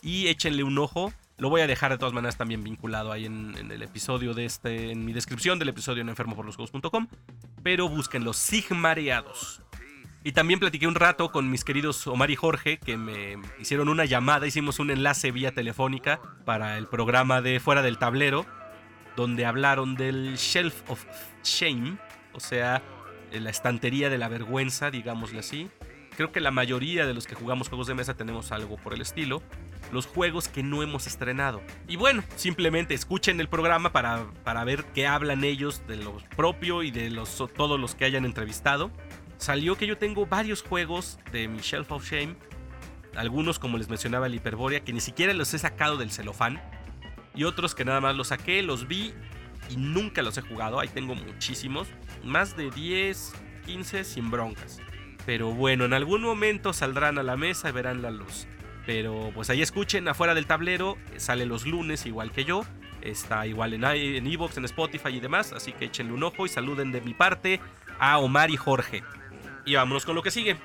y 0.03 0.27
échenle 0.27 0.65
un 0.65 0.77
ojo. 0.79 1.13
Lo 1.37 1.49
voy 1.49 1.63
a 1.63 1.67
dejar 1.67 1.91
de 1.91 1.99
todas 1.99 2.13
maneras 2.13 2.37
también 2.37 2.63
vinculado 2.63 3.11
ahí 3.11 3.25
en, 3.25 3.55
el 3.57 3.83
episodio 3.83 4.35
de 4.35 4.45
este, 4.45 4.93
en 4.93 5.05
mi 5.05 5.13
descripción 5.13 5.59
del 5.59 5.71
episodio 5.71 6.03
en 6.03 6.09
enfermoporlosjuegos.com. 6.11 7.09
Pero 7.63 7.89
busquen 7.89 8.23
los 8.23 8.37
Sigmareados. 8.37 9.64
Y 10.27 10.33
también 10.33 10.59
platiqué 10.59 10.87
un 10.87 10.95
rato 10.95 11.31
con 11.31 11.51
mis 11.51 11.65
queridos 11.65 12.07
Omar 12.07 12.31
y 12.31 12.37
Jorge, 12.37 12.79
que 12.79 12.97
me 12.97 13.37
hicieron 13.61 13.91
una 13.91 14.07
llamada, 14.07 14.47
hicimos 14.47 14.79
un 14.79 14.91
enlace 14.91 15.31
vía 15.31 15.53
telefónica 15.53 16.19
para 16.47 16.79
el 16.79 16.87
programa 16.87 17.43
de 17.43 17.61
Fuera 17.61 17.83
del 17.83 17.99
Tablero, 17.99 18.47
donde 19.17 19.45
hablaron 19.45 19.97
del 19.97 20.37
Shelf 20.37 20.89
of 20.89 21.05
Shame, 21.45 21.99
o 22.33 22.41
sea, 22.41 22.83
la 23.33 23.51
estantería 23.51 24.09
de 24.09 24.17
la 24.17 24.29
vergüenza, 24.29 24.91
digámosle 24.91 25.41
así. 25.41 25.69
Creo 26.17 26.33
que 26.33 26.41
la 26.41 26.51
mayoría 26.51 27.05
de 27.05 27.13
los 27.13 27.27
que 27.27 27.35
jugamos 27.35 27.69
juegos 27.69 27.87
de 27.87 27.95
mesa 27.95 28.15
tenemos 28.15 28.51
algo 28.51 28.79
por 28.79 28.95
el 28.95 29.03
estilo 29.03 29.43
los 29.93 30.07
juegos 30.07 30.49
que 30.49 30.63
no 30.63 30.83
hemos 30.83 31.07
estrenado. 31.07 31.63
Y 31.89 31.97
bueno, 31.97 32.23
simplemente 32.37 32.95
escuchen 32.95 33.41
el 33.41 33.49
programa 33.49 33.93
para, 33.93 34.27
para 34.43 34.65
ver 34.65 34.85
qué 34.95 35.07
hablan 35.07 35.45
ellos 35.45 35.83
de 35.87 35.97
lo 35.97 36.19
propio 36.37 36.83
y 36.83 36.91
de 36.91 37.11
los, 37.11 37.37
todos 37.55 37.79
los 37.79 37.95
que 37.95 38.05
hayan 38.05 38.25
entrevistado. 38.25 38.91
Salió 39.45 39.77
que 39.77 39.87
yo 39.87 39.99
tengo 39.99 40.25
varios 40.25 40.63
juegos 40.63 41.19
de 41.31 41.49
mi 41.49 41.59
Shelf 41.59 41.93
of 41.93 42.11
Shame. 42.11 42.35
Algunos, 43.15 43.59
como 43.59 43.77
les 43.77 43.91
mencionaba, 43.91 44.27
el 44.27 44.35
Hyperborea, 44.35 44.81
que 44.81 44.95
ni 44.95 45.03
siquiera 45.03 45.35
los 45.35 45.53
he 45.53 45.59
sacado 45.59 45.99
del 45.99 46.11
celofán. 46.11 46.63
Y 47.35 47.45
otros 47.45 47.75
que 47.75 47.85
nada 47.85 48.01
más 48.01 48.17
los 48.17 48.29
saqué, 48.29 48.63
los 48.63 48.89
vi 48.89 49.13
y 49.69 49.77
nunca 49.77 50.23
los 50.23 50.39
he 50.39 50.41
jugado. 50.41 50.81
Ahí 50.81 50.89
tengo 50.89 51.15
muchísimos. 51.15 51.89
Más 52.23 52.57
de 52.57 52.71
10, 52.71 53.35
15 53.67 54.05
sin 54.05 54.31
broncas. 54.31 54.81
Pero 55.27 55.51
bueno, 55.51 55.85
en 55.85 55.93
algún 55.93 56.23
momento 56.23 56.73
saldrán 56.73 57.19
a 57.19 57.23
la 57.23 57.37
mesa 57.37 57.69
y 57.69 57.73
verán 57.73 58.01
la 58.01 58.11
luz. 58.11 58.47
Pero 58.87 59.31
pues 59.35 59.51
ahí 59.51 59.61
escuchen 59.61 60.09
afuera 60.09 60.35
del 60.35 60.47
tablero, 60.47 60.97
sale 61.19 61.45
los 61.45 61.67
lunes 61.67 62.07
igual 62.07 62.33
que 62.33 62.47
yo. 62.47 62.65
Está 63.03 63.47
igual 63.47 63.75
en 63.75 63.85
Evox, 64.27 64.57
en, 64.57 64.63
en 64.63 64.65
Spotify 64.65 65.11
y 65.11 65.21
demás. 65.21 65.53
Así 65.53 65.73
que 65.73 65.85
échenle 65.85 66.15
un 66.15 66.23
ojo 66.23 66.47
y 66.47 66.49
saluden 66.49 66.93
de 66.93 67.03
mi 67.03 67.13
parte 67.13 67.61
a 67.99 68.17
Omar 68.17 68.51
y 68.51 68.57
Jorge. 68.57 69.03
Y 69.67 69.75
vámonos 69.75 70.05
con 70.05 70.15
lo 70.15 70.23
que 70.23 70.31
sigue. 70.31 70.59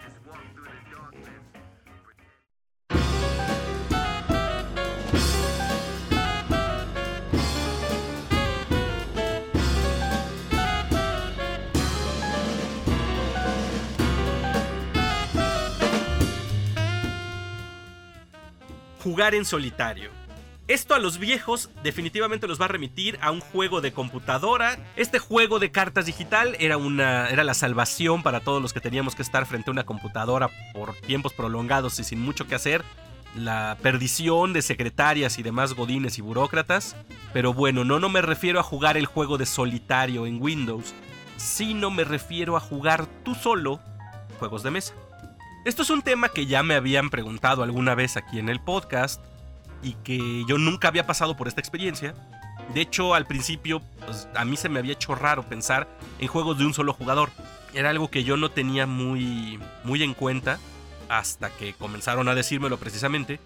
jugar 19.10 19.34
en 19.34 19.44
solitario. 19.44 20.19
Esto 20.70 20.94
a 20.94 21.00
los 21.00 21.18
viejos 21.18 21.72
definitivamente 21.82 22.48
los 22.48 22.62
va 22.62 22.66
a 22.66 22.68
remitir 22.68 23.18
a 23.24 23.32
un 23.32 23.40
juego 23.40 23.82
de 23.82 23.92
computadora. 23.92 24.78
Este 24.96 25.18
juego 25.18 25.58
de 25.58 25.72
cartas 25.72 26.06
digital 26.06 26.56
era, 26.60 26.78
una, 26.78 27.28
era 27.30 27.44
la 27.44 27.56
salvación 27.56 28.22
para 28.22 28.42
todos 28.42 28.62
los 28.62 28.72
que 28.72 28.80
teníamos 28.80 29.16
que 29.16 29.24
estar 29.24 29.48
frente 29.48 29.72
a 29.72 29.74
una 29.74 29.88
computadora 29.88 30.52
por 30.76 30.94
tiempos 30.94 31.34
prolongados 31.34 32.00
y 32.00 32.04
sin 32.04 32.22
mucho 32.22 32.46
que 32.46 32.54
hacer. 32.54 32.86
La 33.36 33.80
perdición 33.82 34.54
de 34.54 34.62
secretarias 34.62 35.40
y 35.40 35.44
demás 35.44 35.74
godines 35.74 36.20
y 36.20 36.22
burócratas. 36.22 36.96
Pero 37.34 37.52
bueno, 37.52 37.84
no, 37.84 38.00
no 38.00 38.10
me 38.10 38.22
refiero 38.22 38.60
a 38.60 38.64
jugar 38.64 38.96
el 38.96 39.08
juego 39.08 39.40
de 39.40 39.48
solitario 39.48 40.28
en 40.28 40.40
Windows, 40.40 40.94
sino 41.38 41.90
me 41.90 42.04
refiero 42.04 42.56
a 42.56 42.60
jugar 42.60 43.08
tú 43.24 43.34
solo 43.34 43.80
juegos 44.38 44.62
de 44.62 44.70
mesa. 44.70 44.94
Esto 45.66 45.82
es 45.82 45.90
un 45.90 46.04
tema 46.04 46.30
que 46.30 46.46
ya 46.46 46.62
me 46.62 46.76
habían 46.76 47.10
preguntado 47.10 47.64
alguna 47.64 47.96
vez 47.96 48.18
aquí 48.18 48.38
en 48.38 48.50
el 48.50 48.60
podcast 48.60 49.20
y 49.82 49.94
que 50.04 50.44
yo 50.48 50.58
nunca 50.58 50.88
había 50.88 51.06
pasado 51.06 51.36
por 51.36 51.48
esta 51.48 51.62
experiencia. 51.62 52.14
De 52.74 52.82
hecho, 52.82 53.16
al 53.16 53.26
principio 53.26 53.82
pues, 54.06 54.28
a 54.36 54.46
mí 54.46 54.58
se 54.58 54.70
me 54.70 54.80
había 54.80 54.94
hecho 54.94 55.16
raro 55.16 55.44
pensar 55.44 55.88
en 56.20 56.28
juegos 56.28 56.58
de 56.58 56.66
un 56.66 56.74
solo 56.74 56.94
jugador. 56.94 57.30
Era 57.74 57.90
algo 57.90 58.10
que 58.10 58.24
yo 58.24 58.38
no 58.38 58.50
tenía 58.52 58.86
muy, 58.86 59.60
muy 59.84 60.04
en 60.04 60.14
cuenta 60.14 60.60
hasta 61.08 61.50
que 61.50 61.74
comenzaron 61.74 62.28
a 62.28 62.36
decírmelo 62.36 62.78
precisamente. 62.78 63.40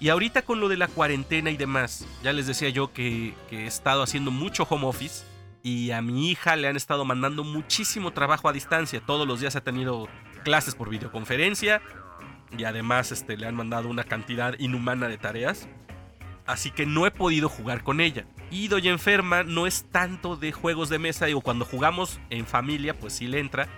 Y 0.00 0.08
ahorita 0.08 0.42
con 0.42 0.60
lo 0.60 0.68
de 0.68 0.76
la 0.76 0.88
cuarentena 0.88 1.50
y 1.50 1.56
demás, 1.56 2.06
ya 2.22 2.32
les 2.32 2.46
decía 2.46 2.70
yo 2.70 2.92
que, 2.92 3.34
que 3.48 3.64
he 3.64 3.66
estado 3.66 4.02
haciendo 4.02 4.30
mucho 4.30 4.66
home 4.68 4.86
office 4.86 5.24
y 5.62 5.92
a 5.92 6.02
mi 6.02 6.30
hija 6.30 6.56
le 6.56 6.68
han 6.68 6.76
estado 6.76 7.04
mandando 7.04 7.44
muchísimo 7.44 8.12
trabajo 8.12 8.48
a 8.48 8.52
distancia. 8.52 9.00
Todos 9.06 9.28
los 9.28 9.40
días 9.40 9.54
ha 9.54 9.60
tenido 9.60 10.08
clases 10.42 10.74
por 10.74 10.88
videoconferencia 10.88 11.80
y 12.56 12.64
además 12.64 13.12
este, 13.12 13.36
le 13.36 13.46
han 13.46 13.54
mandado 13.54 13.88
una 13.88 14.04
cantidad 14.04 14.58
inhumana 14.58 15.08
de 15.08 15.18
tareas. 15.18 15.68
Así 16.46 16.70
que 16.70 16.86
no 16.86 17.06
he 17.06 17.10
podido 17.10 17.48
jugar 17.48 17.82
con 17.82 18.00
ella. 18.00 18.24
Y 18.50 18.68
Doña 18.68 18.90
Enferma 18.90 19.44
no 19.44 19.66
es 19.66 19.84
tanto 19.90 20.36
de 20.36 20.52
juegos 20.52 20.88
de 20.88 20.98
mesa. 20.98 21.26
Digo, 21.26 21.40
cuando 21.40 21.64
jugamos 21.64 22.20
en 22.30 22.46
familia, 22.46 22.98
pues 22.98 23.14
sí 23.14 23.26
le 23.26 23.38
entra. 23.38 23.68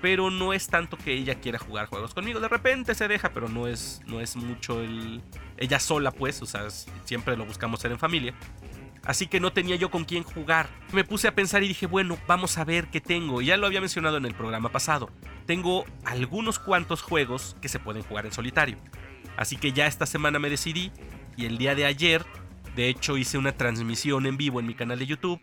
Pero 0.00 0.30
no 0.30 0.52
es 0.52 0.66
tanto 0.66 0.98
que 0.98 1.12
ella 1.12 1.36
quiera 1.36 1.58
jugar 1.58 1.86
juegos 1.86 2.14
conmigo. 2.14 2.40
De 2.40 2.48
repente 2.48 2.94
se 2.94 3.08
deja, 3.08 3.30
pero 3.32 3.48
no 3.48 3.66
es, 3.66 4.02
no 4.06 4.20
es 4.20 4.36
mucho 4.36 4.80
el. 4.80 5.22
Ella 5.56 5.78
sola, 5.78 6.10
pues. 6.10 6.42
O 6.42 6.46
sea, 6.46 6.68
siempre 7.04 7.36
lo 7.36 7.46
buscamos 7.46 7.80
ser 7.80 7.92
en 7.92 7.98
familia. 7.98 8.34
Así 9.06 9.26
que 9.26 9.40
no 9.40 9.52
tenía 9.52 9.76
yo 9.76 9.90
con 9.90 10.04
quién 10.04 10.22
jugar. 10.22 10.68
Me 10.92 11.04
puse 11.04 11.28
a 11.28 11.34
pensar 11.34 11.62
y 11.62 11.68
dije, 11.68 11.86
bueno, 11.86 12.18
vamos 12.26 12.56
a 12.58 12.64
ver 12.64 12.88
qué 12.88 13.00
tengo. 13.00 13.42
Ya 13.42 13.56
lo 13.56 13.66
había 13.66 13.80
mencionado 13.80 14.16
en 14.16 14.24
el 14.24 14.34
programa 14.34 14.70
pasado. 14.70 15.10
Tengo 15.46 15.84
algunos 16.04 16.58
cuantos 16.58 17.02
juegos 17.02 17.56
que 17.60 17.68
se 17.68 17.78
pueden 17.78 18.02
jugar 18.02 18.26
en 18.26 18.32
solitario. 18.32 18.76
Así 19.36 19.56
que 19.56 19.72
ya 19.72 19.86
esta 19.86 20.06
semana 20.06 20.38
me 20.38 20.50
decidí 20.50 20.92
y 21.36 21.46
el 21.46 21.58
día 21.58 21.74
de 21.74 21.84
ayer, 21.84 22.24
de 22.76 22.88
hecho, 22.88 23.16
hice 23.16 23.38
una 23.38 23.52
transmisión 23.52 24.26
en 24.26 24.36
vivo 24.36 24.60
en 24.60 24.66
mi 24.66 24.74
canal 24.74 24.98
de 24.98 25.06
YouTube 25.06 25.40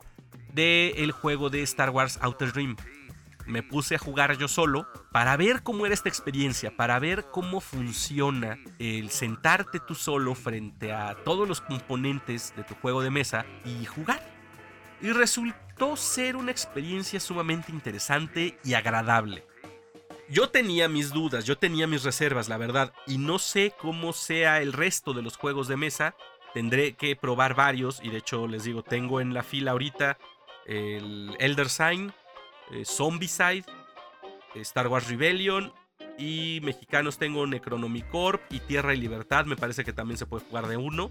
de 0.53 0.95
el 0.97 1.11
juego 1.11 1.49
de 1.49 1.61
Star 1.63 1.89
Wars 1.89 2.19
Outer 2.21 2.53
Rim. 2.53 2.75
Me 3.45 3.63
puse 3.63 3.95
a 3.95 3.99
jugar 3.99 4.37
yo 4.37 4.47
solo 4.47 4.87
para 5.11 5.35
ver 5.37 5.63
cómo 5.63 5.85
era 5.85 5.93
esta 5.93 6.09
experiencia, 6.09 6.75
para 6.75 6.99
ver 6.99 7.25
cómo 7.31 7.59
funciona 7.59 8.57
el 8.79 9.09
sentarte 9.09 9.79
tú 9.79 9.95
solo 9.95 10.35
frente 10.35 10.93
a 10.93 11.15
todos 11.23 11.47
los 11.47 11.61
componentes 11.61 12.53
de 12.55 12.63
tu 12.63 12.75
juego 12.75 13.01
de 13.01 13.09
mesa 13.09 13.45
y 13.65 13.85
jugar. 13.85 14.21
Y 15.01 15.11
resultó 15.11 15.95
ser 15.95 16.35
una 16.35 16.51
experiencia 16.51 17.19
sumamente 17.19 17.71
interesante 17.71 18.59
y 18.63 18.75
agradable. 18.75 19.45
Yo 20.29 20.49
tenía 20.49 20.87
mis 20.87 21.11
dudas, 21.11 21.43
yo 21.45 21.57
tenía 21.57 21.87
mis 21.87 22.03
reservas, 22.03 22.47
la 22.47 22.57
verdad, 22.57 22.93
y 23.05 23.17
no 23.17 23.37
sé 23.37 23.73
cómo 23.77 24.13
sea 24.13 24.61
el 24.61 24.71
resto 24.71 25.13
de 25.13 25.21
los 25.21 25.35
juegos 25.35 25.67
de 25.67 25.75
mesa. 25.75 26.15
Tendré 26.53 26.93
que 26.93 27.17
probar 27.17 27.53
varios, 27.53 27.99
y 28.01 28.09
de 28.11 28.19
hecho 28.19 28.47
les 28.47 28.63
digo, 28.63 28.81
tengo 28.83 29.19
en 29.19 29.33
la 29.33 29.43
fila 29.43 29.71
ahorita 29.71 30.17
el 30.65 31.35
Elder 31.39 31.67
Sign, 31.67 32.13
eh, 32.71 32.83
Zombicide, 32.85 33.65
Star 34.55 34.87
Wars 34.87 35.09
Rebellion, 35.09 35.73
y 36.17 36.59
mexicanos 36.61 37.17
tengo 37.17 37.47
Necronomicorp 37.47 38.41
y 38.51 38.59
Tierra 38.59 38.93
y 38.93 38.97
Libertad, 38.97 39.45
me 39.45 39.55
parece 39.55 39.83
que 39.83 39.93
también 39.93 40.17
se 40.17 40.25
puede 40.25 40.45
jugar 40.45 40.67
de 40.67 40.77
uno. 40.77 41.09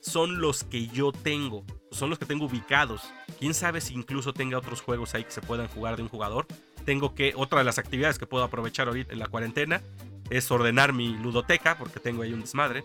Son 0.00 0.40
los 0.40 0.62
que 0.62 0.86
yo 0.86 1.10
tengo, 1.10 1.64
son 1.90 2.10
los 2.10 2.18
que 2.18 2.26
tengo 2.26 2.46
ubicados. 2.46 3.02
Quién 3.40 3.54
sabe 3.54 3.80
si 3.80 3.94
incluso 3.94 4.32
tenga 4.32 4.56
otros 4.56 4.80
juegos 4.80 5.14
ahí 5.14 5.24
que 5.24 5.32
se 5.32 5.40
puedan 5.40 5.66
jugar 5.68 5.96
de 5.96 6.02
un 6.02 6.08
jugador 6.08 6.46
tengo 6.86 7.14
que, 7.14 7.34
otra 7.36 7.58
de 7.58 7.64
las 7.64 7.78
actividades 7.78 8.18
que 8.18 8.26
puedo 8.26 8.44
aprovechar 8.44 8.86
ahorita 8.88 9.12
en 9.12 9.18
la 9.18 9.26
cuarentena 9.26 9.82
es 10.30 10.50
ordenar 10.50 10.92
mi 10.94 11.16
ludoteca, 11.18 11.76
porque 11.76 12.00
tengo 12.00 12.22
ahí 12.22 12.32
un 12.32 12.40
desmadre. 12.40 12.84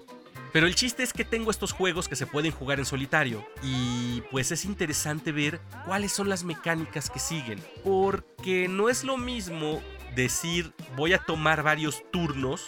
Pero 0.51 0.67
el 0.67 0.75
chiste 0.75 1.03
es 1.03 1.13
que 1.13 1.23
tengo 1.23 1.49
estos 1.49 1.71
juegos 1.71 2.09
que 2.09 2.15
se 2.15 2.27
pueden 2.27 2.51
jugar 2.51 2.79
en 2.79 2.85
solitario 2.85 3.45
y 3.63 4.21
pues 4.31 4.51
es 4.51 4.65
interesante 4.65 5.31
ver 5.31 5.61
cuáles 5.85 6.11
son 6.11 6.27
las 6.27 6.43
mecánicas 6.43 7.09
que 7.09 7.19
siguen. 7.19 7.63
Porque 7.83 8.67
no 8.67 8.89
es 8.89 9.03
lo 9.03 9.17
mismo 9.17 9.81
decir 10.15 10.73
voy 10.97 11.13
a 11.13 11.19
tomar 11.19 11.63
varios 11.63 12.03
turnos 12.11 12.65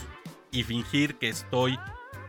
y 0.52 0.64
fingir 0.64 1.16
que 1.16 1.30
estoy 1.30 1.78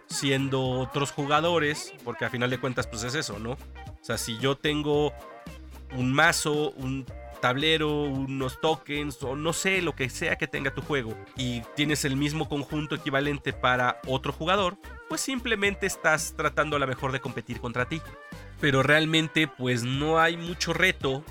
siendo 0.07 0.63
otros 0.63 1.13
jugadores, 1.13 1.95
porque 2.05 2.25
a 2.25 2.31
final 2.31 2.51
de 2.51 2.59
cuentas 2.59 2.87
pues 2.87 3.05
es 3.05 3.15
eso, 3.15 3.39
¿no? 3.39 3.53
O 3.53 4.05
sea, 4.05 4.19
si 4.19 4.39
yo 4.39 4.57
tengo 4.57 5.13
un 5.97 6.13
mazo, 6.13 6.73
un 6.73 7.07
tablero, 7.45 8.05
unos 8.05 8.59
tokens 8.59 9.23
o 9.23 9.37
no 9.37 9.53
sé, 9.53 9.83
lo 9.83 9.95
que 9.95 10.09
sea 10.09 10.37
que 10.37 10.47
tenga 10.47 10.73
tu 10.73 10.81
juego 10.81 11.15
y 11.37 11.61
tienes 11.77 12.07
el 12.07 12.17
mismo 12.17 12.49
conjunto 12.49 12.95
equivalente 12.95 13.53
para 13.53 14.01
otro 14.07 14.33
jugador, 14.33 14.79
pues 15.11 15.21
simplemente 15.21 15.85
estás 15.85 16.33
tratando 16.39 16.77
a 16.77 16.79
la 16.79 16.87
mejor 16.87 17.13
de 17.13 17.21
competir 17.21 17.61
contra 17.61 17.87
ti. 17.87 18.01
Pero 18.63 18.83
realmente 18.83 19.47
pues 19.47 19.83
no 19.83 20.19
hay 20.19 20.39
mucho 20.39 20.73
reto 20.73 21.23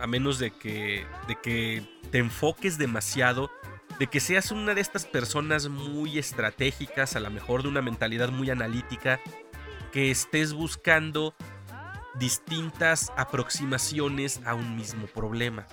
a 0.00 0.06
menos 0.06 0.38
de 0.38 0.52
que, 0.52 1.04
de 1.28 1.36
que 1.42 1.82
te 2.10 2.16
enfoques 2.16 2.78
demasiado, 2.78 3.50
de 3.98 4.06
que 4.06 4.20
seas 4.20 4.52
una 4.52 4.72
de 4.72 4.80
estas 4.80 5.04
personas 5.04 5.68
muy 5.68 6.18
estratégicas, 6.18 7.14
a 7.14 7.20
lo 7.20 7.30
mejor 7.30 7.60
de 7.62 7.68
una 7.68 7.82
mentalidad 7.82 8.30
muy 8.30 8.48
analítica, 8.48 9.20
que 9.92 10.10
estés 10.10 10.54
buscando 10.54 11.34
distintas 12.18 13.12
aproximaciones 13.16 14.40
a 14.44 14.54
un 14.54 14.76
mismo 14.76 15.06
problema. 15.06 15.66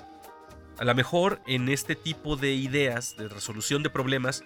A 0.78 0.86
lo 0.86 0.95
mejor 0.95 1.41
en 1.45 1.67
este 1.69 1.95
tipo 1.95 2.36
de 2.38 2.54
ideas 2.54 3.17
de 3.17 3.28
resolución 3.28 3.84
de 3.84 3.89
problemas, 3.89 4.43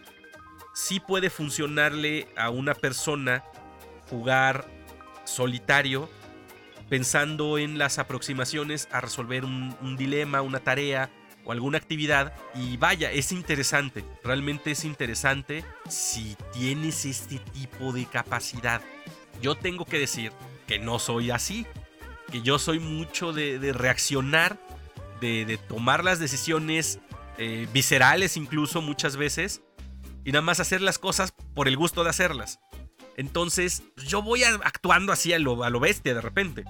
sí 0.74 1.00
puede 1.00 1.30
funcionarle 1.30 2.28
a 2.36 2.50
una 2.50 2.74
persona 2.74 3.44
jugar 4.10 4.68
solitario 5.26 6.10
pensando 6.90 7.58
en 7.58 7.78
las 7.78 8.00
aproximaciones 8.00 8.88
a 8.92 9.02
resolver 9.02 9.46
un, 9.46 9.96
dilema, 9.98 10.42
una 10.42 10.60
tarea 10.60 11.10
o 11.46 11.52
alguna 11.52 11.78
actividad. 11.78 12.34
Y 12.56 12.78
vaya, 12.78 13.12
es 13.12 13.32
interesante, 13.32 14.04
realmente 14.24 14.72
es 14.72 14.86
interesante 14.86 15.64
si 15.90 16.36
tienes 16.52 17.06
este 17.06 17.40
tipo 17.40 17.94
de 17.94 18.06
capacidad. 18.06 18.82
Yo 19.42 19.56
tengo 19.56 19.86
que 19.86 20.00
decir 20.00 20.32
que 20.68 20.80
no 20.80 21.00
soy 21.00 21.32
así 21.32 21.66
que 22.32 22.42
yo 22.42 22.60
soy 22.60 22.80
mucho 22.80 23.34
de, 23.34 23.74
reaccionar, 23.74 24.60
de, 25.22 25.60
tomar 25.68 26.04
las 26.04 26.20
decisiones 26.20 27.00
eh, 27.38 27.68
viscerales 27.74 28.38
incluso 28.38 28.82
muchas 28.82 29.18
veces, 29.18 29.62
y 30.26 30.32
nada 30.32 30.42
más 30.42 30.60
hacer 30.60 30.82
las 30.82 31.00
cosas 31.00 31.34
por 31.54 31.68
el 31.68 31.78
gusto 31.78 32.04
de 32.04 32.10
hacerlas. 32.10 32.60
Entonces 33.18 33.84
yo 34.08 34.22
voy 34.22 34.44
actuando 34.44 35.12
así 35.12 35.34
a 35.34 35.40
lo, 35.40 35.64
a 35.64 35.70
lo 35.70 35.80
bestia 35.80 36.14
de 36.14 36.22
repente. 36.22 36.64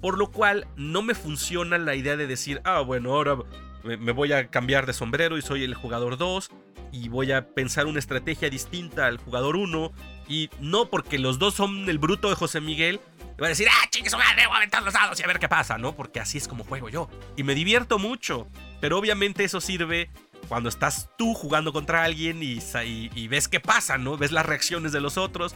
Por 0.00 0.18
lo 0.18 0.30
cual 0.30 0.66
no 0.76 1.02
me 1.02 1.14
funciona 1.14 1.78
la 1.78 1.94
idea 1.94 2.16
de 2.16 2.26
decir, 2.26 2.60
ah, 2.64 2.80
bueno, 2.80 3.14
ahora 3.14 3.38
me 3.84 4.12
voy 4.12 4.32
a 4.32 4.48
cambiar 4.48 4.86
de 4.86 4.92
sombrero 4.92 5.36
y 5.38 5.42
soy 5.42 5.64
el 5.64 5.74
jugador 5.74 6.16
2 6.16 6.50
y 6.92 7.08
voy 7.08 7.32
a 7.32 7.48
pensar 7.48 7.86
una 7.86 7.98
estrategia 7.98 8.50
distinta 8.50 9.06
al 9.06 9.16
jugador 9.16 9.56
1 9.56 9.92
y 10.28 10.50
no 10.60 10.88
porque 10.88 11.18
los 11.18 11.38
dos 11.38 11.54
son 11.54 11.88
el 11.88 11.98
bruto 11.98 12.28
de 12.28 12.34
José 12.34 12.60
Miguel, 12.60 13.00
va 13.42 13.48
a 13.48 13.50
decir, 13.50 13.68
ah, 13.70 13.88
chingue 13.90 14.08
su 14.08 14.16
madre, 14.16 14.46
voy 14.46 14.54
a 14.54 14.58
aventar 14.58 14.82
los 14.82 14.94
dados 14.94 15.18
y 15.18 15.22
a 15.22 15.26
ver 15.26 15.38
qué 15.38 15.48
pasa, 15.48 15.76
¿no? 15.76 15.94
Porque 15.94 16.20
así 16.20 16.38
es 16.38 16.48
como 16.48 16.64
juego 16.64 16.88
yo. 16.88 17.08
Y 17.36 17.42
me 17.42 17.54
divierto 17.54 17.98
mucho. 17.98 18.46
Pero 18.80 18.98
obviamente 18.98 19.44
eso 19.44 19.60
sirve 19.60 20.10
cuando 20.48 20.68
estás 20.68 21.10
tú 21.18 21.34
jugando 21.34 21.72
contra 21.72 22.04
alguien 22.04 22.42
y, 22.42 22.58
y, 22.84 23.28
ves 23.28 23.48
qué 23.48 23.60
pasa, 23.60 23.98
¿no? 23.98 24.16
Ves 24.16 24.32
las 24.32 24.46
reacciones 24.46 24.92
de 24.92 25.00
los 25.00 25.18
otros. 25.18 25.54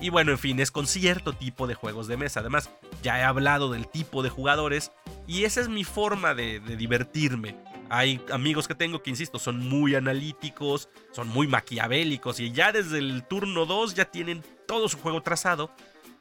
Y 0.00 0.10
bueno, 0.10 0.32
en 0.32 0.38
fin, 0.38 0.60
es 0.60 0.70
con 0.70 0.86
cierto 0.86 1.32
tipo 1.32 1.66
de 1.66 1.74
juegos 1.74 2.08
de 2.08 2.16
mesa. 2.16 2.40
Además, 2.40 2.70
ya 3.02 3.18
he 3.18 3.22
hablado 3.22 3.70
del 3.70 3.88
tipo 3.88 4.22
de 4.22 4.30
jugadores 4.30 4.92
y 5.26 5.44
esa 5.44 5.60
es 5.60 5.68
mi 5.68 5.84
forma 5.84 6.34
de, 6.34 6.60
de 6.60 6.76
divertirme. 6.76 7.56
Hay 7.90 8.20
amigos 8.32 8.66
que 8.66 8.74
tengo 8.74 9.02
que, 9.02 9.10
insisto, 9.10 9.38
son 9.38 9.58
muy 9.60 9.94
analíticos, 9.94 10.88
son 11.12 11.28
muy 11.28 11.46
maquiavélicos 11.46 12.40
y 12.40 12.50
ya 12.50 12.72
desde 12.72 12.98
el 12.98 13.24
turno 13.24 13.66
2 13.66 13.94
ya 13.94 14.06
tienen 14.06 14.42
todo 14.66 14.88
su 14.88 14.98
juego 14.98 15.22
trazado 15.22 15.70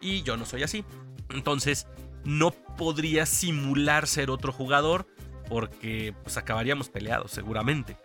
y 0.03 0.21
yo 0.21 0.37
no 0.37 0.45
soy 0.45 0.63
así. 0.63 0.85
Entonces, 1.29 1.87
no 2.25 2.51
podría 2.51 3.25
simular 3.25 4.07
ser 4.07 4.29
otro 4.29 4.51
jugador 4.51 5.07
porque 5.49 6.13
pues 6.23 6.37
acabaríamos 6.37 6.89
peleados 6.89 7.31
seguramente. 7.31 7.97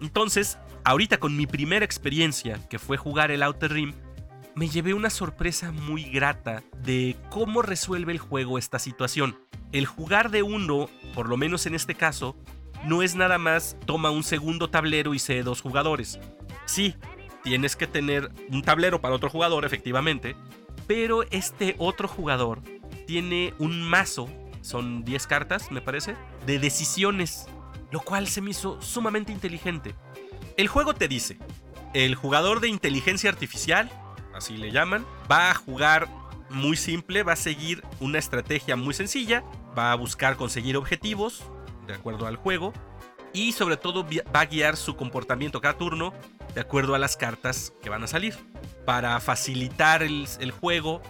Entonces, 0.00 0.58
ahorita 0.84 1.18
con 1.18 1.36
mi 1.36 1.46
primera 1.46 1.84
experiencia, 1.84 2.60
que 2.68 2.78
fue 2.78 2.96
jugar 2.96 3.30
el 3.30 3.42
Outer 3.42 3.72
Rim, 3.72 3.92
me 4.54 4.68
llevé 4.68 4.94
una 4.94 5.10
sorpresa 5.10 5.72
muy 5.72 6.04
grata 6.04 6.62
de 6.82 7.16
cómo 7.30 7.62
resuelve 7.62 8.12
el 8.12 8.18
juego 8.18 8.58
esta 8.58 8.78
situación. 8.78 9.38
El 9.72 9.86
jugar 9.86 10.30
de 10.30 10.42
uno, 10.42 10.88
por 11.14 11.28
lo 11.28 11.36
menos 11.36 11.66
en 11.66 11.74
este 11.74 11.94
caso, 11.94 12.36
no 12.84 13.02
es 13.02 13.14
nada 13.14 13.38
más 13.38 13.76
toma 13.86 14.10
un 14.10 14.22
segundo 14.22 14.70
tablero 14.70 15.14
y 15.14 15.18
sé 15.18 15.42
dos 15.42 15.60
jugadores. 15.60 16.20
Sí, 16.66 16.94
tienes 17.42 17.76
que 17.76 17.86
tener 17.86 18.30
un 18.50 18.62
tablero 18.62 19.00
para 19.00 19.14
otro 19.14 19.30
jugador, 19.30 19.64
efectivamente, 19.64 20.36
pero 20.86 21.22
este 21.30 21.74
otro 21.78 22.08
jugador 22.08 22.62
tiene 23.06 23.54
un 23.58 23.82
mazo, 23.82 24.28
son 24.60 25.04
10 25.04 25.26
cartas, 25.26 25.70
me 25.70 25.80
parece, 25.80 26.16
de 26.46 26.58
decisiones, 26.58 27.46
lo 27.90 28.00
cual 28.00 28.28
se 28.28 28.40
me 28.40 28.50
hizo 28.50 28.80
sumamente 28.80 29.32
inteligente. 29.32 29.94
El 30.56 30.68
juego 30.68 30.94
te 30.94 31.08
dice, 31.08 31.38
el 31.92 32.14
jugador 32.14 32.60
de 32.60 32.68
inteligencia 32.68 33.30
artificial, 33.30 33.90
así 34.34 34.56
le 34.56 34.70
llaman, 34.70 35.06
va 35.30 35.50
a 35.50 35.54
jugar 35.54 36.08
muy 36.50 36.76
simple, 36.76 37.22
va 37.22 37.32
a 37.32 37.36
seguir 37.36 37.82
una 38.00 38.18
estrategia 38.18 38.76
muy 38.76 38.94
sencilla, 38.94 39.44
va 39.76 39.92
a 39.92 39.96
buscar 39.96 40.36
conseguir 40.36 40.76
objetivos, 40.76 41.42
de 41.86 41.94
acuerdo 41.94 42.26
al 42.26 42.36
juego, 42.36 42.72
y 43.32 43.52
sobre 43.52 43.76
todo 43.76 44.04
va 44.04 44.40
a 44.40 44.46
guiar 44.46 44.76
su 44.76 44.96
comportamiento 44.96 45.60
cada 45.60 45.76
turno 45.76 46.14
de 46.54 46.60
acuerdo 46.60 46.94
a 46.94 46.98
las 46.98 47.16
cartas 47.16 47.72
que 47.82 47.90
van 47.90 48.04
a 48.04 48.06
salir. 48.06 48.34
Para 48.84 49.18
facilitar 49.20 50.02
el, 50.02 50.50
juego, 50.50 51.02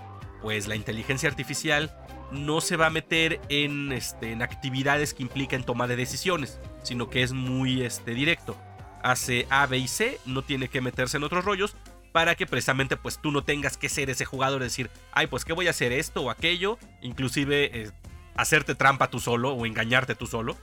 pues 0.42 0.66
la 0.66 0.76
inteligencia 0.76 1.28
artificial 1.28 1.94
no 2.30 2.60
se 2.60 2.76
va 2.76 2.86
a 2.86 2.90
meter 2.90 3.40
en, 3.48 3.92
este, 3.92 4.32
en 4.32 4.42
actividades 4.42 5.14
que 5.14 5.22
impliquen 5.22 5.64
toma 5.64 5.86
de 5.86 5.96
decisiones, 5.96 6.58
sino 6.82 7.10
que 7.10 7.22
es 7.22 7.32
muy 7.32 7.82
este, 7.82 8.14
directo. 8.14 8.56
Hace 9.02 9.46
A, 9.50 9.66
B 9.66 9.78
y 9.78 9.88
C, 9.88 10.18
no 10.24 10.42
tiene 10.42 10.68
que 10.68 10.80
meterse 10.80 11.18
en 11.18 11.24
otros 11.24 11.44
rollos 11.44 11.76
para 12.12 12.36
que 12.36 12.46
precisamente 12.46 12.96
pues 12.96 13.18
tú 13.18 13.32
no 13.32 13.42
tengas 13.42 13.76
que 13.76 13.88
ser 13.88 14.08
ese 14.08 14.24
jugador 14.24 14.62
y 14.62 14.64
decir, 14.66 14.88
ay, 15.12 15.26
pues 15.26 15.44
que 15.44 15.52
voy 15.52 15.66
a 15.66 15.70
hacer 15.70 15.92
esto 15.92 16.22
o 16.22 16.30
aquello, 16.30 16.78
inclusive 17.02 17.82
eh, 17.82 17.90
hacerte 18.36 18.76
trampa 18.76 19.10
tú 19.10 19.18
solo 19.18 19.52
o 19.52 19.66
engañarte 19.66 20.14
tú 20.14 20.26
solo, 20.26 20.56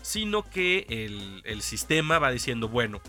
sino 0.00 0.42
que 0.42 0.86
el, 0.88 1.42
el 1.44 1.60
sistema 1.60 2.18
va 2.18 2.30
diciendo, 2.30 2.68
bueno, 2.68 3.02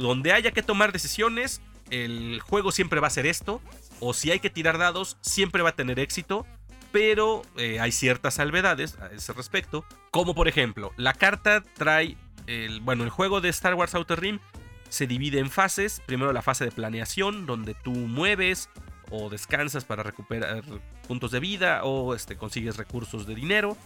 donde 0.00 0.32
haya 0.32 0.50
que 0.50 0.62
tomar 0.62 0.92
decisiones, 0.92 1.60
el 1.90 2.40
juego 2.40 2.72
siempre 2.72 3.00
va 3.00 3.08
a 3.08 3.10
ser 3.10 3.26
esto, 3.26 3.60
o 4.00 4.14
si 4.14 4.30
hay 4.30 4.40
que 4.40 4.50
tirar 4.50 4.78
dados, 4.78 5.18
siempre 5.20 5.62
va 5.62 5.70
a 5.70 5.76
tener 5.76 5.98
éxito, 5.98 6.46
pero 6.92 7.42
eh, 7.56 7.80
hay 7.80 7.92
ciertas 7.92 8.34
salvedades 8.34 8.98
a 8.98 9.08
ese 9.08 9.32
respecto, 9.32 9.84
como 10.10 10.34
por 10.34 10.48
ejemplo, 10.48 10.92
la 10.96 11.12
carta 11.12 11.62
trae, 11.76 12.16
el, 12.46 12.80
bueno, 12.80 13.04
el 13.04 13.10
juego 13.10 13.40
de 13.40 13.50
Star 13.50 13.74
Wars 13.74 13.94
Outer 13.94 14.20
Rim 14.20 14.38
se 14.88 15.06
divide 15.06 15.38
en 15.38 15.50
fases, 15.50 16.02
primero 16.06 16.32
la 16.32 16.42
fase 16.42 16.64
de 16.64 16.72
planeación, 16.72 17.46
donde 17.46 17.74
tú 17.74 17.92
mueves 17.92 18.68
o 19.10 19.28
descansas 19.28 19.84
para 19.84 20.02
recuperar 20.02 20.64
puntos 21.06 21.30
de 21.30 21.40
vida 21.40 21.84
o 21.84 22.14
este, 22.14 22.36
consigues 22.36 22.76
recursos 22.76 23.26
de 23.26 23.34
dinero, 23.34 23.76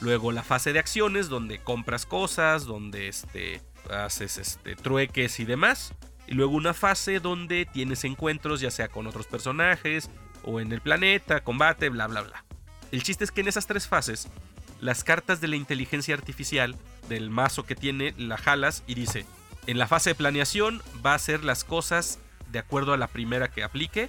luego 0.00 0.32
la 0.32 0.42
fase 0.42 0.72
de 0.72 0.78
acciones, 0.78 1.28
donde 1.28 1.60
compras 1.60 2.06
cosas, 2.06 2.64
donde 2.64 3.08
este, 3.08 3.62
haces 3.88 4.38
este, 4.38 4.76
trueques 4.76 5.40
y 5.40 5.44
demás, 5.44 5.94
y 6.26 6.34
luego 6.34 6.52
una 6.52 6.74
fase 6.74 7.20
donde 7.20 7.66
tienes 7.66 8.04
encuentros 8.04 8.60
ya 8.60 8.70
sea 8.70 8.88
con 8.88 9.06
otros 9.06 9.26
personajes 9.26 10.10
o 10.44 10.60
en 10.60 10.72
el 10.72 10.80
planeta, 10.80 11.42
combate, 11.42 11.88
bla 11.88 12.06
bla 12.06 12.22
bla. 12.22 12.44
El 12.92 13.02
chiste 13.02 13.24
es 13.24 13.30
que 13.30 13.40
en 13.40 13.48
esas 13.48 13.66
tres 13.66 13.88
fases, 13.88 14.28
las 14.80 15.04
cartas 15.04 15.40
de 15.40 15.48
la 15.48 15.56
inteligencia 15.56 16.14
artificial 16.14 16.76
del 17.08 17.30
mazo 17.30 17.64
que 17.64 17.74
tiene 17.74 18.14
la 18.16 18.36
jalas 18.36 18.82
y 18.86 18.94
dice, 18.94 19.26
en 19.66 19.78
la 19.78 19.86
fase 19.86 20.10
de 20.10 20.14
planeación 20.14 20.82
va 21.04 21.12
a 21.12 21.16
hacer 21.16 21.44
las 21.44 21.64
cosas 21.64 22.18
de 22.50 22.58
acuerdo 22.58 22.92
a 22.92 22.96
la 22.96 23.06
primera 23.06 23.50
que 23.50 23.62
aplique. 23.62 24.08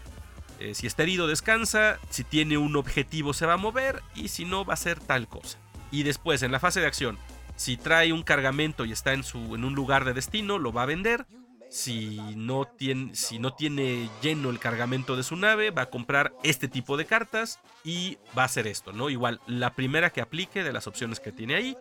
Eh, 0.60 0.76
si 0.76 0.88
está 0.88 1.04
herido 1.04 1.28
descansa, 1.28 2.00
si 2.10 2.24
tiene 2.24 2.58
un 2.58 2.76
objetivo 2.76 3.34
se 3.34 3.46
va 3.46 3.54
a 3.54 3.58
mover 3.58 4.02
y 4.16 4.30
si 4.30 4.46
no 4.46 4.64
va 4.64 4.74
a 4.74 4.76
hacer 4.76 5.00
tal 5.00 5.28
cosa. 5.28 5.58
Y 5.92 6.04
después 6.04 6.42
en 6.44 6.52
la 6.52 6.60
fase 6.60 6.80
de 6.80 6.88
acción, 6.88 7.18
si 7.62 7.78
trae 7.78 8.12
un 8.12 8.24
cargamento 8.24 8.86
y 8.86 8.92
está 8.92 9.14
en, 9.14 9.24
su, 9.24 9.54
en 9.54 9.64
un 9.64 9.76
lugar 9.76 10.04
de 10.04 10.14
destino, 10.14 10.58
lo 10.58 10.74
va 10.74 10.82
a 10.82 10.88
vender 10.88 11.28
si 11.70 12.20
no, 12.36 12.66
tiene, 12.66 13.16
si 13.16 13.38
no 13.38 13.54
tiene 13.54 14.10
lleno 14.20 14.50
el 14.50 14.58
cargamento 14.58 15.16
de 15.16 15.22
su 15.22 15.36
nave, 15.36 15.70
va 15.70 15.84
a 15.84 15.90
comprar 15.92 16.34
este 16.44 16.68
tipo 16.68 16.98
de 16.98 17.06
cartas 17.06 17.60
y 17.84 18.18
va 18.36 18.42
a 18.42 18.46
hacer 18.46 18.66
esto, 18.66 18.94
¿no? 18.94 19.12
Igual, 19.12 19.40
la 19.46 19.76
primera 19.76 20.10
que 20.10 20.22
aplique 20.22 20.64
de 20.64 20.74
las 20.74 20.88
opciones 20.88 21.20
que 21.20 21.32
tiene 21.32 21.54
ahí. 21.54 21.78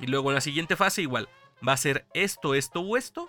Y 0.00 0.06
luego 0.06 0.30
en 0.30 0.34
la 0.34 0.40
siguiente 0.40 0.76
fase, 0.76 1.02
igual, 1.02 1.28
va 1.66 1.72
a 1.72 1.74
hacer 1.74 2.06
esto, 2.14 2.54
esto 2.54 2.80
o 2.80 2.96
esto, 2.96 3.28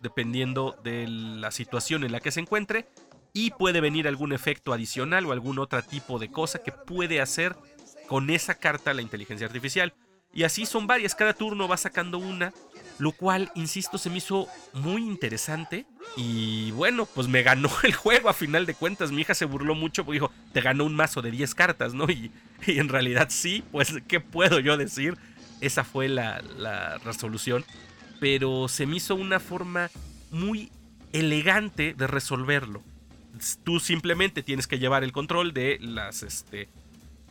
dependiendo 0.00 0.76
de 0.82 1.06
la 1.06 1.52
situación 1.52 2.02
en 2.02 2.10
la 2.10 2.18
que 2.18 2.32
se 2.32 2.40
encuentre. 2.40 2.88
Y 3.32 3.52
puede 3.52 3.80
venir 3.80 4.08
algún 4.08 4.32
efecto 4.32 4.72
adicional 4.72 5.26
o 5.26 5.32
algún 5.32 5.60
otro 5.60 5.80
tipo 5.82 6.18
de 6.18 6.30
cosa 6.30 6.62
que 6.62 6.72
puede 6.72 7.20
hacer 7.20 7.54
con 8.08 8.30
esa 8.30 8.56
carta 8.56 8.92
la 8.92 9.02
inteligencia 9.02 9.46
artificial. 9.46 9.94
Y 10.36 10.44
así 10.44 10.66
son 10.66 10.86
varias, 10.86 11.16
cada 11.16 11.32
turno 11.32 11.66
va 11.66 11.76
sacando 11.76 12.18
una 12.18 12.52
lo 12.98 13.12
cual, 13.12 13.50
insisto, 13.54 13.98
se 13.98 14.08
me 14.08 14.18
hizo 14.18 14.48
muy 14.72 15.02
interesante. 15.02 15.86
Y 16.16 16.70
bueno, 16.72 17.06
pues 17.06 17.28
me 17.28 17.42
ganó 17.42 17.70
el 17.82 17.94
juego 17.94 18.28
a 18.28 18.34
final 18.34 18.66
de 18.66 18.74
cuentas. 18.74 19.12
Mi 19.12 19.22
hija 19.22 19.34
se 19.34 19.44
burló 19.44 19.74
mucho 19.74 20.04
porque 20.04 20.16
dijo, 20.16 20.32
te 20.52 20.60
ganó 20.60 20.84
un 20.84 20.94
mazo 20.94 21.22
de 21.22 21.30
10 21.30 21.54
cartas, 21.54 21.94
¿no? 21.94 22.06
Y, 22.10 22.30
en 22.66 22.88
realidad 22.88 23.28
sí, 23.30 23.62
pues, 23.70 23.94
¿qué 24.08 24.20
puedo 24.20 24.60
yo 24.60 24.76
decir? 24.76 25.16
Esa 25.60 25.84
fue 25.84 26.08
la, 26.08 26.42
la 26.56 26.98
resolución. 26.98 27.64
Pero 28.18 28.68
se 28.68 28.86
me 28.86 28.96
hizo 28.96 29.14
una 29.14 29.40
forma 29.40 29.90
muy 30.30 30.70
elegante 31.12 31.94
de 31.94 32.06
resolverlo. 32.06 32.82
Tú 33.64 33.80
simplemente 33.80 34.42
tienes 34.42 34.66
que 34.66 34.78
llevar 34.78 35.04
el 35.04 35.12
control 35.12 35.52
de 35.52 35.76
las, 35.82 36.22
este, 36.22 36.68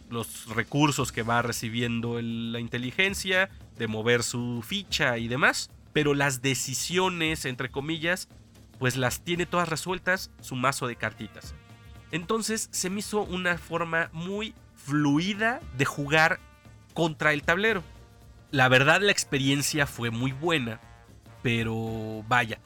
los 0.09 0.47
recursos 0.47 1.11
que 1.11 1.23
va 1.23 1.41
recibiendo 1.41 2.21
la 2.21 2.59
inteligencia, 2.59 3.49
de 3.77 3.87
mover 3.87 4.23
su 4.23 4.63
ficha 4.65 5.17
y 5.17 5.27
demás, 5.27 5.69
pero 5.93 6.13
las 6.13 6.41
decisiones, 6.41 7.45
entre 7.45 7.69
comillas, 7.69 8.27
pues 8.79 8.97
las 8.97 9.21
tiene 9.21 9.45
todas 9.45 9.69
resueltas 9.69 10.31
su 10.41 10.55
mazo 10.55 10.87
de 10.87 10.95
cartitas. 10.95 11.55
Entonces 12.11 12.69
se 12.71 12.89
me 12.89 12.99
hizo 12.99 13.23
una 13.23 13.57
forma 13.57 14.09
muy 14.13 14.53
fluida 14.75 15.61
de 15.77 15.85
jugar 15.85 16.39
contra 16.93 17.33
el 17.33 17.43
tablero. 17.43 17.83
La 18.51 18.69
verdad 18.69 19.01
la 19.01 19.11
experiencia 19.11 19.87
fue 19.87 20.11
muy 20.11 20.31
buena, 20.31 20.79
pero 21.41 22.23
vaya, 22.27 22.59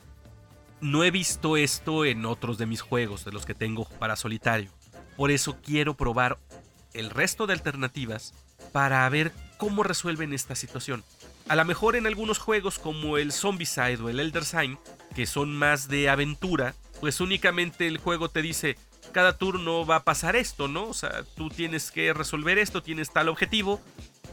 no 0.81 1.03
he 1.03 1.11
visto 1.11 1.57
esto 1.57 2.05
en 2.05 2.25
otros 2.25 2.57
de 2.57 2.65
mis 2.65 2.81
juegos, 2.81 3.25
de 3.25 3.31
los 3.31 3.45
que 3.45 3.55
tengo 3.55 3.85
para 3.85 4.15
solitario. 4.15 4.71
Por 5.17 5.31
eso 5.31 5.57
quiero 5.61 5.95
probar 5.95 6.39
el 6.93 7.09
resto 7.09 7.47
de 7.47 7.53
alternativas 7.53 8.33
para 8.71 9.07
ver 9.09 9.31
cómo 9.57 9.83
resuelven 9.83 10.33
esta 10.33 10.55
situación. 10.55 11.03
A 11.47 11.55
lo 11.55 11.65
mejor 11.65 11.95
en 11.95 12.07
algunos 12.07 12.37
juegos 12.37 12.79
como 12.79 13.17
el 13.17 13.31
Zombicide 13.31 14.01
o 14.01 14.09
el 14.09 14.19
Elder 14.19 14.45
Sign, 14.45 14.77
que 15.15 15.25
son 15.25 15.55
más 15.55 15.87
de 15.87 16.09
aventura, 16.09 16.75
pues 16.99 17.19
únicamente 17.21 17.87
el 17.87 17.97
juego 17.97 18.29
te 18.29 18.41
dice, 18.41 18.77
cada 19.11 19.37
turno 19.37 19.85
va 19.85 19.97
a 19.97 20.03
pasar 20.03 20.35
esto, 20.35 20.67
¿no? 20.67 20.89
O 20.89 20.93
sea, 20.93 21.23
tú 21.35 21.49
tienes 21.49 21.91
que 21.91 22.13
resolver 22.13 22.57
esto, 22.57 22.83
tienes 22.83 23.11
tal 23.11 23.29
objetivo, 23.29 23.81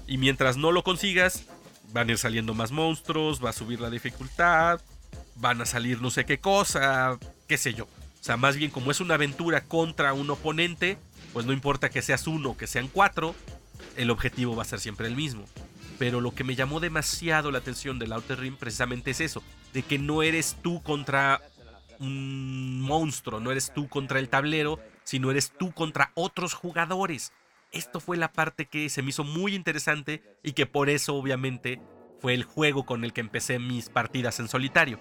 y 0.06 0.18
mientras 0.18 0.56
no 0.56 0.72
lo 0.72 0.84
consigas, 0.84 1.44
van 1.92 2.08
a 2.08 2.12
ir 2.12 2.18
saliendo 2.18 2.54
más 2.54 2.70
monstruos, 2.70 3.44
va 3.44 3.50
a 3.50 3.54
subir 3.54 3.80
la 3.80 3.90
dificultad, 3.90 4.80
van 5.36 5.60
a 5.60 5.66
salir 5.66 6.00
no 6.00 6.10
sé 6.10 6.24
qué 6.24 6.38
cosa, 6.38 7.18
qué 7.48 7.58
sé 7.58 7.74
yo. 7.74 7.84
O 7.84 8.24
sea, 8.26 8.36
más 8.36 8.56
bien 8.56 8.70
como 8.70 8.90
es 8.90 9.00
una 9.00 9.14
aventura 9.14 9.64
contra 9.64 10.12
un 10.12 10.30
oponente, 10.30 10.98
pues 11.36 11.44
no 11.44 11.52
importa 11.52 11.90
que 11.90 12.00
seas 12.00 12.26
uno 12.26 12.56
que 12.56 12.66
sean 12.66 12.88
cuatro, 12.88 13.34
el 13.98 14.08
objetivo 14.08 14.56
va 14.56 14.62
a 14.62 14.64
ser 14.64 14.80
siempre 14.80 15.06
el 15.06 15.14
mismo. 15.14 15.44
Pero 15.98 16.22
lo 16.22 16.34
que 16.34 16.44
me 16.44 16.54
llamó 16.54 16.80
demasiado 16.80 17.50
la 17.50 17.58
atención 17.58 17.98
del 17.98 18.14
Outer 18.14 18.40
Rim 18.40 18.56
precisamente 18.56 19.10
es 19.10 19.20
eso, 19.20 19.42
de 19.74 19.82
que 19.82 19.98
no 19.98 20.22
eres 20.22 20.56
tú 20.62 20.82
contra 20.82 21.42
un 21.98 22.80
monstruo, 22.80 23.38
no 23.38 23.52
eres 23.52 23.70
tú 23.74 23.86
contra 23.86 24.18
el 24.18 24.30
tablero, 24.30 24.80
sino 25.04 25.30
eres 25.30 25.52
tú 25.58 25.72
contra 25.72 26.10
otros 26.14 26.54
jugadores. 26.54 27.34
Esto 27.70 28.00
fue 28.00 28.16
la 28.16 28.32
parte 28.32 28.64
que 28.64 28.88
se 28.88 29.02
me 29.02 29.10
hizo 29.10 29.22
muy 29.22 29.54
interesante 29.54 30.22
y 30.42 30.52
que 30.52 30.64
por 30.64 30.88
eso 30.88 31.16
obviamente 31.16 31.82
fue 32.18 32.32
el 32.32 32.44
juego 32.44 32.86
con 32.86 33.04
el 33.04 33.12
que 33.12 33.20
empecé 33.20 33.58
mis 33.58 33.90
partidas 33.90 34.40
en 34.40 34.48
solitario. 34.48 34.98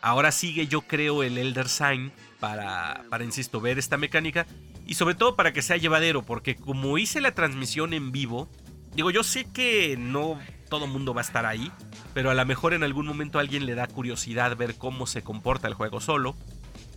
Ahora 0.00 0.30
sigue 0.30 0.68
yo 0.68 0.82
creo 0.82 1.24
el 1.24 1.36
Elder 1.36 1.68
Sign 1.68 2.12
para, 2.38 3.04
para 3.10 3.24
insisto, 3.24 3.60
ver 3.60 3.80
esta 3.80 3.96
mecánica 3.96 4.46
y 4.90 4.94
sobre 4.94 5.14
todo 5.14 5.36
para 5.36 5.52
que 5.52 5.62
sea 5.62 5.76
llevadero, 5.76 6.22
porque 6.22 6.56
como 6.56 6.98
hice 6.98 7.20
la 7.20 7.32
transmisión 7.32 7.92
en 7.92 8.10
vivo, 8.10 8.50
digo, 8.92 9.12
yo 9.12 9.22
sé 9.22 9.44
que 9.44 9.96
no 9.96 10.36
todo 10.68 10.88
mundo 10.88 11.14
va 11.14 11.20
a 11.20 11.24
estar 11.24 11.46
ahí, 11.46 11.70
pero 12.12 12.28
a 12.28 12.34
lo 12.34 12.44
mejor 12.44 12.74
en 12.74 12.82
algún 12.82 13.06
momento 13.06 13.38
alguien 13.38 13.66
le 13.66 13.76
da 13.76 13.86
curiosidad 13.86 14.56
ver 14.56 14.74
cómo 14.74 15.06
se 15.06 15.22
comporta 15.22 15.68
el 15.68 15.74
juego 15.74 16.00
solo, 16.00 16.34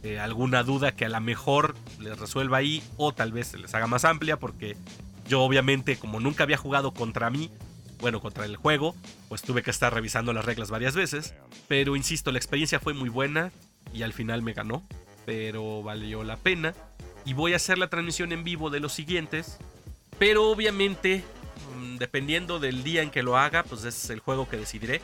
eh, 0.01 0.19
alguna 0.19 0.63
duda 0.63 0.93
que 0.95 1.05
a 1.05 1.09
lo 1.09 1.21
mejor 1.21 1.75
les 1.99 2.17
resuelva 2.17 2.57
ahí 2.57 2.81
o 2.97 3.13
tal 3.13 3.31
vez 3.31 3.49
se 3.49 3.59
les 3.59 3.75
haga 3.75 3.85
más 3.85 4.05
amplia, 4.05 4.39
porque 4.39 4.75
yo 5.27 5.41
obviamente 5.41 5.95
como 5.95 6.19
nunca 6.19 6.45
había 6.45 6.57
jugado 6.57 6.95
contra 6.95 7.29
mí, 7.29 7.51
bueno, 7.99 8.21
contra 8.21 8.45
el 8.45 8.55
juego, 8.55 8.95
pues 9.29 9.43
tuve 9.43 9.61
que 9.61 9.69
estar 9.69 9.93
revisando 9.93 10.33
las 10.33 10.45
reglas 10.45 10.71
varias 10.71 10.95
veces, 10.95 11.35
pero 11.67 11.95
insisto, 11.95 12.31
la 12.31 12.39
experiencia 12.39 12.79
fue 12.79 12.95
muy 12.95 13.09
buena 13.09 13.51
y 13.93 14.01
al 14.01 14.13
final 14.13 14.41
me 14.41 14.53
ganó, 14.53 14.81
pero 15.27 15.83
valió 15.83 16.23
la 16.23 16.37
pena 16.37 16.73
y 17.25 17.33
voy 17.33 17.53
a 17.53 17.57
hacer 17.57 17.77
la 17.77 17.89
transmisión 17.89 18.31
en 18.31 18.43
vivo 18.43 18.69
de 18.69 18.79
los 18.79 18.93
siguientes. 18.93 19.57
Pero 20.19 20.49
obviamente, 20.49 21.23
mm, 21.75 21.97
dependiendo 21.97 22.59
del 22.59 22.83
día 22.83 23.01
en 23.01 23.09
que 23.09 23.23
lo 23.23 23.37
haga, 23.37 23.63
pues 23.63 23.83
es 23.85 24.09
el 24.09 24.19
juego 24.19 24.49
que 24.49 24.57
decidiré. 24.57 25.01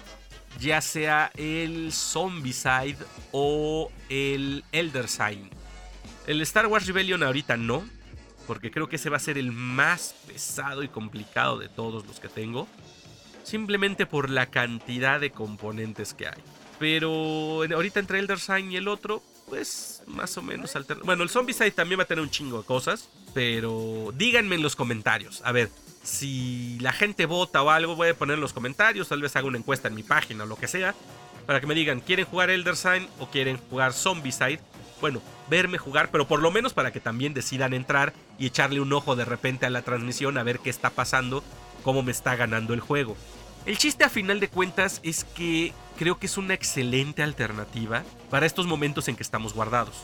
Ya 0.59 0.82
sea 0.82 1.32
el 1.36 1.91
Zombicide 1.91 2.97
o 3.32 3.91
el 4.09 4.63
Elder 4.72 5.07
Sign. 5.07 5.49
El 6.28 6.41
Star 6.41 6.67
Wars 6.67 6.88
Rebellion 6.88 7.24
ahorita 7.24 7.57
no, 7.57 7.84
porque 8.47 8.72
creo 8.72 8.89
que 8.89 8.97
ese 8.97 9.09
va 9.09 9.17
a 9.17 9.22
ser 9.22 9.38
el 9.38 9.51
más 9.51 10.15
pesado 10.28 10.84
y 10.84 10.88
complicado 10.88 11.57
de 11.57 11.70
todos 11.70 12.05
los 12.05 12.20
que 12.20 12.30
tengo. 12.30 12.67
Simplemente 13.43 14.05
por 14.05 14.30
la 14.30 14.47
cantidad 14.47 15.20
de 15.20 15.32
componentes 15.32 16.13
que 16.13 16.28
hay. 16.28 16.41
Pero 16.78 17.63
ahorita 17.63 17.99
entre 17.99 18.20
Elder 18.20 18.39
Sign 18.39 18.72
y 18.72 18.78
el 18.78 18.88
otro, 18.88 19.24
pues 19.50 20.04
más 20.08 20.38
o 20.38 20.41
menos 20.41 20.76
alternativo. 20.76 21.06
Bueno, 21.06 21.24
el 21.24 21.30
Zombicide 21.30 21.72
también 21.72 22.00
va 22.00 22.04
a 22.04 22.08
tener 22.08 22.24
un 22.24 22.30
chingo 22.30 22.60
de 22.60 22.64
cosas, 22.66 23.10
pero 23.34 24.14
díganme 24.16 24.56
en 24.56 24.62
los 24.62 24.76
comentarios. 24.76 25.41
A 25.43 25.52
ver, 25.52 25.70
si 26.04 26.78
la 26.80 26.93
gente 26.93 27.26
vota 27.26 27.62
o 27.62 27.70
algo, 27.70 27.95
voy 27.95 28.10
a 28.10 28.14
poner 28.14 28.36
en 28.36 28.41
los 28.41 28.54
comentarios, 28.54 29.10
tal 29.10 29.22
vez 29.22 29.36
haga 29.36 29.47
una 29.47 29.58
encuesta 29.58 29.88
en 29.88 29.95
mi 29.95 30.04
página 30.04 30.45
o 30.45 30.47
lo 30.47 30.56
que 30.56 30.68
sea, 30.68 30.95
para 31.45 31.60
que 31.60 31.68
me 31.68 31.76
digan, 31.76 32.00
¿quieren 32.00 32.26
jugar 32.26 32.50
Elder 32.50 32.76
Sign 32.76 33.08
o 33.20 33.30
quieren 33.30 33.58
jugar 33.70 33.93
Zombicide? 33.93 34.62
bueno, 35.02 35.22
verme 35.50 35.78
jugar, 35.78 36.10
pero 36.12 36.28
por 36.28 36.41
lo 36.41 36.52
menos 36.52 36.74
para 36.74 36.91
que 36.91 37.00
también 37.00 37.34
decidan 37.34 37.74
entrar 37.74 38.14
y 38.38 38.47
echarle 38.47 38.82
un 38.82 38.91
ojo 38.93 39.16
de 39.16 39.26
repente 39.26 39.66
a 39.66 39.70
la 39.70 39.82
transmisión 39.82 40.38
a 40.38 40.43
ver 40.43 40.60
qué 40.60 40.70
está 40.70 40.89
pasando, 40.89 41.43
cómo 41.84 42.04
me 42.04 42.12
está 42.12 42.36
ganando 42.36 42.74
el 42.74 42.80
juego. 42.80 43.16
El 43.66 43.78
chiste 43.78 44.03
a 44.03 44.10
final 44.10 44.39
de 44.39 44.47
cuentas 44.47 44.99
es 45.03 45.24
que 45.24 45.74
creo 45.97 46.18
que 46.18 46.28
es 46.28 46.38
una 46.38 46.53
excelente 46.53 47.22
alternativa 47.24 48.03
para 48.30 48.45
estos 48.45 48.66
momentos 48.66 49.07
en 49.07 49.16
que 49.16 49.24
estamos 49.24 49.53
guardados. 49.53 49.95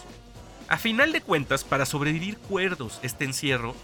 A 0.67 0.77
final 0.77 1.11
de 1.11 1.21
cuentas, 1.21 1.63
para 1.63 1.85
sobrevivir 1.85 2.37
cuerdos 2.37 2.99
este 3.01 3.23
encierro, 3.23 3.75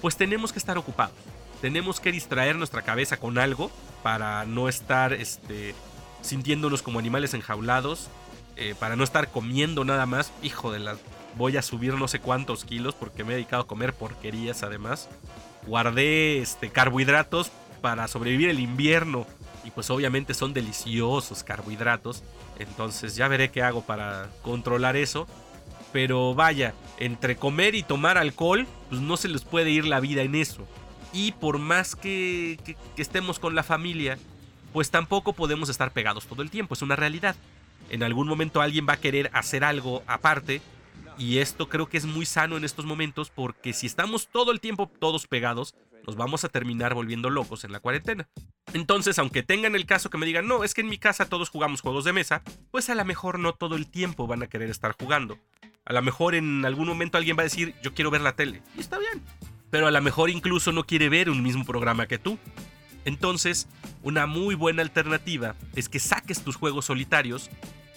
pues 0.00 0.16
tenemos 0.16 0.52
que 0.52 0.58
estar 0.58 0.78
ocupados. 0.78 1.16
Tenemos 1.60 1.98
que 1.98 2.12
distraer 2.12 2.56
nuestra 2.56 2.82
cabeza 2.82 3.16
con 3.16 3.38
algo 3.38 3.70
para 4.02 4.44
no 4.44 4.68
estar 4.68 5.12
este, 5.12 5.74
sintiéndonos 6.22 6.82
como 6.82 6.98
animales 6.98 7.34
enjaulados, 7.34 8.08
eh, 8.56 8.74
para 8.78 8.96
no 8.96 9.04
estar 9.04 9.28
comiendo 9.28 9.84
nada 9.84 10.06
más. 10.06 10.32
Hijo 10.42 10.70
de 10.72 10.78
la... 10.78 10.96
Voy 11.36 11.56
a 11.56 11.62
subir 11.62 11.94
no 11.94 12.08
sé 12.08 12.20
cuántos 12.20 12.64
kilos 12.64 12.94
porque 12.94 13.24
me 13.24 13.32
he 13.32 13.36
dedicado 13.36 13.62
a 13.62 13.66
comer 13.66 13.92
porquerías 13.92 14.62
además. 14.62 15.08
Guardé 15.66 16.38
este, 16.38 16.70
carbohidratos 16.70 17.50
para 17.86 18.08
sobrevivir 18.08 18.48
el 18.48 18.58
invierno. 18.58 19.28
Y 19.62 19.70
pues 19.70 19.90
obviamente 19.90 20.34
son 20.34 20.52
deliciosos 20.52 21.44
carbohidratos. 21.44 22.24
Entonces 22.58 23.14
ya 23.14 23.28
veré 23.28 23.52
qué 23.52 23.62
hago 23.62 23.82
para 23.82 24.28
controlar 24.42 24.96
eso. 24.96 25.28
Pero 25.92 26.34
vaya, 26.34 26.74
entre 26.98 27.36
comer 27.36 27.76
y 27.76 27.84
tomar 27.84 28.18
alcohol, 28.18 28.66
pues 28.88 29.00
no 29.00 29.16
se 29.16 29.28
les 29.28 29.44
puede 29.44 29.70
ir 29.70 29.84
la 29.84 30.00
vida 30.00 30.22
en 30.22 30.34
eso. 30.34 30.66
Y 31.12 31.30
por 31.30 31.58
más 31.58 31.94
que, 31.94 32.58
estemos 32.96 33.38
con 33.38 33.54
la 33.54 33.62
familia, 33.62 34.18
pues 34.72 34.90
tampoco 34.90 35.32
podemos 35.32 35.68
estar 35.68 35.92
pegados 35.92 36.26
todo 36.26 36.42
el 36.42 36.50
tiempo, 36.50 36.74
es 36.74 36.82
una 36.82 36.96
realidad. 36.96 37.36
En 37.88 38.02
algún 38.02 38.26
momento 38.26 38.62
alguien 38.62 38.84
va 38.88 38.94
a 38.94 39.00
querer 39.00 39.30
hacer 39.32 39.62
algo 39.62 40.02
aparte 40.08 40.60
y 41.18 41.38
esto 41.38 41.68
creo 41.68 41.88
que 41.88 41.98
es 41.98 42.04
muy 42.04 42.26
sano 42.26 42.56
en 42.56 42.64
estos 42.64 42.84
momentos 42.84 43.30
porque 43.30 43.72
si 43.72 43.86
estamos 43.86 44.26
todo 44.26 44.50
el 44.50 44.58
tiempo 44.58 44.90
todos 44.98 45.28
pegados, 45.28 45.76
nos 46.06 46.16
vamos 46.16 46.44
a 46.44 46.48
terminar 46.48 46.94
volviendo 46.94 47.30
locos 47.30 47.64
en 47.64 47.72
la 47.72 47.80
cuarentena. 47.80 48.28
Entonces, 48.72 49.18
aunque 49.18 49.42
tengan 49.42 49.74
el 49.74 49.86
caso 49.86 50.08
que 50.10 50.18
me 50.18 50.26
digan, 50.26 50.46
no, 50.46 50.64
es 50.64 50.72
que 50.72 50.80
en 50.82 50.88
mi 50.88 50.98
casa 50.98 51.28
todos 51.28 51.50
jugamos 51.50 51.80
juegos 51.80 52.04
de 52.04 52.12
mesa, 52.12 52.42
pues 52.70 52.88
a 52.90 52.94
lo 52.94 53.04
mejor 53.04 53.38
no 53.38 53.54
todo 53.54 53.76
el 53.76 53.86
tiempo 53.86 54.26
van 54.26 54.42
a 54.42 54.46
querer 54.46 54.70
estar 54.70 54.94
jugando. 54.98 55.38
A 55.84 55.92
lo 55.92 56.02
mejor 56.02 56.34
en 56.34 56.64
algún 56.64 56.88
momento 56.88 57.18
alguien 57.18 57.36
va 57.36 57.42
a 57.42 57.44
decir, 57.44 57.74
yo 57.82 57.94
quiero 57.94 58.10
ver 58.10 58.20
la 58.20 58.36
tele. 58.36 58.62
Y 58.76 58.80
está 58.80 58.98
bien. 58.98 59.22
Pero 59.70 59.86
a 59.86 59.90
lo 59.90 60.00
mejor 60.00 60.30
incluso 60.30 60.72
no 60.72 60.84
quiere 60.84 61.08
ver 61.08 61.28
un 61.28 61.42
mismo 61.42 61.64
programa 61.64 62.06
que 62.06 62.18
tú. 62.18 62.38
Entonces, 63.04 63.68
una 64.02 64.26
muy 64.26 64.54
buena 64.54 64.82
alternativa 64.82 65.54
es 65.74 65.88
que 65.88 66.00
saques 66.00 66.42
tus 66.42 66.56
juegos 66.56 66.86
solitarios 66.86 67.50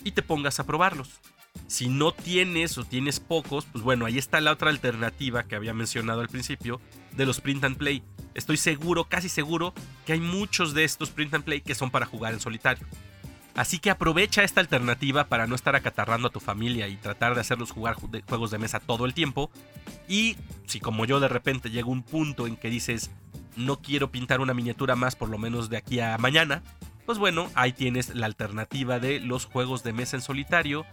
y 0.04 0.12
te 0.12 0.22
pongas 0.22 0.60
a 0.60 0.66
probarlos. 0.66 1.20
Si 1.68 1.88
no 1.88 2.12
tienes 2.12 2.78
o 2.78 2.86
tienes 2.86 3.20
pocos, 3.20 3.66
pues 3.66 3.84
bueno, 3.84 4.06
ahí 4.06 4.18
está 4.18 4.40
la 4.40 4.52
otra 4.52 4.70
alternativa 4.70 5.44
que 5.44 5.56
había 5.56 5.74
mencionado 5.74 6.22
al 6.22 6.30
principio 6.30 6.80
de 7.16 7.26
los 7.26 7.42
print 7.42 7.64
and 7.64 7.78
play. 7.78 8.04
Estoy 8.34 8.58
seguro, 8.58 9.06
casi 9.06 9.30
seguro, 9.30 9.74
que 10.06 10.14
hay 10.14 10.20
muchos 10.20 10.74
de 10.74 10.84
estos 10.84 11.10
print 11.10 11.34
and 11.34 11.44
play 11.44 11.62
que 11.62 11.76
son 11.76 11.92
para 11.92 12.06
jugar 12.06 12.34
en 12.34 12.40
solitario. 12.40 12.86
Así 13.56 13.80
que 13.80 13.90
aprovecha 13.90 14.44
esta 14.44 14.62
alternativa 14.62 15.26
para 15.28 15.48
no 15.48 15.56
estar 15.56 15.76
acatarrando 15.76 16.30
a 16.30 16.32
tu 16.32 16.40
familia 16.40 16.88
y 16.88 16.96
tratar 16.96 17.36
de 17.36 17.42
hacerlos 17.42 17.72
jugar 17.72 17.96
juegos 17.96 18.52
de 18.52 18.58
mesa 18.58 18.80
todo 18.80 19.06
el 19.06 19.14
tiempo. 19.14 19.52
Y 20.08 20.38
si 20.66 20.80
como 20.80 21.06
yo 21.06 21.20
de 21.20 21.28
repente 21.28 21.70
llega 21.70 21.90
un 21.90 22.04
punto 22.04 22.48
en 22.48 22.56
que 22.56 22.70
dices, 22.70 23.12
no 23.58 23.82
quiero 23.82 24.12
pintar 24.12 24.40
una 24.40 24.54
miniatura 24.54 24.96
más 24.96 25.16
por 25.16 25.30
lo 25.30 25.38
menos 25.38 25.70
de 25.70 25.78
aquí 25.78 26.00
a 26.00 26.18
mañana, 26.18 26.64
pues 27.06 27.18
bueno, 27.18 27.50
ahí 27.56 27.74
tienes 27.74 28.16
la 28.16 28.28
alternativa 28.28 29.00
de 29.00 29.20
los 29.20 29.46
juegos 29.46 29.84
de 29.84 29.94
mesa 29.94 30.16
en 30.16 30.22
solitario 30.22 30.86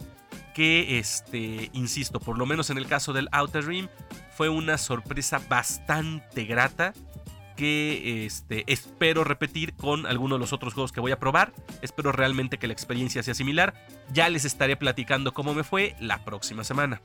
que, 0.53 0.97
este, 0.97 1.69
insisto, 1.73 2.19
por 2.19 2.37
lo 2.37 2.47
menos 2.47 2.71
en 2.71 2.79
el 2.79 2.87
caso 2.87 3.13
del 3.13 3.29
Outer 3.31 3.65
Rim, 3.65 3.87
fue 4.37 4.49
una 4.49 4.77
sorpresa 4.77 5.41
bastante 5.49 6.45
grata 6.45 6.93
que 7.55 8.27
este, 8.27 8.65
espero 8.67 9.23
repetir 9.23 9.73
con 9.73 10.05
alguno 10.05 10.35
de 10.35 10.39
los 10.39 10.53
otros 10.53 10.75
juegos 10.75 10.91
que 10.91 10.99
voy 10.99 11.11
a 11.11 11.17
probar. 11.17 11.53
Espero 11.81 12.11
realmente 12.11 12.59
que 12.59 12.67
la 12.67 12.73
experiencia 12.73 13.23
sea 13.23 13.33
similar. 13.33 13.73
Ya 14.13 14.29
les 14.29 14.45
estaré 14.45 14.77
platicando 14.77 15.33
cómo 15.33 15.55
me 15.55 15.63
fue 15.63 15.95
la 15.99 16.23
próxima 16.23 16.63
semana. 16.63 17.01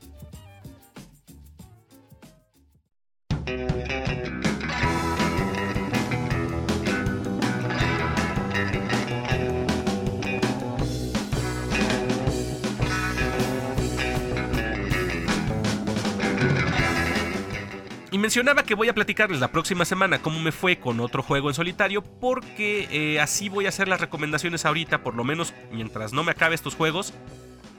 Mencionaba 18.19 18.63
que 18.63 18.75
voy 18.75 18.89
a 18.89 18.93
platicarles 18.93 19.39
la 19.39 19.51
próxima 19.51 19.85
semana 19.85 20.21
cómo 20.21 20.39
me 20.39 20.51
fue 20.51 20.77
con 20.77 20.99
otro 20.99 21.23
juego 21.23 21.49
en 21.49 21.55
solitario, 21.55 22.03
porque 22.03 22.87
eh, 22.91 23.19
así 23.19 23.49
voy 23.49 23.65
a 23.65 23.69
hacer 23.69 23.87
las 23.87 23.99
recomendaciones 23.99 24.65
ahorita, 24.65 25.03
por 25.03 25.15
lo 25.15 25.23
menos 25.23 25.53
mientras 25.71 26.13
no 26.13 26.23
me 26.23 26.31
acabe 26.31 26.53
estos 26.53 26.75
juegos. 26.75 27.13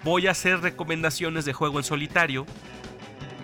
Voy 0.03 0.27
a 0.27 0.33
hacer 0.33 0.61
recomendaciones 0.61 1.45
de 1.45 1.53
juego 1.53 1.79
en 1.79 1.85
solitario, 1.85 2.47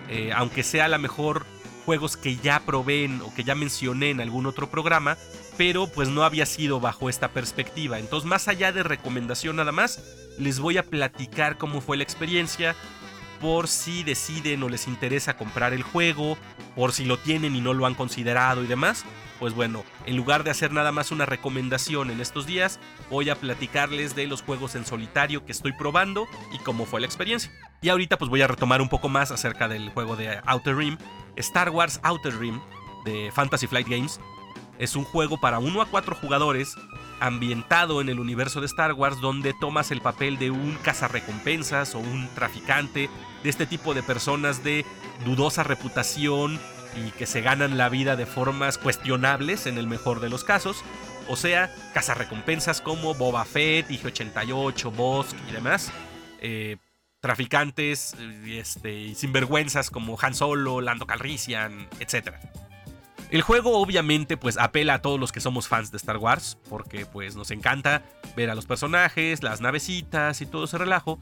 eh, 0.09 0.31
aunque 0.35 0.63
sea 0.63 0.85
a 0.85 0.89
lo 0.89 0.99
mejor 0.99 1.45
juegos 1.85 2.17
que 2.17 2.35
ya 2.35 2.59
probé 2.59 3.09
o 3.25 3.33
que 3.33 3.43
ya 3.43 3.55
mencioné 3.55 4.09
en 4.09 4.21
algún 4.21 4.45
otro 4.45 4.69
programa, 4.69 5.17
pero 5.57 5.87
pues 5.87 6.09
no 6.09 6.23
había 6.23 6.45
sido 6.45 6.79
bajo 6.79 7.09
esta 7.09 7.29
perspectiva. 7.29 7.99
Entonces, 7.99 8.27
más 8.27 8.47
allá 8.47 8.71
de 8.71 8.83
recomendación 8.83 9.55
nada 9.55 9.71
más, 9.71 10.03
les 10.37 10.59
voy 10.59 10.77
a 10.77 10.83
platicar 10.83 11.57
cómo 11.57 11.81
fue 11.81 11.97
la 11.97 12.03
experiencia, 12.03 12.75
por 13.41 13.67
si 13.67 14.03
deciden 14.03 14.61
o 14.63 14.69
les 14.69 14.87
interesa 14.87 15.35
comprar 15.35 15.73
el 15.73 15.83
juego, 15.83 16.37
por 16.75 16.93
si 16.93 17.05
lo 17.05 17.17
tienen 17.17 17.55
y 17.55 17.61
no 17.61 17.73
lo 17.73 17.85
han 17.85 17.95
considerado 17.95 18.63
y 18.63 18.67
demás. 18.67 19.03
Pues 19.39 19.55
bueno, 19.55 19.83
en 20.05 20.15
lugar 20.15 20.43
de 20.43 20.51
hacer 20.51 20.71
nada 20.71 20.91
más 20.91 21.11
una 21.11 21.25
recomendación 21.25 22.11
en 22.11 22.21
estos 22.21 22.45
días, 22.45 22.79
voy 23.09 23.31
a 23.31 23.35
platicarles 23.35 24.15
de 24.15 24.27
los 24.27 24.43
juegos 24.43 24.75
en 24.75 24.85
solitario 24.85 25.43
que 25.45 25.51
estoy 25.51 25.73
probando 25.73 26.27
y 26.53 26.59
cómo 26.59 26.85
fue 26.85 27.01
la 27.01 27.07
experiencia. 27.07 27.51
Y 27.81 27.89
ahorita 27.89 28.19
pues 28.19 28.29
voy 28.29 28.43
a 28.43 28.47
retomar 28.47 28.81
un 28.81 28.89
poco 28.89 29.09
más 29.09 29.31
acerca 29.31 29.67
del 29.67 29.89
juego 29.89 30.15
de 30.15 30.39
Outer 30.45 30.77
Rim, 30.77 30.97
Star 31.37 31.71
Wars 31.71 31.99
Outer 32.03 32.37
Rim 32.37 32.61
de 33.03 33.31
Fantasy 33.33 33.65
Flight 33.65 33.87
Games. 33.89 34.19
Es 34.77 34.95
un 34.95 35.03
juego 35.03 35.39
para 35.39 35.57
1 35.57 35.81
a 35.81 35.87
4 35.87 36.15
jugadores 36.15 36.75
ambientado 37.21 38.01
en 38.01 38.09
el 38.09 38.19
universo 38.19 38.59
de 38.59 38.65
Star 38.65 38.93
Wars 38.93 39.21
donde 39.21 39.53
tomas 39.53 39.91
el 39.91 40.01
papel 40.01 40.37
de 40.37 40.51
un 40.51 40.75
cazarrecompensas 40.81 41.95
o 41.95 41.99
un 41.99 42.27
traficante, 42.35 43.09
de 43.43 43.49
este 43.49 43.65
tipo 43.65 43.93
de 43.93 44.03
personas 44.03 44.63
de 44.63 44.85
dudosa 45.23 45.63
reputación 45.63 46.59
y 46.95 47.11
que 47.11 47.25
se 47.25 47.41
ganan 47.41 47.77
la 47.77 47.89
vida 47.89 48.15
de 48.15 48.25
formas 48.25 48.77
cuestionables 48.77 49.65
en 49.65 49.77
el 49.77 49.87
mejor 49.87 50.19
de 50.19 50.29
los 50.29 50.43
casos, 50.43 50.83
o 51.29 51.35
sea, 51.35 51.73
cazarrecompensas 51.93 52.81
como 52.81 53.13
Boba 53.13 53.45
Fett, 53.45 53.89
IG-88, 53.89 54.93
Bosk 54.93 55.35
y 55.47 55.51
demás, 55.53 55.91
eh, 56.41 56.77
traficantes 57.21 58.15
este, 58.45 59.15
sinvergüenzas 59.15 59.89
como 59.89 60.17
Han 60.21 60.33
Solo, 60.33 60.81
Lando 60.81 61.05
Calrissian, 61.05 61.87
etc. 61.99 62.33
El 63.31 63.43
juego 63.43 63.79
obviamente 63.79 64.35
pues 64.35 64.57
apela 64.57 64.95
a 64.95 65.01
todos 65.01 65.17
los 65.17 65.31
que 65.31 65.39
somos 65.39 65.69
fans 65.69 65.89
de 65.89 65.95
Star 65.95 66.17
Wars, 66.17 66.57
porque 66.69 67.05
pues 67.05 67.37
nos 67.37 67.49
encanta 67.51 68.03
ver 68.35 68.49
a 68.49 68.55
los 68.55 68.65
personajes, 68.65 69.41
las 69.41 69.61
navecitas 69.61 70.41
y 70.41 70.45
todo 70.45 70.65
ese 70.65 70.77
relajo. 70.77 71.17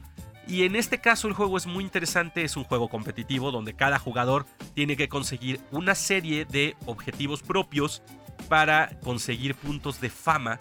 Y 0.48 0.64
en 0.64 0.74
este 0.74 1.00
caso 1.00 1.28
el 1.28 1.34
juego 1.34 1.56
es 1.56 1.68
muy 1.68 1.84
interesante, 1.84 2.42
es 2.42 2.56
un 2.56 2.64
juego 2.64 2.88
competitivo 2.88 3.52
donde 3.52 3.74
cada 3.74 4.00
jugador 4.00 4.44
tiene 4.74 4.96
que 4.96 5.08
conseguir 5.08 5.60
una 5.70 5.94
serie 5.94 6.46
de 6.46 6.74
objetivos 6.84 7.44
propios 7.44 8.02
para 8.48 8.98
conseguir 9.04 9.54
puntos 9.54 10.00
de 10.00 10.10
fama 10.10 10.58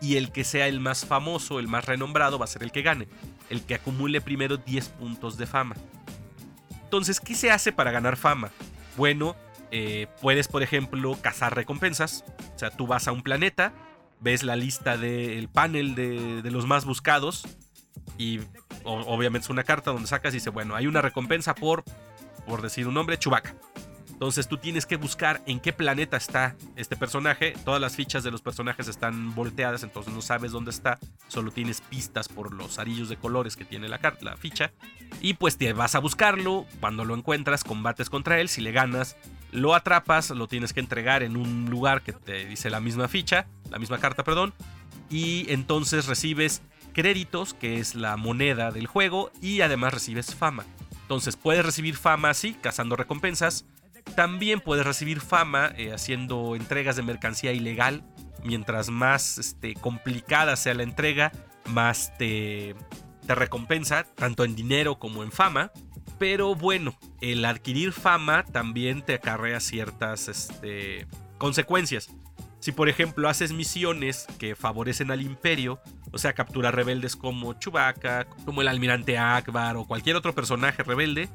y 0.00 0.14
el 0.16 0.30
que 0.30 0.44
sea 0.44 0.68
el 0.68 0.78
más 0.78 1.04
famoso, 1.04 1.58
el 1.58 1.66
más 1.66 1.86
renombrado 1.86 2.38
va 2.38 2.44
a 2.44 2.48
ser 2.48 2.62
el 2.62 2.70
que 2.70 2.82
gane, 2.82 3.08
el 3.50 3.62
que 3.62 3.74
acumule 3.74 4.20
primero 4.20 4.58
10 4.58 4.90
puntos 4.90 5.36
de 5.38 5.46
fama. 5.46 5.74
Entonces, 6.84 7.18
¿qué 7.18 7.34
se 7.34 7.50
hace 7.50 7.72
para 7.72 7.90
ganar 7.90 8.16
fama? 8.16 8.52
Bueno, 8.96 9.34
eh, 9.76 10.06
puedes, 10.20 10.46
por 10.46 10.62
ejemplo, 10.62 11.18
cazar 11.20 11.56
recompensas. 11.56 12.24
O 12.54 12.58
sea, 12.60 12.70
tú 12.70 12.86
vas 12.86 13.08
a 13.08 13.12
un 13.12 13.22
planeta, 13.22 13.72
ves 14.20 14.44
la 14.44 14.54
lista 14.54 14.96
del 14.96 15.48
panel 15.48 15.96
de, 15.96 16.48
los 16.52 16.64
más 16.64 16.84
buscados 16.84 17.44
y 18.16 18.38
obviamente 18.84 19.46
es 19.46 19.50
una 19.50 19.64
carta 19.64 19.90
donde 19.90 20.06
sacas 20.06 20.32
y 20.32 20.36
dice, 20.36 20.50
bueno, 20.50 20.76
hay 20.76 20.86
una 20.86 21.02
recompensa 21.02 21.56
por, 21.56 21.82
por 22.46 22.62
decir 22.62 22.86
un 22.86 22.94
nombre, 22.94 23.18
Chewbacca. 23.18 23.56
Entonces 24.12 24.46
tú 24.46 24.58
tienes 24.58 24.86
que 24.86 24.94
buscar 24.94 25.42
en 25.44 25.58
qué 25.58 25.72
planeta 25.72 26.16
está 26.16 26.54
este 26.76 26.96
personaje. 26.96 27.54
Todas 27.64 27.80
las 27.80 27.96
fichas 27.96 28.22
de 28.22 28.30
los 28.30 28.42
personajes 28.42 28.86
están 28.86 29.34
volteadas, 29.34 29.82
entonces 29.82 30.14
no 30.14 30.22
sabes 30.22 30.52
dónde 30.52 30.70
está. 30.70 31.00
Solo 31.26 31.50
tienes 31.50 31.80
pistas 31.80 32.28
por 32.28 32.54
los 32.54 32.78
arillos 32.78 33.08
de 33.08 33.16
colores 33.16 33.56
que 33.56 33.64
tiene 33.64 33.88
la, 33.88 33.98
la 34.20 34.36
ficha. 34.36 34.70
Y 35.20 35.34
pues 35.34 35.58
te 35.58 35.72
vas 35.72 35.96
a 35.96 35.98
buscarlo. 35.98 36.64
Cuando 36.78 37.04
lo 37.04 37.16
encuentras, 37.16 37.64
combates 37.64 38.08
contra 38.08 38.40
él. 38.40 38.48
Si 38.48 38.60
le 38.60 38.70
ganas, 38.70 39.16
lo 39.54 39.74
atrapas, 39.74 40.30
lo 40.30 40.48
tienes 40.48 40.72
que 40.72 40.80
entregar 40.80 41.22
en 41.22 41.36
un 41.36 41.70
lugar 41.70 42.02
que 42.02 42.12
te 42.12 42.44
dice 42.44 42.70
la 42.70 42.80
misma 42.80 43.06
ficha, 43.06 43.46
la 43.70 43.78
misma 43.78 43.98
carta, 43.98 44.24
perdón, 44.24 44.52
y 45.08 45.46
entonces 45.50 46.06
recibes 46.06 46.60
créditos, 46.92 47.54
que 47.54 47.78
es 47.78 47.94
la 47.94 48.16
moneda 48.16 48.72
del 48.72 48.88
juego, 48.88 49.30
y 49.40 49.60
además 49.60 49.94
recibes 49.94 50.34
fama. 50.34 50.64
Entonces 51.02 51.36
puedes 51.36 51.64
recibir 51.64 51.96
fama 51.96 52.30
así, 52.30 52.54
cazando 52.54 52.96
recompensas. 52.96 53.64
También 54.16 54.60
puedes 54.60 54.84
recibir 54.84 55.20
fama 55.20 55.72
eh, 55.76 55.92
haciendo 55.92 56.56
entregas 56.56 56.96
de 56.96 57.02
mercancía 57.02 57.52
ilegal. 57.52 58.02
Mientras 58.42 58.90
más 58.90 59.38
este, 59.38 59.74
complicada 59.74 60.56
sea 60.56 60.74
la 60.74 60.82
entrega, 60.82 61.32
más 61.66 62.16
te, 62.18 62.74
te 63.26 63.34
recompensa, 63.34 64.04
tanto 64.14 64.44
en 64.44 64.56
dinero 64.56 64.98
como 64.98 65.22
en 65.22 65.30
fama. 65.30 65.70
Pero 66.18 66.54
bueno, 66.54 66.96
el 67.20 67.44
adquirir 67.44 67.92
fama 67.92 68.44
también 68.44 69.02
te 69.02 69.14
acarrea 69.14 69.60
ciertas 69.60 70.28
este, 70.28 71.06
consecuencias. 71.38 72.10
Si 72.60 72.72
por 72.72 72.88
ejemplo 72.88 73.28
haces 73.28 73.52
misiones 73.52 74.26
que 74.38 74.54
favorecen 74.54 75.10
al 75.10 75.20
imperio, 75.20 75.80
o 76.12 76.18
sea, 76.18 76.32
capturar 76.32 76.74
rebeldes 76.74 77.16
como 77.16 77.54
Chewbacca, 77.54 78.26
como 78.44 78.62
el 78.62 78.68
almirante 78.68 79.18
Akbar 79.18 79.76
o 79.76 79.84
cualquier 79.84 80.16
otro 80.16 80.34
personaje 80.34 80.82
rebelde, 80.82 81.28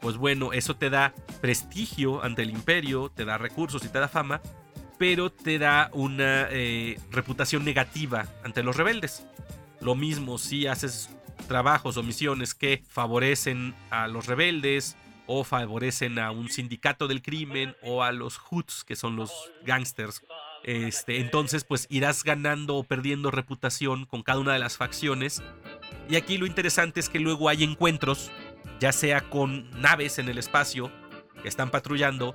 pues 0.00 0.16
bueno, 0.16 0.52
eso 0.52 0.76
te 0.76 0.88
da 0.88 1.12
prestigio 1.40 2.22
ante 2.22 2.42
el 2.42 2.50
imperio, 2.50 3.10
te 3.14 3.24
da 3.24 3.36
recursos 3.36 3.84
y 3.84 3.88
te 3.88 3.98
da 3.98 4.08
fama, 4.08 4.40
pero 4.98 5.30
te 5.30 5.58
da 5.58 5.90
una 5.92 6.46
eh, 6.50 6.98
reputación 7.10 7.64
negativa 7.64 8.26
ante 8.44 8.62
los 8.62 8.76
rebeldes. 8.76 9.26
Lo 9.80 9.94
mismo 9.94 10.38
si 10.38 10.66
haces 10.66 11.10
trabajos 11.48 11.96
o 11.96 12.02
misiones 12.02 12.54
que 12.54 12.82
favorecen 12.88 13.74
a 13.90 14.08
los 14.08 14.26
rebeldes 14.26 14.96
o 15.26 15.44
favorecen 15.44 16.18
a 16.18 16.32
un 16.32 16.48
sindicato 16.48 17.06
del 17.06 17.22
crimen 17.22 17.76
o 17.82 18.02
a 18.02 18.10
los 18.10 18.36
hoods, 18.38 18.84
que 18.84 18.96
son 18.96 19.16
los 19.16 19.30
gangsters. 19.64 20.24
Este, 20.64 21.20
entonces, 21.20 21.64
pues 21.64 21.86
irás 21.88 22.24
ganando 22.24 22.76
o 22.76 22.84
perdiendo 22.84 23.30
reputación 23.30 24.06
con 24.06 24.22
cada 24.22 24.40
una 24.40 24.52
de 24.52 24.58
las 24.58 24.76
facciones. 24.76 25.42
Y 26.08 26.16
aquí 26.16 26.36
lo 26.36 26.46
interesante 26.46 27.00
es 27.00 27.08
que 27.08 27.20
luego 27.20 27.48
hay 27.48 27.62
encuentros, 27.62 28.30
ya 28.80 28.92
sea 28.92 29.20
con 29.20 29.70
naves 29.80 30.18
en 30.18 30.28
el 30.28 30.36
espacio 30.38 30.90
que 31.42 31.48
están 31.48 31.70
patrullando 31.70 32.34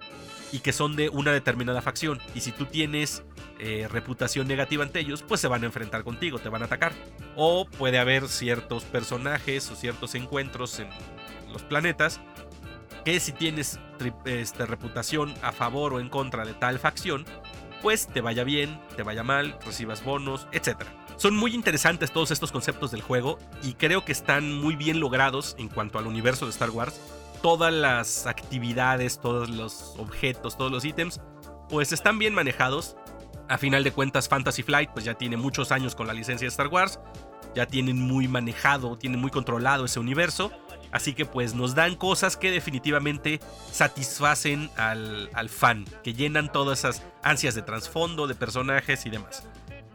y 0.52 0.60
que 0.60 0.72
son 0.72 0.96
de 0.96 1.10
una 1.10 1.32
determinada 1.32 1.82
facción. 1.82 2.20
Y 2.34 2.40
si 2.40 2.52
tú 2.52 2.66
tienes 2.66 3.24
eh, 3.60 3.88
reputación 3.90 4.48
negativa 4.48 4.84
ante 4.84 5.00
ellos, 5.00 5.24
pues 5.24 5.42
se 5.42 5.48
van 5.48 5.64
a 5.64 5.66
enfrentar 5.66 6.04
contigo, 6.04 6.40
te 6.40 6.50
van 6.50 6.62
a 6.62 6.66
atacar. 6.66 6.94
O 7.36 7.66
puede 7.66 8.00
haber 8.00 8.28
ciertos 8.28 8.84
personajes 8.84 9.70
o 9.72 9.76
ciertos 9.76 10.16
encuentros 10.16 10.80
en 10.80 10.90
los 11.52 11.64
planetas 11.64 12.20
que 13.06 13.20
si 13.20 13.32
tienes 13.32 13.80
este, 14.26 14.66
reputación 14.66 15.34
a 15.42 15.52
favor 15.52 15.94
o 15.94 16.00
en 16.00 16.10
contra 16.10 16.44
de 16.44 16.54
tal 16.54 16.80
facción, 16.80 17.24
pues 17.82 18.08
te 18.08 18.20
vaya 18.20 18.44
bien, 18.44 18.80
te 18.96 19.04
vaya 19.04 19.24
mal, 19.24 19.58
recibas 19.64 20.04
bonos, 20.04 20.48
etc. 20.52 20.84
Son 21.18 21.36
muy 21.36 21.54
interesantes 21.54 22.12
todos 22.12 22.32
estos 22.32 22.52
conceptos 22.52 22.92
del 22.92 23.04
juego 23.04 23.38
y 23.64 23.74
creo 23.74 24.04
que 24.04 24.12
están 24.12 24.52
muy 24.52 24.76
bien 24.76 25.00
logrados 25.00 25.56
en 25.60 25.70
cuanto 25.70 26.00
al 26.00 26.08
universo 26.08 26.46
de 26.46 26.52
Star 26.52 26.72
Wars. 26.72 27.00
Todas 27.44 27.72
las 27.72 28.26
actividades, 28.26 29.22
todos 29.22 29.50
los 29.50 29.94
objetos, 30.00 30.58
todos 30.58 30.72
los 30.72 30.84
ítems, 30.84 31.22
pues 31.70 31.92
están 31.92 32.18
bien 32.18 32.34
manejados. 32.34 32.98
A 33.48 33.58
final 33.58 33.84
de 33.84 33.92
cuentas, 33.92 34.28
Fantasy 34.28 34.64
Flight 34.64 34.90
pues 34.92 35.06
ya 35.06 35.14
tiene 35.14 35.38
muchos 35.38 35.72
años 35.72 35.96
con 35.96 36.08
la 36.08 36.14
licencia 36.14 36.46
de 36.46 36.50
Star 36.50 36.68
Wars. 36.68 37.00
Ya 37.54 37.66
tienen 37.66 38.00
muy 38.02 38.28
manejado, 38.28 38.98
tienen 38.98 39.20
muy 39.20 39.32
controlado 39.32 39.86
ese 39.86 40.00
universo. 40.00 40.52
Así 40.92 41.14
que 41.14 41.26
pues 41.26 41.54
nos 41.54 41.76
dan 41.76 41.96
cosas 41.96 42.38
que 42.38 42.52
definitivamente 42.52 43.40
satisfacen 43.72 44.70
al, 44.78 45.50
fan, 45.50 45.86
que 46.04 46.14
llenan 46.14 46.52
todas 46.52 46.80
esas 46.80 47.04
ansias 47.22 47.54
de 47.54 47.62
trasfondo, 47.62 48.28
de 48.28 48.36
personajes 48.36 49.06
y 49.06 49.10
demás. 49.10 49.48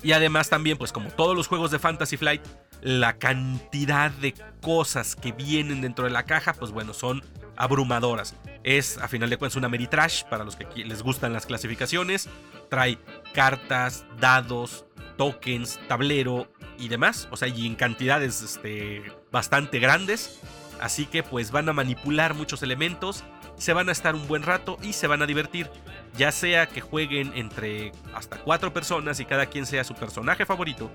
Y 0.03 0.13
además 0.13 0.49
también 0.49 0.79
pues 0.79 0.93
como 0.93 1.11
todos 1.11 1.37
los 1.37 1.47
juegos 1.47 1.71
de 1.71 1.79
Fantasy 1.79 2.17
Flight, 2.17 2.43
la 2.83 3.19
cantidad 3.19 4.11
de 4.11 4.35
cosas 4.63 5.17
que 5.17 5.33
vienen 5.33 5.81
dentro 5.81 6.05
de 6.05 6.11
la 6.11 6.25
caja 6.25 6.55
pues 6.55 6.71
bueno 6.71 6.93
son 6.93 7.23
abrumadoras. 7.57 8.35
Es 8.63 8.99
a 8.99 9.09
final 9.09 9.31
de 9.31 9.37
cuentas 9.37 9.57
una 9.57 9.69
Meritrash 9.69 10.25
para 10.25 10.45
los 10.45 10.57
que 10.57 10.67
les 10.85 11.03
gustan 11.03 11.33
las 11.33 11.47
clasificaciones. 11.47 12.29
Trae 12.69 12.99
cartas, 13.33 14.05
dados, 14.19 14.85
tokens, 15.17 15.79
tablero 15.89 16.51
y 16.79 16.89
demás. 16.89 17.29
O 17.31 17.37
sea, 17.37 17.49
y 17.49 17.67
en 17.67 17.75
cantidades 17.75 18.43
este, 18.43 19.03
bastante 19.31 19.79
grandes. 19.79 20.41
Así 20.81 21.05
que 21.05 21.23
pues 21.23 21.51
van 21.51 21.69
a 21.69 21.75
manipular 21.75 22.33
muchos 22.33 22.63
elementos, 22.63 23.23
se 23.59 23.75
van 23.75 23.91
a 23.91 23.93
estar 23.93 24.15
un 24.15 24.27
buen 24.27 24.43
rato 24.43 24.79
y 24.83 24.95
se 24.95 25.07
van 25.07 25.21
a 25.21 25.27
divertir. 25.27 25.71
Ya 26.17 26.33
sea 26.33 26.67
que 26.67 26.81
jueguen 26.81 27.33
entre 27.35 27.93
hasta 28.15 28.39
cuatro 28.39 28.73
personas 28.73 29.21
y 29.21 29.27
cada 29.27 29.47
quien 29.47 29.67
sea 29.67 29.85
su 29.85 29.95
personaje 29.95 30.47
favorito. 30.47 30.91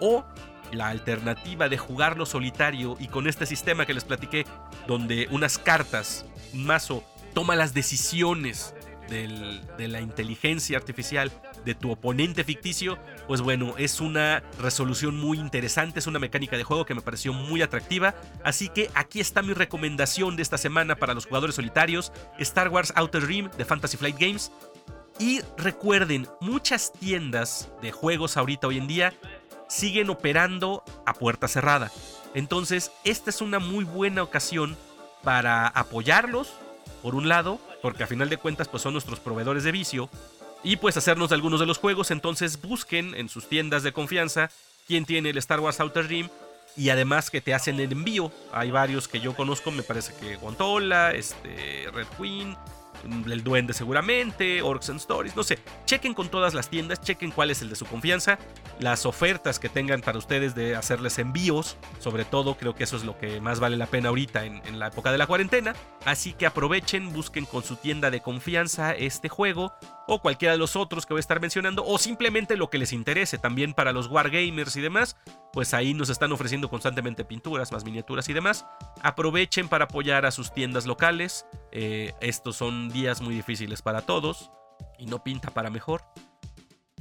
O 0.00 0.24
la 0.72 0.88
alternativa 0.88 1.68
de 1.68 1.78
jugarlo 1.78 2.26
solitario 2.26 2.96
y 2.98 3.06
con 3.06 3.28
este 3.28 3.46
sistema 3.46 3.86
que 3.86 3.94
les 3.94 4.04
platiqué, 4.04 4.46
donde 4.88 5.28
unas 5.30 5.58
cartas, 5.58 6.26
un 6.52 6.66
mazo, 6.66 7.04
toma 7.32 7.54
las 7.54 7.72
decisiones 7.72 8.74
de 9.08 9.88
la 9.88 10.00
inteligencia 10.00 10.76
artificial 10.76 11.32
de 11.64 11.74
tu 11.74 11.90
oponente 11.90 12.44
ficticio, 12.44 12.98
pues 13.26 13.40
bueno, 13.40 13.74
es 13.78 14.00
una 14.00 14.42
resolución 14.58 15.16
muy 15.16 15.38
interesante, 15.38 15.98
es 15.98 16.06
una 16.06 16.18
mecánica 16.18 16.56
de 16.56 16.64
juego 16.64 16.84
que 16.84 16.94
me 16.94 17.00
pareció 17.00 17.32
muy 17.32 17.62
atractiva, 17.62 18.14
así 18.44 18.68
que 18.68 18.90
aquí 18.94 19.20
está 19.20 19.42
mi 19.42 19.52
recomendación 19.52 20.36
de 20.36 20.42
esta 20.42 20.58
semana 20.58 20.96
para 20.96 21.14
los 21.14 21.26
jugadores 21.26 21.56
solitarios, 21.56 22.12
Star 22.38 22.68
Wars 22.68 22.92
Outer 22.96 23.26
Rim 23.26 23.50
de 23.56 23.64
Fantasy 23.64 23.96
Flight 23.96 24.18
Games. 24.18 24.52
Y 25.18 25.42
recuerden, 25.58 26.26
muchas 26.40 26.92
tiendas 26.92 27.68
de 27.82 27.92
juegos 27.92 28.38
ahorita 28.38 28.66
hoy 28.68 28.78
en 28.78 28.86
día 28.86 29.12
siguen 29.68 30.08
operando 30.08 30.82
a 31.04 31.12
puerta 31.12 31.46
cerrada. 31.46 31.92
Entonces, 32.34 32.90
esta 33.04 33.30
es 33.30 33.40
una 33.40 33.58
muy 33.58 33.84
buena 33.84 34.22
ocasión 34.22 34.76
para 35.22 35.66
apoyarlos, 35.66 36.52
por 37.02 37.14
un 37.14 37.28
lado, 37.28 37.58
porque 37.82 38.04
a 38.04 38.06
final 38.06 38.28
de 38.28 38.36
cuentas 38.36 38.68
pues 38.68 38.82
son 38.82 38.92
nuestros 38.92 39.20
proveedores 39.20 39.64
de 39.64 39.72
vicio, 39.72 40.08
y 40.62 40.76
pues 40.76 40.96
hacernos 40.96 41.30
de 41.30 41.36
algunos 41.36 41.60
de 41.60 41.66
los 41.66 41.78
juegos, 41.78 42.10
entonces 42.10 42.60
busquen 42.60 43.14
en 43.14 43.28
sus 43.28 43.48
tiendas 43.48 43.82
de 43.82 43.92
confianza 43.92 44.50
quién 44.86 45.04
tiene 45.04 45.30
el 45.30 45.38
Star 45.38 45.60
Wars 45.60 45.80
Outer 45.80 46.06
Rim 46.06 46.28
y 46.76 46.90
además 46.90 47.30
que 47.30 47.40
te 47.40 47.54
hacen 47.54 47.80
el 47.80 47.92
envío. 47.92 48.32
Hay 48.52 48.70
varios 48.70 49.08
que 49.08 49.20
yo 49.20 49.34
conozco, 49.34 49.70
me 49.70 49.82
parece 49.82 50.14
que 50.14 50.36
Guantola, 50.36 51.12
este, 51.12 51.88
Red 51.92 52.06
Queen, 52.18 52.56
el 53.04 53.42
Duende 53.42 53.72
seguramente, 53.72 54.62
Orcs 54.62 54.90
and 54.90 55.00
Stories, 55.00 55.34
no 55.34 55.42
sé. 55.42 55.58
Chequen 55.86 56.14
con 56.14 56.28
todas 56.28 56.54
las 56.54 56.68
tiendas, 56.68 57.00
chequen 57.00 57.30
cuál 57.30 57.50
es 57.50 57.62
el 57.62 57.70
de 57.70 57.76
su 57.76 57.86
confianza, 57.86 58.38
las 58.78 59.06
ofertas 59.06 59.58
que 59.58 59.68
tengan 59.68 60.02
para 60.02 60.18
ustedes 60.18 60.54
de 60.54 60.76
hacerles 60.76 61.18
envíos, 61.18 61.76
sobre 61.98 62.24
todo 62.24 62.56
creo 62.56 62.74
que 62.74 62.84
eso 62.84 62.96
es 62.96 63.04
lo 63.04 63.18
que 63.18 63.40
más 63.40 63.60
vale 63.60 63.76
la 63.76 63.86
pena 63.86 64.10
ahorita 64.10 64.44
en 64.44 64.78
la 64.78 64.88
época 64.88 65.12
de 65.12 65.18
la 65.18 65.26
cuarentena. 65.26 65.74
Así 66.04 66.34
que 66.34 66.46
aprovechen, 66.46 67.12
busquen 67.12 67.46
con 67.46 67.62
su 67.62 67.76
tienda 67.76 68.10
de 68.10 68.20
confianza 68.20 68.92
este 68.92 69.28
juego 69.28 69.72
o 70.10 70.20
cualquiera 70.20 70.52
de 70.52 70.58
los 70.58 70.74
otros 70.74 71.06
que 71.06 71.14
voy 71.14 71.18
a 71.18 71.20
estar 71.20 71.40
mencionando, 71.40 71.84
o 71.86 71.96
simplemente 71.96 72.56
lo 72.56 72.68
que 72.68 72.78
les 72.78 72.92
interese 72.92 73.38
también 73.38 73.74
para 73.74 73.92
los 73.92 74.08
wargamers 74.08 74.74
y 74.74 74.80
demás, 74.80 75.16
pues 75.52 75.72
ahí 75.72 75.94
nos 75.94 76.10
están 76.10 76.32
ofreciendo 76.32 76.68
constantemente 76.68 77.24
pinturas, 77.24 77.70
más 77.70 77.84
miniaturas 77.84 78.28
y 78.28 78.32
demás. 78.32 78.66
Aprovechen 79.02 79.68
para 79.68 79.84
apoyar 79.84 80.26
a 80.26 80.32
sus 80.32 80.52
tiendas 80.52 80.84
locales. 80.84 81.46
Eh, 81.70 82.12
estos 82.20 82.56
son 82.56 82.88
días 82.90 83.20
muy 83.20 83.34
difíciles 83.34 83.82
para 83.82 84.02
todos 84.02 84.50
y 84.98 85.06
no 85.06 85.22
pinta 85.22 85.50
para 85.50 85.70
mejor. 85.70 86.02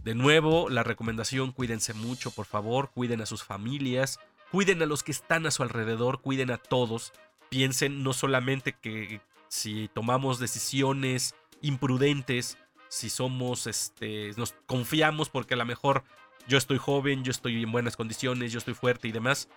De 0.04 0.14
nuevo, 0.14 0.70
la 0.70 0.84
recomendación, 0.84 1.52
cuídense 1.52 1.94
mucho, 1.94 2.32
por 2.32 2.46
favor, 2.46 2.92
cuiden 2.92 3.22
a 3.22 3.26
sus 3.26 3.44
familias, 3.44 4.20
cuiden 4.52 4.82
a 4.82 4.86
los 4.86 5.04
que 5.04 5.12
están 5.12 5.46
a 5.46 5.52
su 5.52 5.64
alrededor, 5.64 6.22
cuiden 6.22 6.52
a 6.52 6.58
todos. 6.58 7.12
Piensen 7.50 8.04
no 8.04 8.14
solamente 8.14 8.74
que 8.74 9.22
si 9.48 9.90
tomamos 9.94 10.40
decisiones 10.40 11.34
imprudentes, 11.62 12.58
si 12.90 13.10
somos, 13.10 13.68
este, 13.68 14.32
nos 14.36 14.54
confiamos 14.66 15.30
porque 15.30 15.54
a 15.54 15.58
lo 15.58 15.66
mejor 15.66 16.04
yo 16.48 16.58
estoy 16.58 16.78
joven, 16.78 17.24
yo 17.24 17.32
estoy 17.32 17.62
en 17.62 17.72
buenas 17.72 17.96
condiciones, 17.96 18.52
yo 18.52 18.58
estoy 18.58 18.74
fuerte 18.74 19.08
y 19.08 19.12
demás, 19.12 19.48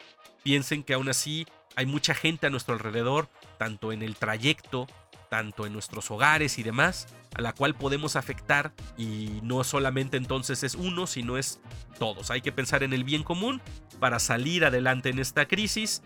piensen 0.43 0.85
que 0.85 0.95
aún 0.95 1.09
así 1.09 1.47
hay 1.75 1.87
mucha 1.87 2.15
gente 2.15 2.47
a 2.47 2.51
nuestro 2.51 2.75
alrededor, 2.75 3.29
tanto 3.59 3.93
en 3.93 4.03
el 4.03 4.17
trayecto, 4.17 4.87
tanto 5.31 5.65
en 5.65 5.73
nuestros 5.73 6.11
hogares 6.11 6.59
y 6.59 6.63
demás, 6.63 7.07
a 7.35 7.41
la 7.41 7.55
cual 7.55 7.75
podemos 7.75 8.17
afectar 8.17 8.75
y 8.99 9.41
no 9.43 9.65
solamente 9.65 10.19
entonces 10.19 10.63
es 10.63 10.75
uno, 10.75 11.07
sino 11.07 11.39
es 11.39 11.59
todos. 11.99 12.31
Hay 12.31 12.43
que 12.43 12.53
pensar 12.53 12.83
en 12.83 12.93
el 12.93 13.05
bien 13.05 13.23
común 13.23 13.63
para 13.99 14.19
salir 14.19 14.67
adelante 14.67 15.09
en 15.09 15.19
esta 15.19 15.47
crisis 15.47 16.03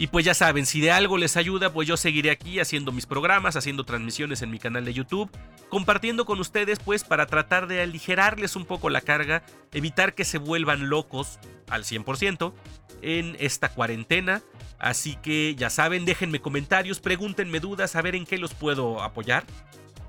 y 0.00 0.06
pues 0.06 0.24
ya 0.24 0.32
saben, 0.32 0.64
si 0.64 0.80
de 0.80 0.90
algo 0.90 1.18
les 1.18 1.36
ayuda, 1.36 1.74
pues 1.74 1.86
yo 1.86 1.98
seguiré 1.98 2.30
aquí 2.30 2.58
haciendo 2.58 2.90
mis 2.90 3.04
programas, 3.04 3.56
haciendo 3.56 3.84
transmisiones 3.84 4.40
en 4.40 4.50
mi 4.50 4.58
canal 4.58 4.86
de 4.86 4.94
YouTube, 4.94 5.30
compartiendo 5.68 6.24
con 6.24 6.40
ustedes 6.40 6.78
pues 6.78 7.04
para 7.04 7.26
tratar 7.26 7.66
de 7.66 7.82
aligerarles 7.82 8.56
un 8.56 8.64
poco 8.64 8.88
la 8.88 9.02
carga, 9.02 9.42
evitar 9.74 10.14
que 10.14 10.24
se 10.24 10.38
vuelvan 10.38 10.88
locos 10.88 11.38
al 11.68 11.84
100% 11.84 12.54
en 13.02 13.36
esta 13.40 13.68
cuarentena. 13.68 14.40
Así 14.78 15.16
que 15.16 15.54
ya 15.54 15.68
saben, 15.68 16.06
déjenme 16.06 16.40
comentarios, 16.40 16.98
pregúntenme 16.98 17.60
dudas, 17.60 17.94
a 17.94 18.00
ver 18.00 18.14
en 18.14 18.24
qué 18.24 18.38
los 18.38 18.54
puedo 18.54 19.02
apoyar. 19.02 19.44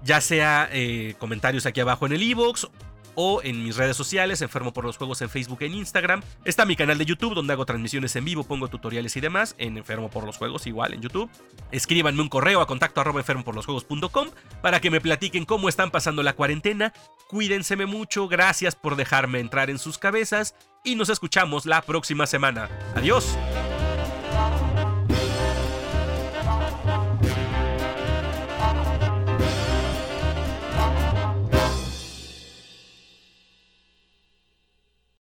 Ya 0.05 0.21
sea 0.21 0.69
eh, 0.71 1.15
comentarios 1.19 1.65
aquí 1.65 1.81
abajo 1.81 2.05
en 2.05 2.13
el 2.13 2.23
iBox 2.23 2.69
o 3.15 3.41
en 3.43 3.63
mis 3.63 3.75
redes 3.75 3.97
sociales, 3.97 4.41
Enfermo 4.41 4.73
por 4.73 4.85
los 4.85 4.97
Juegos 4.97 5.21
en 5.21 5.29
Facebook 5.29 5.59
e 5.61 5.67
Instagram. 5.67 6.21
Está 6.45 6.65
mi 6.65 6.75
canal 6.75 6.97
de 6.97 7.05
YouTube 7.05 7.35
donde 7.35 7.53
hago 7.53 7.65
transmisiones 7.65 8.15
en 8.15 8.25
vivo, 8.25 8.43
pongo 8.43 8.67
tutoriales 8.67 9.15
y 9.17 9.21
demás, 9.21 9.55
en 9.57 9.77
Enfermo 9.77 10.09
por 10.09 10.23
los 10.23 10.37
Juegos 10.37 10.67
igual 10.67 10.93
en 10.93 11.01
YouTube. 11.01 11.29
Escríbanme 11.71 12.21
un 12.21 12.29
correo 12.29 12.61
a 12.61 12.67
contacto 12.67 13.01
arroba 13.01 13.19
enfermoporlosjuegos.com 13.19 14.29
para 14.61 14.79
que 14.79 14.91
me 14.91 15.01
platiquen 15.01 15.45
cómo 15.45 15.69
están 15.69 15.91
pasando 15.91 16.23
la 16.23 16.33
cuarentena. 16.33 16.93
Cuídense 17.27 17.75
mucho, 17.85 18.27
gracias 18.27 18.75
por 18.75 18.95
dejarme 18.95 19.39
entrar 19.39 19.69
en 19.69 19.79
sus 19.79 19.97
cabezas 19.97 20.55
y 20.83 20.95
nos 20.95 21.09
escuchamos 21.09 21.65
la 21.65 21.81
próxima 21.81 22.27
semana. 22.27 22.69
Adiós. 22.95 23.37